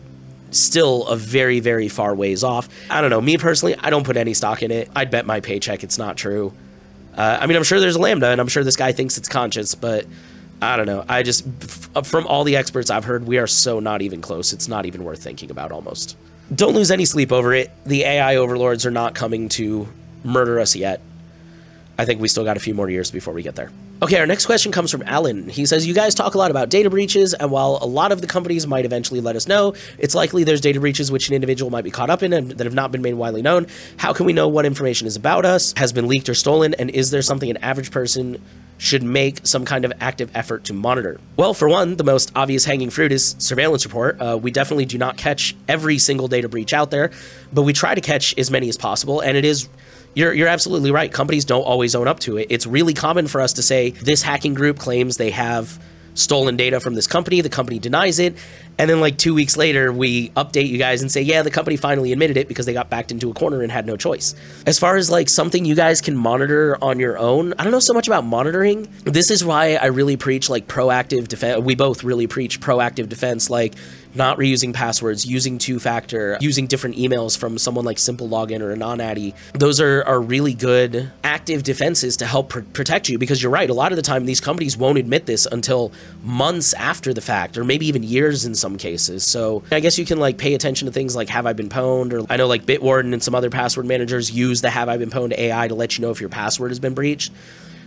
still 0.51 1.07
a 1.07 1.17
very, 1.17 1.61
very 1.61 1.89
far 1.89 2.15
ways 2.15 2.45
off. 2.45 2.69
I 2.91 3.01
don't 3.01 3.11
know. 3.11 3.21
Me 3.21 3.37
personally, 3.37 3.77
I 3.79 3.91
don't 3.91 4.05
put 4.05 4.17
any 4.17 4.35
stock 4.35 4.63
in 4.63 4.71
it. 4.71 4.91
I'd 4.95 5.11
bet 5.11 5.27
my 5.27 5.41
paycheck 5.41 5.85
it's 5.85 5.99
not 5.99 6.17
true. 6.17 6.53
Uh, 7.17 7.39
I 7.41 7.47
mean, 7.47 7.57
I'm 7.57 7.65
sure 7.65 7.81
there's 7.81 7.97
a 7.97 8.01
LaMDA, 8.01 8.33
and 8.33 8.41
I'm 8.41 8.49
sure 8.49 8.63
this 8.63 8.77
guy 8.77 8.93
thinks 8.93 9.17
it's 9.17 9.29
conscious, 9.29 9.75
but 9.75 10.07
I 10.61 10.77
don't 10.77 10.87
know. 10.87 11.05
I 11.09 11.23
just, 11.23 11.47
from 12.05 12.27
all 12.27 12.45
the 12.45 12.57
experts 12.57 12.91
I've 12.91 13.05
heard, 13.05 13.27
we 13.27 13.39
are 13.39 13.47
so 13.47 13.81
not 13.81 14.03
even 14.03 14.21
close. 14.21 14.53
It's 14.53 14.69
not 14.69 14.87
even 14.87 15.05
worth 15.05 15.23
thinking 15.23 15.51
about 15.51 15.73
almost. 15.73 16.17
Don't 16.55 16.75
lose 16.75 16.91
any 16.91 17.05
sleep 17.05 17.33
over 17.33 17.53
it. 17.55 17.71
The 17.85 18.05
AI 18.05 18.37
overlords 18.37 18.87
are 18.87 18.91
not 18.91 19.15
coming 19.15 19.49
to 19.51 19.89
murder 20.25 20.61
us 20.61 20.77
yet. 20.77 21.01
I 21.99 22.05
think 22.05 22.21
we 22.21 22.29
still 22.29 22.45
got 22.45 22.57
a 22.57 22.61
few 22.61 22.75
more 22.75 22.91
years 22.91 23.11
before 23.11 23.33
we 23.33 23.43
get 23.43 23.55
there. 23.57 23.71
Okay, 24.03 24.19
our 24.19 24.27
next 24.27 24.45
question 24.45 24.73
comes 24.73 24.91
from 24.91 25.03
Alan. 25.05 25.49
He 25.49 25.65
says, 25.65 25.87
You 25.87 25.95
guys 25.95 26.15
talk 26.15 26.35
a 26.35 26.39
lot 26.39 26.51
about 26.51 26.69
data 26.69 26.91
breaches, 26.91 27.33
and 27.33 27.51
while 27.51 27.79
a 27.81 27.87
lot 27.87 28.13
of 28.13 28.21
the 28.21 28.27
companies 28.27 28.67
might 28.67 28.85
eventually 28.85 29.21
let 29.21 29.37
us 29.37 29.49
know, 29.49 29.75
it's 29.99 30.15
likely 30.15 30.45
there's 30.45 30.61
data 30.61 30.79
breaches 30.79 31.11
which 31.11 31.29
an 31.29 31.35
individual 31.35 31.71
might 31.71 31.85
be 31.85 31.91
caught 31.91 32.11
up 32.11 32.23
in 32.23 32.35
and 32.35 32.51
that 32.53 32.65
have 32.65 32.75
not 32.75 32.93
been 32.93 33.01
made 33.01 33.15
widely 33.15 33.41
known. 33.41 33.67
How 33.97 34.13
can 34.13 34.27
we 34.27 34.35
know 34.35 34.49
what 34.49 34.67
information 34.67 35.07
is 35.07 35.17
about 35.17 35.47
us, 35.47 35.73
has 35.79 35.93
been 35.93 36.09
leaked 36.09 36.29
or 36.29 36.35
stolen, 36.35 36.75
and 36.75 36.91
is 36.91 37.11
there 37.11 37.23
something 37.23 37.49
an 37.49 37.57
average 37.59 37.91
person 37.91 38.43
should 38.79 39.03
make 39.03 39.47
some 39.47 39.65
kind 39.65 39.87
of 39.87 39.93
active 40.01 40.31
effort 40.35 40.65
to 40.65 40.75
monitor? 40.75 41.19
Well, 41.37 41.55
for 41.55 41.67
one, 41.67 41.97
the 41.97 42.05
most 42.05 42.31
obvious 42.37 42.67
hanging 42.67 42.91
fruit 42.91 43.13
is 43.13 43.35
surveillance 43.39 43.87
report. 43.87 44.21
Uh, 44.21 44.39
we 44.41 44.51
definitely 44.51 44.85
do 44.85 44.99
not 44.99 45.17
catch 45.17 45.57
every 45.67 45.97
single 45.97 46.29
data 46.29 46.49
breach 46.49 46.75
out 46.75 46.91
there, 46.91 47.11
but 47.53 47.63
we 47.63 47.73
try 47.73 47.95
to 47.95 48.03
catch 48.03 48.37
as 48.37 48.51
many 48.51 48.69
as 48.69 48.77
possible, 48.77 49.21
and 49.21 49.37
it 49.37 49.47
is 49.47 49.71
you're, 50.17 50.33
you're 50.33 50.49
absolutely 50.49 50.91
right. 50.91 51.13
Companies 51.13 51.45
don't 51.45 51.63
always 51.63 51.95
own 51.95 52.09
up 52.09 52.21
to 52.21 52.39
it. 52.39 52.47
It's 52.49 52.67
really 52.67 52.95
common 52.95 53.27
for 53.27 53.43
us 53.43 53.53
to 53.53 53.63
say 53.63 53.91
this 53.91 54.23
hacking 54.23 54.55
group 54.55 54.79
claims 54.79 55.19
they 55.19 55.31
have 55.31 55.79
stolen 56.15 56.57
data 56.57 56.81
from 56.81 56.95
this 56.95 57.07
company. 57.07 57.43
The 57.43 57.51
company 57.51 57.79
denies 57.79 58.19
it. 58.19 58.35
And 58.79 58.91
then, 58.91 59.01
like 59.01 59.17
two 59.17 59.35
weeks 59.35 59.57
later, 59.57 59.93
we 59.93 60.29
update 60.31 60.69
you 60.69 60.79
guys 60.79 61.01
and 61.01 61.11
say, 61.11 61.23
yeah, 61.23 61.43
the 61.43 61.51
company 61.51 61.77
finally 61.77 62.13
admitted 62.13 62.37
it 62.37 62.47
because 62.47 62.67
they 62.67 62.73
got 62.73 62.91
backed 62.91 63.11
into 63.11 63.31
a 63.31 63.35
corner 63.35 63.63
and 63.63 63.73
had 63.73 63.87
no 63.87 63.97
choice. 63.97 64.35
As 64.67 64.79
far 64.79 64.97
as 64.97 65.11
like 65.11 65.29
something 65.29 65.65
you 65.65 65.75
guys 65.75 66.01
can 66.01 66.17
monitor 66.17 66.77
on 66.83 66.99
your 67.01 67.19
own, 67.19 67.55
I 67.59 67.63
don't 67.63 67.73
know 67.73 67.81
so 67.81 67.95
much 67.95 68.07
about 68.07 68.25
monitoring. 68.25 68.89
This 69.05 69.31
is 69.31 69.45
why 69.45 69.77
I 69.77 69.87
really 69.87 70.17
preach 70.17 70.51
like 70.51 70.67
proactive 70.69 71.29
defense. 71.29 71.63
We 71.63 71.75
both 71.75 72.05
really 72.05 72.27
preach 72.27 72.61
proactive 72.61 73.09
defense. 73.09 73.49
Like, 73.49 73.75
not 74.17 74.39
reusing 74.39 74.73
passwords, 74.73 75.27
using 75.27 75.59
two 75.59 75.79
factor, 75.79 76.39
using 76.41 76.67
different 76.67 76.97
emails 76.97 77.37
from 77.37 77.59
someone 77.59 77.85
like 77.85 77.99
Simple 77.99 78.29
Login 78.29 78.61
or 78.61 78.75
AnonAddy. 78.75 79.35
Those 79.53 79.79
are, 79.81 80.03
are 80.05 80.21
really 80.21 80.55
good 80.55 81.13
active 81.23 81.63
defenses 81.63 82.17
to 82.17 82.27
help 82.27 82.49
pr- 82.49 82.61
protect 82.61 83.09
you 83.09 83.19
because 83.19 83.43
you're 83.43 83.53
right. 83.53 83.69
A 83.69 83.75
lot 83.75 83.93
of 83.93 83.97
the 83.97 84.03
time, 84.03 84.25
these 84.25 84.41
companies 84.41 84.77
won't 84.77 84.99
admit 84.99 85.27
this 85.27 85.47
until 85.47 85.93
months 86.23 86.73
after 86.75 87.13
the 87.13 87.21
fact, 87.21 87.59
or 87.59 87.65
maybe 87.65 87.87
even 87.87 88.03
years 88.03 88.45
in 88.45 88.55
cases. 88.75 89.23
So 89.23 89.63
I 89.71 89.79
guess 89.79 89.99
you 89.99 90.05
can 90.05 90.19
like 90.19 90.37
pay 90.39 90.55
attention 90.55 90.87
to 90.87 90.93
things 90.93 91.15
like 91.15 91.29
Have 91.29 91.47
I 91.47 91.53
Been 91.53 91.69
Pwned, 91.69 92.13
or 92.13 92.27
I 92.29 92.37
know 92.37 92.49
like 92.49 92.67
Bitwarden 92.67 93.13
and 93.13 93.23
some 93.23 93.37
other 93.37 93.51
password 93.51 93.87
managers 93.87 94.33
use 94.33 94.63
the 94.63 94.71
Have 94.71 94.89
I 94.89 94.97
Been 94.97 95.11
Pwned 95.11 95.39
AI 95.39 95.69
to 95.69 95.75
let 95.77 95.97
you 95.97 96.03
know 96.03 96.11
if 96.11 96.21
your 96.21 96.31
password 96.31 96.73
has 96.73 96.81
been 96.81 96.95
breached. 96.95 97.31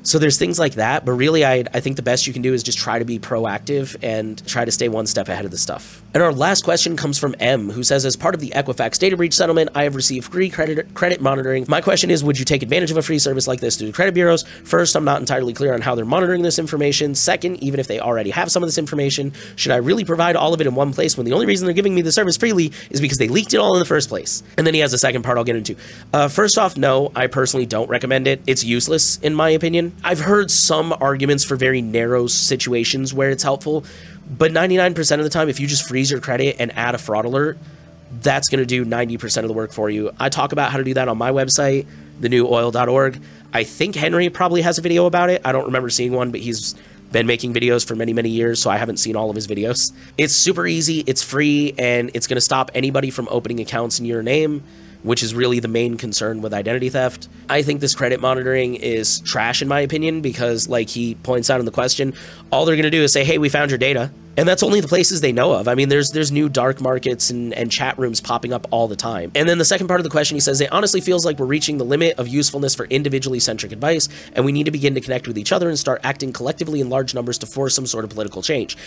So 0.10 0.18
there's 0.18 0.40
things 0.40 0.58
like 0.58 0.74
that, 0.74 1.06
but 1.06 1.12
really, 1.12 1.46
I, 1.46 1.66
I 1.72 1.82
think 1.82 1.96
the 1.96 2.02
best 2.02 2.26
you 2.26 2.34
can 2.34 2.42
do 2.42 2.52
is 2.52 2.64
just 2.64 2.80
try 2.80 2.98
to 2.98 3.06
be 3.06 3.20
proactive 3.20 3.96
and 4.02 4.44
try 4.48 4.66
to 4.66 4.72
stay 4.72 4.90
one 4.90 5.06
step 5.06 5.30
ahead 5.30 5.46
of 5.46 5.52
the 5.52 5.58
stuff. 5.60 6.02
And 6.16 6.24
our 6.24 6.34
last 6.34 6.64
question 6.64 6.98
comes 6.98 7.20
from 7.20 7.36
M, 7.40 7.70
who 7.70 7.84
says, 7.84 8.08
as 8.08 8.16
part 8.16 8.34
of 8.34 8.42
the 8.42 8.50
Equifax 8.50 8.98
data 8.98 9.16
breach 9.16 9.36
settlement, 9.36 9.70
I 9.76 9.84
have 9.84 9.94
received 9.94 10.32
free 10.32 10.50
credit 10.50 10.96
credit 10.96 11.22
monitoring. 11.22 11.66
My 11.68 11.80
question 11.80 12.10
is, 12.10 12.24
would 12.24 12.40
you 12.40 12.46
take 12.46 12.64
advantage 12.64 12.90
of 12.90 12.98
a 12.98 13.04
free 13.04 13.20
service 13.20 13.48
like 13.48 13.60
this 13.60 13.78
through 13.78 13.86
the 13.86 13.94
credit 13.94 14.16
bureaus? 14.16 14.42
First, 14.64 14.96
I'm 14.96 15.06
not 15.06 15.20
entirely 15.20 15.54
clear 15.54 15.76
on 15.76 15.82
how 15.82 15.94
they're 15.94 16.06
monitoring 16.06 16.42
this 16.42 16.58
information. 16.58 17.14
Second, 17.14 17.62
even 17.62 17.80
if 17.80 17.86
they 17.86 18.00
already 18.00 18.32
have 18.32 18.52
some 18.52 18.64
of 18.64 18.68
this 18.68 18.80
information, 18.80 19.32
should 19.58 19.74
I 19.74 19.76
really 19.76 20.06
provide 20.06 20.36
all 20.36 20.56
of 20.56 20.60
it 20.60 20.66
in 20.66 20.74
one 20.74 20.92
place 20.92 21.18
when 21.18 21.28
the 21.28 21.34
only 21.34 21.46
reason 21.46 21.68
they're 21.68 21.76
giving 21.76 21.94
me 21.94 22.02
the 22.02 22.12
service 22.12 22.36
freely 22.36 22.72
is 22.90 23.00
because 23.00 23.20
they 23.20 23.28
leaked 23.28 23.54
it 23.54 23.58
all 23.58 23.76
in 23.76 23.80
the 23.80 23.86
first 23.86 24.10
place? 24.10 24.42
And 24.58 24.66
then 24.66 24.74
he 24.74 24.80
has 24.80 24.92
a 24.92 24.98
second 24.98 25.22
part 25.22 25.38
I'll 25.38 25.44
get 25.44 25.56
into. 25.56 25.76
Uh, 26.12 26.30
first 26.30 26.58
off, 26.58 26.78
no, 26.78 27.12
I 27.16 27.28
personally 27.28 27.68
don't 27.68 27.92
recommend 27.92 28.26
it. 28.26 28.42
It's 28.48 28.64
useless, 28.64 29.20
in 29.20 29.36
my 29.36 29.52
opinion. 29.52 29.94
I've 30.04 30.20
heard 30.20 30.50
some 30.50 30.94
arguments 30.94 31.44
for 31.44 31.56
very 31.56 31.82
narrow 31.82 32.28
situations 32.28 33.14
where 33.14 33.30
it's 33.32 33.44
helpful, 33.44 33.84
but 34.30 34.52
99% 34.52 35.18
of 35.18 35.24
the 35.24 35.30
time, 35.30 35.50
if 35.50 35.60
you 35.60 35.68
just 35.68 35.88
freeze 35.88 36.10
your 36.10 36.22
credit 36.22 36.56
and 36.60 36.72
add 36.78 36.96
a 36.96 36.98
fraud 36.98 37.26
alert, 37.26 37.58
that's 38.22 38.48
going 38.50 38.60
to 38.60 38.66
do 38.66 38.86
90% 38.86 39.44
of 39.44 39.48
the 39.48 39.54
work 39.54 39.72
for 39.72 39.90
you. 39.90 40.12
I 40.20 40.30
talk 40.30 40.52
about 40.52 40.72
how 40.72 40.78
to 40.78 40.84
do 40.84 40.94
that 40.96 41.08
on 41.08 41.18
my 41.18 41.32
website, 41.32 41.86
thenewOil.org. 42.22 43.22
I 43.54 43.64
think 43.64 43.96
Henry 43.96 44.30
probably 44.30 44.62
has 44.62 44.78
a 44.78 44.82
video 44.82 45.06
about 45.06 45.30
it. 45.30 45.42
I 45.44 45.52
don't 45.52 45.66
remember 45.66 45.90
seeing 45.90 46.14
one, 46.14 46.32
but 46.32 46.40
he's 46.40 46.76
been 47.12 47.28
making 47.28 47.54
videos 47.54 47.86
for 47.86 47.96
many, 47.96 48.14
many 48.14 48.30
years, 48.30 48.62
so 48.62 48.70
I 48.70 48.78
haven't 48.78 48.98
seen 48.98 49.16
all 49.16 49.30
of 49.30 49.36
his 49.36 49.48
videos. 49.48 49.92
It's 50.18 50.34
super 50.34 50.66
easy, 50.66 51.00
it's 51.08 51.24
free, 51.24 51.74
and 51.78 52.12
it's 52.14 52.28
going 52.28 52.36
to 52.38 52.42
stop 52.42 52.72
anybody 52.74 53.10
from 53.10 53.28
opening 53.32 53.60
accounts 53.60 54.00
in 54.00 54.06
your 54.06 54.24
name 54.24 54.64
which 55.04 55.24
is 55.24 55.34
really 55.34 55.60
the 55.60 55.68
main 55.68 55.98
concern 55.98 56.42
with 56.42 56.54
identity 56.54 56.90
theft. 56.90 57.28
I 57.50 57.62
think 57.62 57.80
this 57.80 57.96
credit 57.96 58.20
monitoring 58.20 58.76
is 58.76 59.20
trash, 59.22 59.62
in 59.62 59.68
my 59.68 59.80
opinion, 59.80 60.22
because, 60.22 60.68
like 60.68 60.90
he 60.90 61.16
points 61.16 61.50
out 61.50 61.60
in 61.60 61.66
the 61.66 61.72
question, 61.72 62.14
all 62.52 62.66
they're 62.66 62.76
going 62.76 62.84
to 62.84 62.90
do 62.90 63.04
is 63.04 63.14
say, 63.14 63.24
hey, 63.24 63.38
we 63.38 63.50
found 63.50 63.72
your 63.72 63.78
data. 63.78 64.12
And 64.40 64.48
that's 64.48 64.64
only 64.64 64.80
the 64.80 64.88
places 64.88 65.20
they 65.20 65.34
know 65.34 65.52
of. 65.52 65.68
I 65.68 65.76
mean, 65.76 65.90
there's 65.90 66.12
there's 66.12 66.32
new 66.32 66.48
dark 66.48 66.80
markets 66.80 67.30
and, 67.30 67.54
and 67.54 67.70
chat 67.70 68.00
rooms 68.00 68.22
popping 68.22 68.54
up 68.54 68.68
all 68.72 68.88
the 68.88 68.96
time. 68.96 69.34
And 69.36 69.50
then 69.50 69.58
the 69.58 69.66
second 69.66 69.88
part 69.88 70.00
of 70.00 70.06
the 70.06 70.10
question, 70.10 70.38
he 70.38 70.40
says, 70.40 70.62
it 70.62 70.72
honestly 70.72 71.02
feels 71.02 71.26
like 71.26 71.38
we're 71.40 71.46
reaching 71.46 71.78
the 71.78 71.84
limit 71.84 72.18
of 72.18 72.30
usefulness 72.30 72.74
for 72.74 72.86
individually 72.86 73.42
centric 73.42 73.74
advice, 73.74 74.08
and 74.32 74.46
we 74.46 74.54
need 74.54 74.64
to 74.64 74.72
begin 74.72 74.94
to 74.96 75.02
connect 75.02 75.28
with 75.28 75.38
each 75.38 75.52
other 75.52 75.68
and 75.68 75.78
start 75.78 76.00
acting 76.06 76.32
collectively 76.32 76.80
in 76.80 76.88
large 76.88 77.14
numbers 77.14 77.38
to 77.40 77.46
force 77.48 77.76
some 77.76 77.86
sort 77.86 78.06
of 78.06 78.12
political 78.12 78.42
change. 78.42 78.78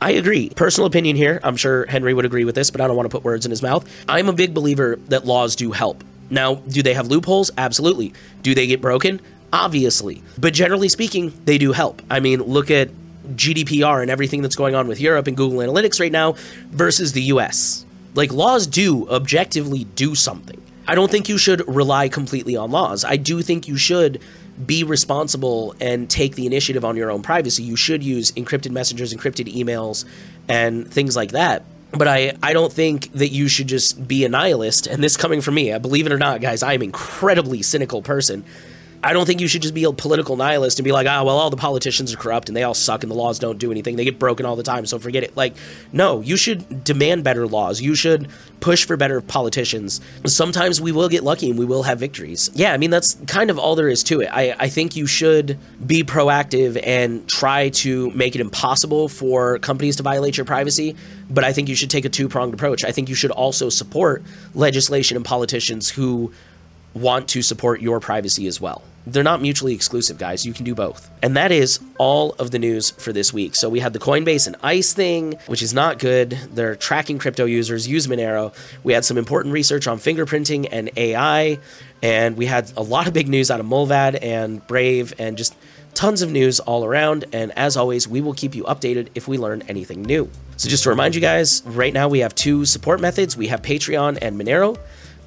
I 0.00 0.12
agree. 0.12 0.48
Personal 0.48 0.86
opinion 0.86 1.14
here, 1.14 1.40
I'm 1.44 1.56
sure 1.56 1.84
Henry 1.84 2.14
would 2.14 2.24
agree 2.24 2.46
with 2.46 2.54
this, 2.54 2.70
but 2.70 2.80
I 2.80 2.86
don't 2.86 2.96
want 2.96 3.04
to 3.04 3.14
put 3.14 3.22
words 3.22 3.44
in 3.44 3.50
his 3.50 3.62
mouth. 3.62 3.86
I'm 4.08 4.30
a 4.30 4.32
big 4.32 4.54
believer 4.54 4.96
that 5.08 5.26
laws 5.26 5.56
do 5.56 5.72
help. 5.72 6.04
Now, 6.30 6.54
do 6.54 6.82
they 6.82 6.94
have 6.94 7.08
loopholes? 7.08 7.50
Absolutely. 7.58 8.14
Do 8.40 8.54
they 8.54 8.66
get 8.66 8.80
broken? 8.80 9.20
Obviously. 9.52 10.22
But 10.38 10.54
generally 10.54 10.88
speaking, 10.88 11.38
they 11.44 11.58
do 11.58 11.72
help. 11.72 12.00
I 12.10 12.20
mean, 12.20 12.42
look 12.42 12.70
at 12.70 12.88
GDPR 13.36 14.02
and 14.02 14.10
everything 14.10 14.42
that's 14.42 14.56
going 14.56 14.74
on 14.74 14.88
with 14.88 15.00
Europe 15.00 15.26
and 15.26 15.36
Google 15.36 15.58
Analytics 15.58 16.00
right 16.00 16.12
now 16.12 16.34
versus 16.70 17.12
the 17.12 17.22
US. 17.22 17.84
Like, 18.14 18.32
laws 18.32 18.66
do 18.66 19.08
objectively 19.08 19.84
do 19.84 20.14
something. 20.14 20.60
I 20.86 20.94
don't 20.94 21.10
think 21.10 21.28
you 21.28 21.38
should 21.38 21.66
rely 21.68 22.08
completely 22.08 22.56
on 22.56 22.70
laws. 22.70 23.04
I 23.04 23.16
do 23.16 23.40
think 23.42 23.68
you 23.68 23.76
should 23.76 24.20
be 24.66 24.84
responsible 24.84 25.74
and 25.80 26.10
take 26.10 26.34
the 26.34 26.46
initiative 26.46 26.84
on 26.84 26.96
your 26.96 27.10
own 27.10 27.22
privacy. 27.22 27.62
You 27.62 27.76
should 27.76 28.02
use 28.02 28.32
encrypted 28.32 28.70
messengers, 28.70 29.14
encrypted 29.14 29.52
emails, 29.54 30.04
and 30.48 30.90
things 30.92 31.16
like 31.16 31.32
that. 31.32 31.64
But 31.92 32.08
I, 32.08 32.32
I 32.42 32.52
don't 32.52 32.72
think 32.72 33.12
that 33.12 33.28
you 33.28 33.48
should 33.48 33.66
just 33.66 34.06
be 34.08 34.24
a 34.24 34.28
nihilist. 34.28 34.86
And 34.86 35.02
this 35.02 35.16
coming 35.16 35.40
from 35.40 35.54
me, 35.54 35.72
uh, 35.72 35.78
believe 35.78 36.06
it 36.06 36.12
or 36.12 36.18
not, 36.18 36.40
guys, 36.40 36.62
I 36.62 36.72
am 36.72 36.82
incredibly 36.82 37.62
cynical 37.62 38.02
person. 38.02 38.44
I 39.04 39.12
don't 39.12 39.26
think 39.26 39.40
you 39.40 39.48
should 39.48 39.62
just 39.62 39.74
be 39.74 39.82
a 39.82 39.92
political 39.92 40.36
nihilist 40.36 40.78
and 40.78 40.84
be 40.84 40.92
like, 40.92 41.08
ah, 41.08 41.24
well, 41.24 41.36
all 41.36 41.50
the 41.50 41.56
politicians 41.56 42.14
are 42.14 42.16
corrupt 42.16 42.48
and 42.48 42.56
they 42.56 42.62
all 42.62 42.74
suck 42.74 43.02
and 43.02 43.10
the 43.10 43.16
laws 43.16 43.40
don't 43.40 43.58
do 43.58 43.72
anything. 43.72 43.96
They 43.96 44.04
get 44.04 44.18
broken 44.18 44.46
all 44.46 44.54
the 44.54 44.62
time, 44.62 44.86
so 44.86 44.98
forget 44.98 45.24
it. 45.24 45.36
Like, 45.36 45.54
no, 45.92 46.20
you 46.20 46.36
should 46.36 46.84
demand 46.84 47.24
better 47.24 47.48
laws. 47.48 47.80
You 47.80 47.96
should 47.96 48.28
push 48.60 48.84
for 48.84 48.96
better 48.96 49.20
politicians. 49.20 50.00
Sometimes 50.24 50.80
we 50.80 50.92
will 50.92 51.08
get 51.08 51.24
lucky 51.24 51.50
and 51.50 51.58
we 51.58 51.64
will 51.64 51.82
have 51.82 51.98
victories. 51.98 52.48
Yeah, 52.54 52.72
I 52.72 52.78
mean, 52.78 52.90
that's 52.90 53.14
kind 53.26 53.50
of 53.50 53.58
all 53.58 53.74
there 53.74 53.88
is 53.88 54.04
to 54.04 54.20
it. 54.20 54.28
I, 54.32 54.54
I 54.58 54.68
think 54.68 54.94
you 54.94 55.08
should 55.08 55.58
be 55.84 56.04
proactive 56.04 56.80
and 56.86 57.28
try 57.28 57.70
to 57.70 58.08
make 58.12 58.36
it 58.36 58.40
impossible 58.40 59.08
for 59.08 59.58
companies 59.58 59.96
to 59.96 60.04
violate 60.04 60.36
your 60.36 60.46
privacy, 60.46 60.94
but 61.28 61.42
I 61.42 61.52
think 61.52 61.68
you 61.68 61.74
should 61.74 61.90
take 61.90 62.04
a 62.04 62.08
two 62.08 62.28
pronged 62.28 62.54
approach. 62.54 62.84
I 62.84 62.92
think 62.92 63.08
you 63.08 63.16
should 63.16 63.32
also 63.32 63.68
support 63.68 64.22
legislation 64.54 65.16
and 65.16 65.24
politicians 65.24 65.90
who 65.90 66.32
want 66.94 67.28
to 67.28 67.42
support 67.42 67.80
your 67.80 68.00
privacy 68.00 68.46
as 68.46 68.60
well. 68.60 68.82
They're 69.06 69.24
not 69.24 69.42
mutually 69.42 69.74
exclusive, 69.74 70.16
guys. 70.16 70.46
You 70.46 70.52
can 70.52 70.64
do 70.64 70.74
both. 70.74 71.10
And 71.22 71.36
that 71.36 71.50
is 71.50 71.80
all 71.98 72.32
of 72.38 72.52
the 72.52 72.58
news 72.58 72.90
for 72.90 73.12
this 73.12 73.32
week. 73.32 73.56
So 73.56 73.68
we 73.68 73.80
had 73.80 73.92
the 73.92 73.98
Coinbase 73.98 74.46
and 74.46 74.54
ICE 74.62 74.92
thing, 74.92 75.38
which 75.46 75.60
is 75.60 75.74
not 75.74 75.98
good. 75.98 76.38
They're 76.52 76.76
tracking 76.76 77.18
crypto 77.18 77.44
users, 77.44 77.88
use 77.88 78.06
Monero. 78.06 78.54
We 78.84 78.92
had 78.92 79.04
some 79.04 79.18
important 79.18 79.54
research 79.54 79.88
on 79.88 79.98
fingerprinting 79.98 80.68
and 80.70 80.90
AI. 80.96 81.58
And 82.00 82.36
we 82.36 82.46
had 82.46 82.72
a 82.76 82.82
lot 82.82 83.08
of 83.08 83.12
big 83.12 83.28
news 83.28 83.50
out 83.50 83.58
of 83.58 83.66
Mullvad 83.66 84.22
and 84.22 84.64
Brave 84.68 85.14
and 85.18 85.36
just 85.36 85.56
tons 85.94 86.22
of 86.22 86.30
news 86.30 86.60
all 86.60 86.84
around. 86.84 87.24
And 87.32 87.52
as 87.58 87.76
always, 87.76 88.06
we 88.06 88.20
will 88.20 88.34
keep 88.34 88.54
you 88.54 88.62
updated 88.64 89.08
if 89.16 89.26
we 89.26 89.36
learn 89.36 89.62
anything 89.62 90.02
new. 90.02 90.30
So 90.56 90.68
just 90.68 90.84
to 90.84 90.90
remind 90.90 91.16
you 91.16 91.20
guys, 91.20 91.62
right 91.66 91.92
now 91.92 92.08
we 92.08 92.20
have 92.20 92.36
two 92.36 92.64
support 92.64 93.00
methods. 93.00 93.36
We 93.36 93.48
have 93.48 93.62
Patreon 93.62 94.18
and 94.22 94.40
Monero. 94.40 94.78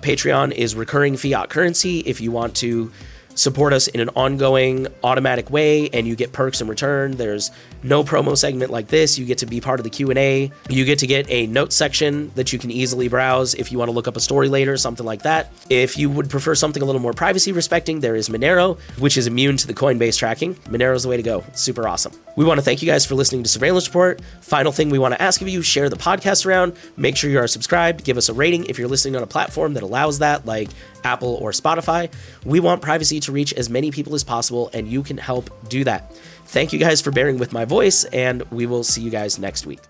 Patreon 0.02 0.52
is 0.52 0.76
recurring 0.76 1.18
fiat 1.18 1.50
currency. 1.50 2.00
If 2.00 2.22
you 2.22 2.32
want 2.32 2.56
to 2.58 2.92
support 3.36 3.74
us 3.74 3.88
in 3.88 4.00
an 4.00 4.10
ongoing 4.16 4.88
automatic 5.04 5.50
way 5.50 5.90
and 5.90 6.08
you 6.08 6.16
get 6.16 6.32
perks 6.32 6.62
in 6.62 6.68
return. 6.68 7.12
There's 7.12 7.52
no 7.84 8.04
promo 8.04 8.36
segment 8.36 8.72
like 8.72 8.88
this. 8.88 9.18
You 9.18 9.26
get 9.26 9.38
to 9.40 9.46
be 9.46 9.62
part 9.62 9.80
of 9.80 9.84
the 9.84 9.90
q&a 9.90 10.52
you 10.70 10.86
get 10.86 11.00
to 11.00 11.08
get 11.08 11.30
a 11.30 11.46
note 11.48 11.72
section 11.72 12.32
that 12.36 12.52
you 12.52 12.60
can 12.60 12.72
easily 12.72 13.08
browse 13.08 13.54
if 13.54 13.72
you 13.72 13.78
want 13.78 13.90
to 13.90 13.94
look 13.94 14.08
up 14.08 14.16
a 14.16 14.20
story 14.20 14.50
later 14.50 14.78
something 14.78 15.06
like 15.06 15.22
that. 15.24 15.52
If 15.70 15.98
you 15.98 16.10
would 16.10 16.30
prefer 16.30 16.56
something 16.56 16.82
a 16.82 16.86
little 16.86 17.02
more 17.02 17.14
privacy 17.14 17.52
respecting 17.52 18.00
there 18.00 18.16
is 18.16 18.30
monero 18.30 18.80
which 19.00 19.18
is 19.18 19.28
immune 19.28 19.58
to 19.58 19.68
the 19.68 19.74
coinbase 19.74 20.18
tracking. 20.18 20.56
Monero 20.56 20.96
is 20.96 21.04
the 21.04 21.10
way 21.10 21.18
to 21.18 21.24
go. 21.24 21.44
Super 21.54 21.88
awesome. 21.88 22.14
We 22.36 22.46
want 22.46 22.60
to 22.60 22.64
thank 22.64 22.82
you 22.82 22.88
guys 22.88 23.06
for 23.06 23.16
listening 23.16 23.44
to 23.44 23.50
surveillance 23.50 23.88
report. 23.88 24.22
Final 24.42 24.72
thing 24.72 24.90
we 24.90 25.00
want 25.00 25.14
to 25.14 25.22
ask 25.22 25.42
of 25.42 25.48
you 25.48 25.62
share 25.62 25.90
the 25.90 25.96
podcast 25.96 26.46
around. 26.46 26.76
Make 26.98 27.16
sure 27.18 27.30
you 27.30 27.40
are 27.40 27.48
subscribed. 27.48 28.04
Give 28.04 28.18
us 28.18 28.30
a 28.30 28.34
rating 28.34 28.66
if 28.66 28.80
you're 28.80 28.88
listening 28.88 29.16
on 29.16 29.24
a 29.24 29.28
platform 29.28 29.74
that 29.74 29.84
allows 29.84 30.20
that 30.20 30.46
like 30.46 30.70
Apple, 31.06 31.38
or 31.42 31.52
Spotify. 31.52 32.12
We 32.44 32.60
want 32.60 32.82
privacy 32.82 33.20
to 33.26 33.32
reach 33.32 33.54
as 33.54 33.70
many 33.70 33.92
people 33.92 34.16
as 34.16 34.24
possible, 34.24 34.70
and 34.74 34.88
you 34.88 35.04
can 35.04 35.18
help 35.18 35.50
do 35.70 35.84
that. 35.84 36.14
Thank 36.46 36.74
you 36.74 36.80
guys 36.80 37.02
for 37.02 37.12
bearing 37.12 37.38
with 37.38 37.54
my 37.54 37.66
voice, 37.66 38.04
and 38.06 38.44
we 38.52 38.66
will 38.66 38.84
see 38.84 39.02
you 39.02 39.12
guys 39.12 39.38
next 39.38 39.66
week. 39.66 39.82